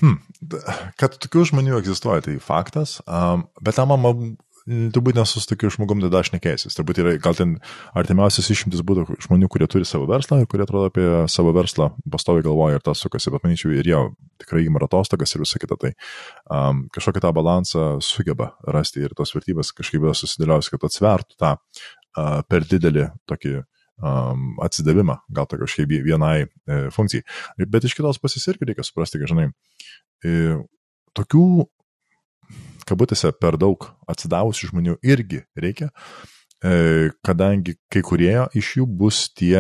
[0.01, 0.17] Hmm.
[1.01, 4.33] Kad tokių žmonių egzistuoja, tai faktas, um, bet tam man
[4.67, 6.77] turbūt nesu su tokiu žmogum tada aš nekeisis.
[6.79, 7.57] Turbūt yra, gal ten
[7.99, 12.45] artimiausias išimtis būtų žmonių, kurie turi savo verslą ir kurie atrodo apie savo verslą, pastovi
[12.47, 14.05] galvoja ir tas sukasi, bet manyčiau ir jau
[14.43, 15.79] tikrai įmara atostogas ir visą kitą.
[15.83, 21.57] Tai um, kažkokį tą balansą sugeba rasti ir tos vertybės kažkaip susidėliausi, kad atsvertų tą
[21.59, 23.59] uh, per didelį tokį
[24.01, 27.25] um, atsidavimą, gal to kažkaip vienai e, funkcijai.
[27.69, 29.49] Bet iš kitos pusės irgi reikia suprasti, kad, žinai,
[30.25, 30.59] e,
[31.19, 31.47] tokių,
[32.89, 35.91] kabutėse, per daug atsidavusių žmonių irgi reikia,
[36.63, 39.59] e, kadangi kai kurie iš jų bus tie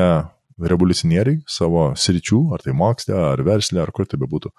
[0.63, 4.53] revoliucionieriai savo sričių, ar tai moksle, ar versle, ar kur tai bebūtų,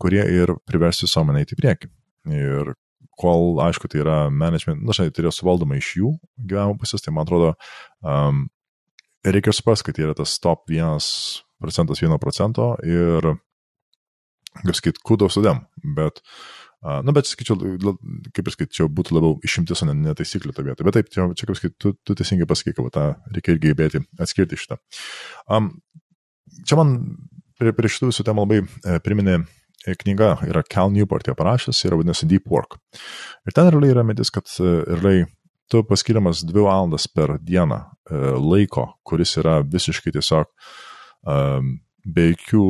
[0.00, 1.90] kurie ir privers visuomenę eiti į priekį.
[2.34, 2.74] Ir
[3.18, 7.14] kol, aišku, tai yra management, na, žinai, tai yra suvaldoma iš jų gyvenimo pusės, tai
[7.14, 7.54] man atrodo,
[8.06, 8.46] um,
[9.34, 11.02] reikia suprasti, kad yra tas top 1
[11.58, 13.32] procentas 1 procento ir,
[14.62, 15.64] kaip sakyt, kudos sudėm,
[15.96, 16.22] bet,
[16.84, 17.58] na, nu, bet, sakyčiau,
[18.34, 20.86] kaip ir sakyčiau, būtų labiau išimtis, o ne, ne taisyklė to vietoje.
[20.86, 24.04] Bet taip, čia, čia kaip sakyt, tu, tu teisingai pasakai, kad tą reikia irgi gebėti
[24.22, 24.78] atskirti šitą.
[25.50, 25.72] Um,
[26.66, 26.94] čia man
[27.58, 31.84] prie, prie šitų visų temų labai e, priminė e, knyga, yra Cal Newport ją parašęs,
[31.88, 32.78] yra vadinasi Deep Work.
[33.46, 35.26] Ir ten realiai yra mintis, kad e, realiai
[35.68, 40.48] tu paskiriamas dvi valandas per dieną e, laiko, kuris yra visiškai tiesiog
[41.28, 41.74] um,
[42.08, 42.68] be jokių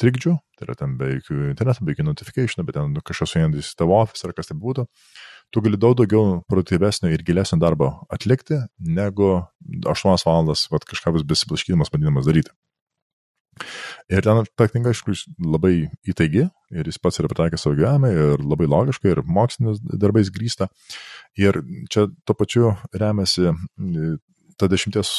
[0.00, 3.78] trikdžių, tai yra ten be jokių interneto, be jokių notifikationų, bet ten kažkas suėjantis į
[3.80, 4.86] tavo ofisą ar kas tai būtų,
[5.54, 9.36] tu gali daug daugiau produktyvesnio ir gilesnio darbo atlikti, negu
[9.86, 12.54] 8 valandas vat, kažką vis besiblaškydamas vadinamas daryti.
[14.12, 15.14] Ir ten ta knyga, aišku,
[15.44, 15.74] labai
[16.10, 20.68] įtaigi ir jis pats yra pritaikęs savo gyvenime ir labai logiškai ir mokslinis darbais grįsta.
[21.40, 21.62] Ir
[21.92, 23.54] čia tuo pačiu remiasi
[24.60, 25.14] ta dešimties,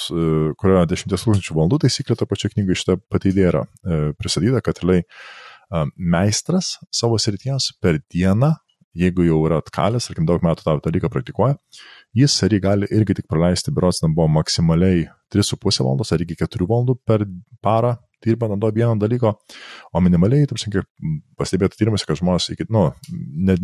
[0.60, 4.80] kurio dešimties tūkstančių valandų taisyklė, to pačio knygoje šitą pati idėja yra e, pristatyta, kad
[4.80, 5.04] realiai
[5.98, 8.54] meistras savo srities per dieną,
[8.96, 11.58] jeigu jau yra atkalęs, tarkim, daug metų tą dalyką praktikuoja,
[12.16, 16.38] jis ar jį gali irgi tik praleisti, berots, ten buvo maksimaliai 3,5 valandos ar iki
[16.40, 17.26] 4 valandų per
[17.66, 19.34] parą dirbant ant to vieno dalyko,
[19.92, 20.88] o minimaliai, taip sakant,
[21.40, 22.88] pastebėta tyrimuose, kad žmonės, iki, nu,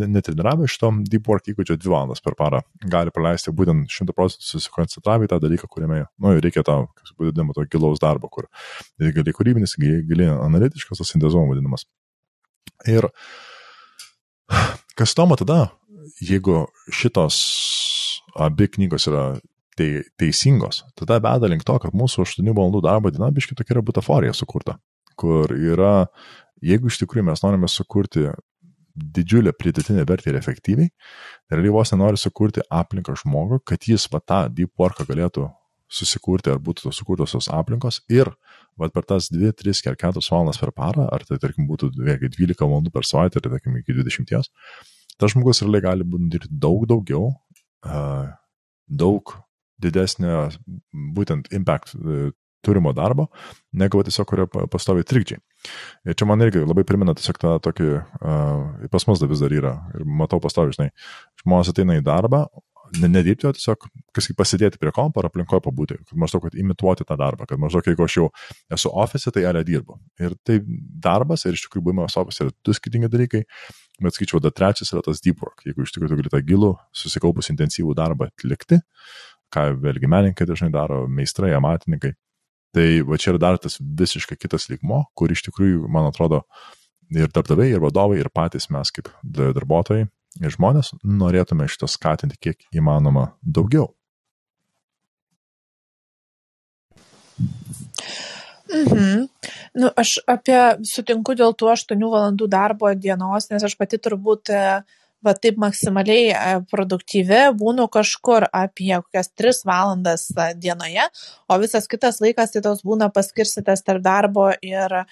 [0.02, 2.62] netreniravę iš to deep work įgūdžio 2 valandas per parą
[2.92, 7.56] gali praleisti būtent 100 procentų susikoncentravę į tą dalyką, kuriame, nu, reikia to, kaip vadinamo,
[7.58, 8.50] to gilaus darbo, kur
[9.00, 11.88] gali kūrybinis, gali analitiškas, tas sintezuojamas vadinamas.
[12.90, 13.08] Ir
[14.98, 15.70] kas toma tada,
[16.22, 17.38] jeigu šitos
[18.36, 19.26] abi knygos yra
[19.78, 19.90] tai
[20.20, 24.36] teisingos, tada veda link to, kad mūsų 8 valandų darbo diena biški tokia yra butaforija
[24.36, 24.78] sukurta,
[25.20, 26.08] kur yra,
[26.64, 28.28] jeigu iš tikrųjų mes norime sukurti
[28.92, 30.92] didžiulę pridėtinę vertę ir efektyviai,
[31.52, 35.48] realiai vos nenori sukurti aplinką žmogui, kad jis va tą deep worką galėtų
[35.92, 38.30] susikurti ar būtų sukurtos tos aplinkos ir
[38.80, 42.60] va, per tas 2, 3 ar 4 valandas per parą, ar tai tarkim būtų 12
[42.64, 44.52] valandų per savaitę, ar tarkim iki 20,
[45.20, 47.32] tas žmogus realiai gali būti dirbti daug daugiau,
[48.88, 49.36] daug
[49.82, 50.48] didesnio
[51.18, 52.32] būtent impact e,
[52.62, 53.28] turimo darbo,
[53.74, 55.42] negu tiesiog kurio pastovi trikdžiai.
[56.06, 57.88] Ir čia man irgi labai primena tiesiog tą tokį,
[58.22, 60.92] uh, pas mus vis dar yra, ir matau pastovi, žinai,
[61.42, 62.46] žmonės ateina į darbą,
[63.00, 63.86] nedirbti, o tiesiog
[64.16, 67.88] kažkaip pasidėti prie kompo ar aplinkoje pabūti, kad maždaug kad imituoti tą darbą, kad maždaug
[67.88, 68.28] jeigu aš jau
[68.76, 69.98] esu ofise, tai ale dirbu.
[70.20, 70.60] Ir tai
[71.04, 73.44] darbas ir iš tikrųjų buvimas ofise yra du skirtingi dalykai,
[74.04, 76.74] bet skaičiau, dar trečias yra tas deep work, jeigu iš tikrųjų tu gali tą gilų,
[77.04, 78.82] susikaupus intensyvų darbą atlikti,
[79.54, 82.14] ką vėlgi menininkai dažnai daro, meistrai, amatininkai.
[82.72, 86.46] Tai va čia yra dar tas visiškai kitas lygmo, kur iš tikrųjų, man atrodo,
[87.12, 90.08] ir darbdaviai, ir vadovai, ir patys mes kaip darbuotojai
[90.40, 93.92] ir žmonės norėtume šitą skatinti kiek įmanoma daugiau.
[98.72, 99.28] Mhm.
[99.76, 104.52] Nu, aš apie sutinku dėl tų 8 valandų darbo dienos, nes aš pati turbūt
[105.26, 111.06] va taip maksimaliai produktyvi būnu kažkur apie kokias 3 valandas dienoje,
[111.50, 115.04] o visas kitas laikas tai tos būna paskirstytas tarp darbo ir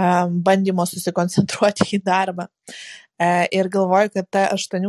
[0.00, 2.46] bandymo susikoncentruoti į darbą.
[3.20, 4.86] E, ir galvoju, kad ta 8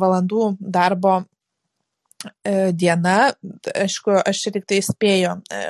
[0.00, 3.16] valandų darbo e, diena,
[3.74, 5.60] aišku, aš čia tik tai spėju, e,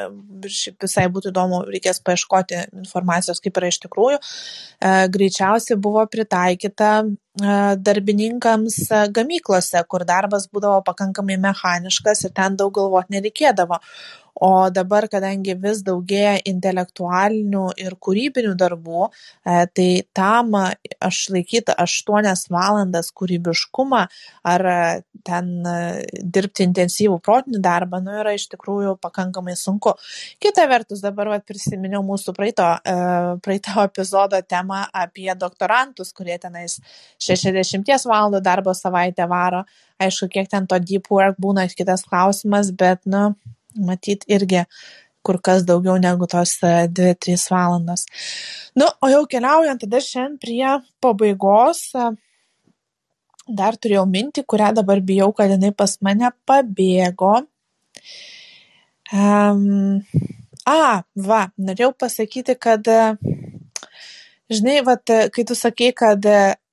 [0.85, 4.21] visai būtų įdomu, reikės paieškoti informacijos, kaip yra iš tikrųjų,
[5.17, 6.93] greičiausiai buvo pritaikyta
[7.37, 8.79] darbininkams
[9.13, 13.81] gamyklose, kur darbas būdavo pakankamai mechaniškas ir ten daug galvoti nereikėdavo.
[14.37, 19.07] O dabar kadangi vis daugėja intelektualinių ir kūrybinių darbų
[19.73, 19.87] tai
[20.17, 20.53] tam
[21.09, 24.03] išlaikyt aštuonias valandas kūrybiškumą
[24.53, 24.65] ar
[25.25, 25.49] ten
[26.21, 29.95] dirbti intensyvų protinį darbą nu yra iš tikrųjų pakankamai sunku.
[30.43, 32.69] Kita vertus dabar vat prisiminiau mūsų praeito
[33.41, 36.77] praeito epizodo temą apie doktorantus kurie tenais
[37.27, 39.65] šešiasdešimties valandų darbo savaitę varo
[40.03, 43.33] aišku kiek ten to deep work būna kitas klausimas bet nu
[43.77, 44.65] matyt irgi
[45.27, 48.07] kur kas daugiau negu tos 2-3 e, valandos.
[48.79, 52.07] Nu, o jau keliaujant tada šiandien prie pabaigos, e,
[53.59, 57.35] dar turėjau mintį, kurią dabar bijau, kad jinai pas mane pabėgo.
[59.15, 60.03] Um,
[60.67, 63.03] a, va, norėjau pasakyti, kad, e,
[64.55, 66.23] žinai, va, kai tu sakei, kad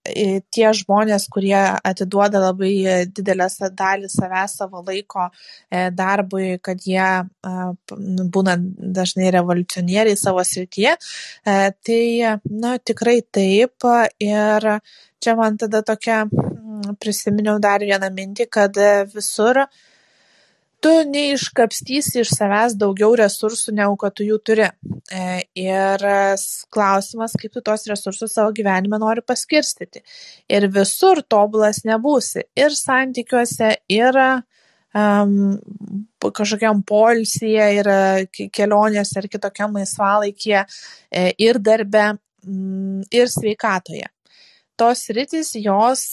[0.04, 7.08] tie žmonės, kurie atiduoda labai didelę dalį savęs, savo laiko e, darbui, kad jie
[7.44, 8.58] nu, būna
[9.00, 10.98] dažnai revoliucionieriai savo srityje,
[11.48, 11.56] e,
[11.86, 12.04] tai,
[12.52, 13.88] na, tikrai taip.
[14.20, 14.68] Ir
[15.24, 16.24] čia man tada tokia,
[17.00, 18.78] prisiminiau dar vieną mintį, kad
[19.14, 19.64] visur
[20.84, 24.68] tu neiškapstysi iš savęs daugiau resursų, negu kad tu jų turi.
[25.14, 26.06] E, ir
[26.74, 30.04] klausimas, kaip tu tos resursus savo gyvenime nori paskirstyti.
[30.52, 32.48] Ir visur tobulas nebūsi.
[32.60, 35.38] Ir santykiuose, ir um,
[36.24, 37.92] kažkokiam polsyje, ir
[38.54, 40.66] kelionėse, ir kitokiam laisvalaikyje,
[41.12, 42.12] e, ir darbe,
[42.44, 44.12] ir sveikatoje
[44.80, 46.08] tos sritys, jos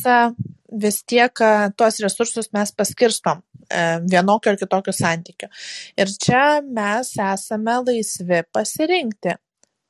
[0.72, 5.50] vis tiek e, tuos resursus mes paskirstom e, vienokiu ar kitokiu santykiu.
[5.98, 9.36] Ir čia mes esame laisvi pasirinkti,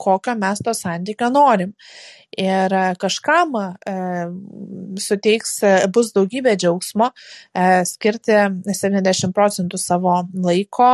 [0.00, 1.74] kokio mes to santykio norim.
[2.38, 3.96] Ir kažkam e,
[5.02, 5.58] suteiks,
[5.92, 8.38] bus daugybė džiaugsmo e, skirti
[8.70, 10.92] 70 procentų savo laiko,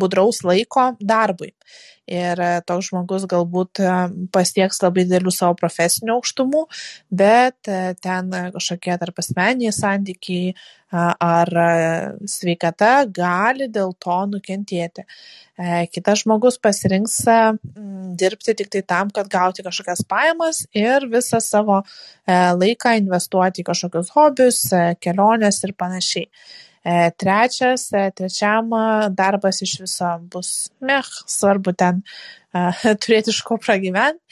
[0.00, 1.52] budraus laiko darbui
[2.08, 3.92] ir e, toks žmogus galbūt e,
[4.34, 6.64] pasieks labai didelių savo profesinių aukštumų,
[7.22, 10.56] bet e, ten kažkokie tarpasmeniai santykiai
[10.88, 11.50] ar
[12.24, 15.02] sveikata gali dėl to nukentėti.
[15.92, 17.18] Kitas žmogus pasirinks
[18.16, 21.82] dirbti tik tai tam, kad gauti kažkokias pajamas ir visą savo
[22.30, 24.62] laiką investuoti į kažkokius hobius,
[25.04, 26.30] keliones ir panašiai.
[26.84, 32.02] E, trečias, e, trečiam e, darbas iš viso bus mech, svarbu ten
[33.02, 34.22] turėti iš ko pragyventi,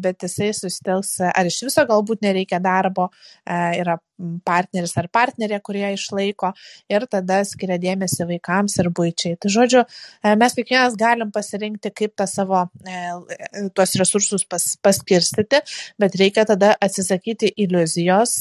[0.00, 3.10] bet jisai susitelks, ar iš viso galbūt nereikia darbo,
[3.44, 3.98] yra
[4.48, 6.54] partneris ar partnerė, kurie išlaiko
[6.88, 9.36] ir tada skiria dėmesį vaikams ir būčiai.
[9.36, 9.84] Tai žodžiu,
[10.40, 12.64] mes kiekvienas galim pasirinkti, kaip tą savo
[13.76, 15.60] tuos resursus pas, paskirstyti,
[16.00, 18.40] bet reikia tada atsisakyti iliuzijos,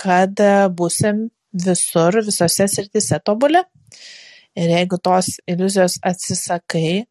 [0.00, 3.62] kad busim visur, visose srityse tobuli.
[4.54, 7.04] Ir jeigu tos iliuzijos atsisakai,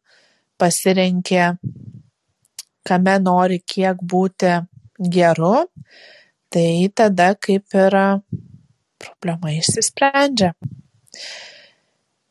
[0.60, 1.40] pasirenki,
[2.88, 4.52] kame nori kiek būti
[5.12, 5.66] geru,
[6.52, 7.98] tai tada kaip ir
[9.00, 10.54] problema išsisprendžia.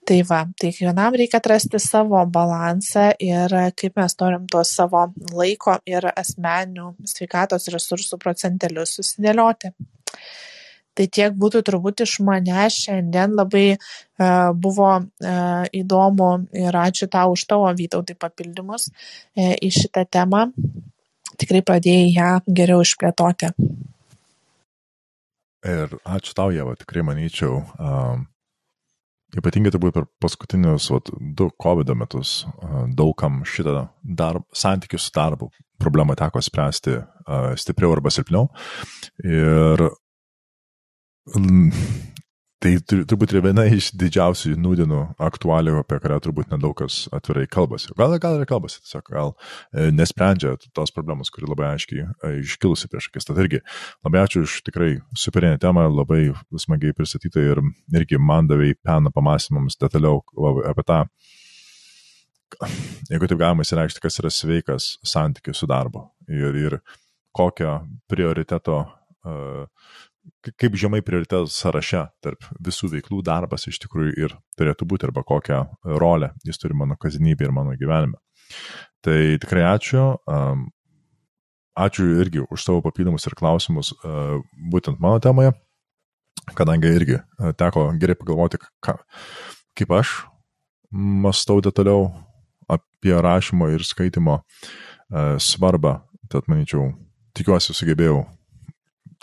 [0.04, 5.78] Tai va, tai kiekvienam reikia atrasti savo balansą ir kaip mes norim tuos savo laiko
[5.88, 9.72] ir asmenių sveikatos resursų procentelius susidėlioti
[10.98, 17.34] tai tiek būtų turbūt iš manęs šiandien labai uh, buvo uh, įdomu ir ačiū tau
[17.34, 20.48] už tavo vytautai papildymus uh, į šitą temą.
[21.40, 23.50] Tikrai pradėjai ją geriau išplėtoti.
[25.64, 28.26] Ir ačiū tau, Jeva, tikrai manyčiau, um,
[29.34, 35.50] ypatingai turbūt per paskutinius vat, du COVID metus uh, daugam šitą darb, santykių su darbu
[35.80, 38.50] problemą teko spręsti uh, stipriau arba silpniau.
[39.24, 39.88] Ir
[42.64, 47.90] Tai turbūt yra viena iš didžiausių nūdienų aktualių, apie kurią turbūt nedaug kas atvirai kalbasi.
[48.00, 52.88] Gal, gal ir kalbasi, tiesiog gal e, nesprendžia tos problemos, kuri labai aiškiai e, iškilusi
[52.92, 53.28] prieš akis.
[53.28, 53.60] Tad irgi
[54.06, 56.30] labai ačiū už tikrai superinę temą, labai
[56.64, 57.64] smagiai pristatytą ir
[58.00, 60.24] irgi man davai peną pamastymams detaliau
[60.72, 61.02] apie tą,
[63.12, 66.80] jeigu taip galima įsireikšti, kas yra sveikas santykis su darbu ir, ir
[67.36, 69.68] kokio prioriteto uh,
[70.60, 75.60] kaip žemai prioritetų sąraše tarp visų veiklų darbas iš tikrųjų ir turėtų būti arba kokią
[76.00, 78.20] rolę jis turi mano kasdienybėje ir mano gyvenime.
[79.04, 80.06] Tai tikrai ačiū.
[81.74, 83.94] Ačiū irgi už savo papildomus ir klausimus
[84.72, 85.56] būtent mano temoje,
[86.54, 87.18] kadangi irgi
[87.58, 89.00] teko gerai pagalvoti, ką,
[89.74, 90.14] kaip aš
[90.94, 92.12] mastau detaliau
[92.70, 94.44] apie rašymo ir skaitimo
[95.42, 96.04] svarbą.
[96.30, 96.94] Tad manyčiau,
[97.38, 98.22] tikiuosi sugebėjau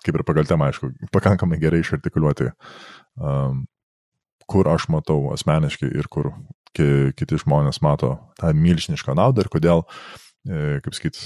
[0.05, 2.51] kaip ir pagal temą, aišku, pakankamai gerai išartikuliuoti,
[3.21, 3.65] um,
[4.51, 6.33] kur aš matau asmeniškai ir kur
[6.77, 9.85] ki, kiti žmonės mato tą milžinišką naudą ir kodėl,
[10.49, 11.21] e, kaip sakyt,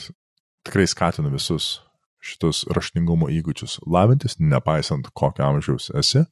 [0.68, 1.78] tikrai skatinu visus
[2.24, 6.24] šitus raštingumo įgūdžius lavintis, nepaisant kokio amžiaus esi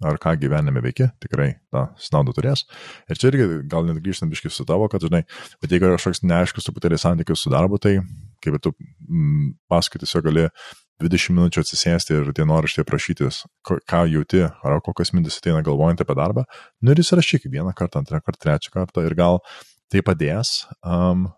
[0.00, 2.64] ar ką gyvenime veikia, tikrai tą naudą turės.
[3.10, 5.26] Ir čia irgi gal net grįžtant biškai su tavo, kad, žinai,
[5.60, 7.98] bet jeigu yra kažkoks neaiškus truputėlį santykis su darbu, tai
[8.40, 10.46] kaip ir tu mm, paskui tiesiog gali
[11.00, 16.44] 20 minučių atsisėsti ir dienoraštį aprašytis, ką jauti, ar kokios mintis ateina galvojant apie darbą,
[16.82, 19.40] nu ir įsirašyk vieną kartą, antrą kartą, trečią kartą ir gal
[19.90, 21.28] tai padės um,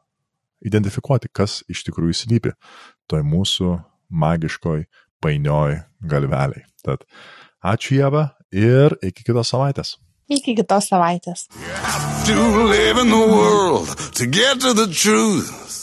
[0.66, 2.54] identifikuoti, kas iš tikrųjų slypi
[3.10, 3.76] toj mūsų
[4.12, 4.86] magiškoj
[5.22, 5.80] painioj
[6.10, 6.66] galveliai.
[6.82, 7.06] Tad
[7.62, 9.96] ačiū Jėva ir iki kitos savaitės.
[10.32, 11.48] Iki kitos savaitės.
[14.74, 15.81] to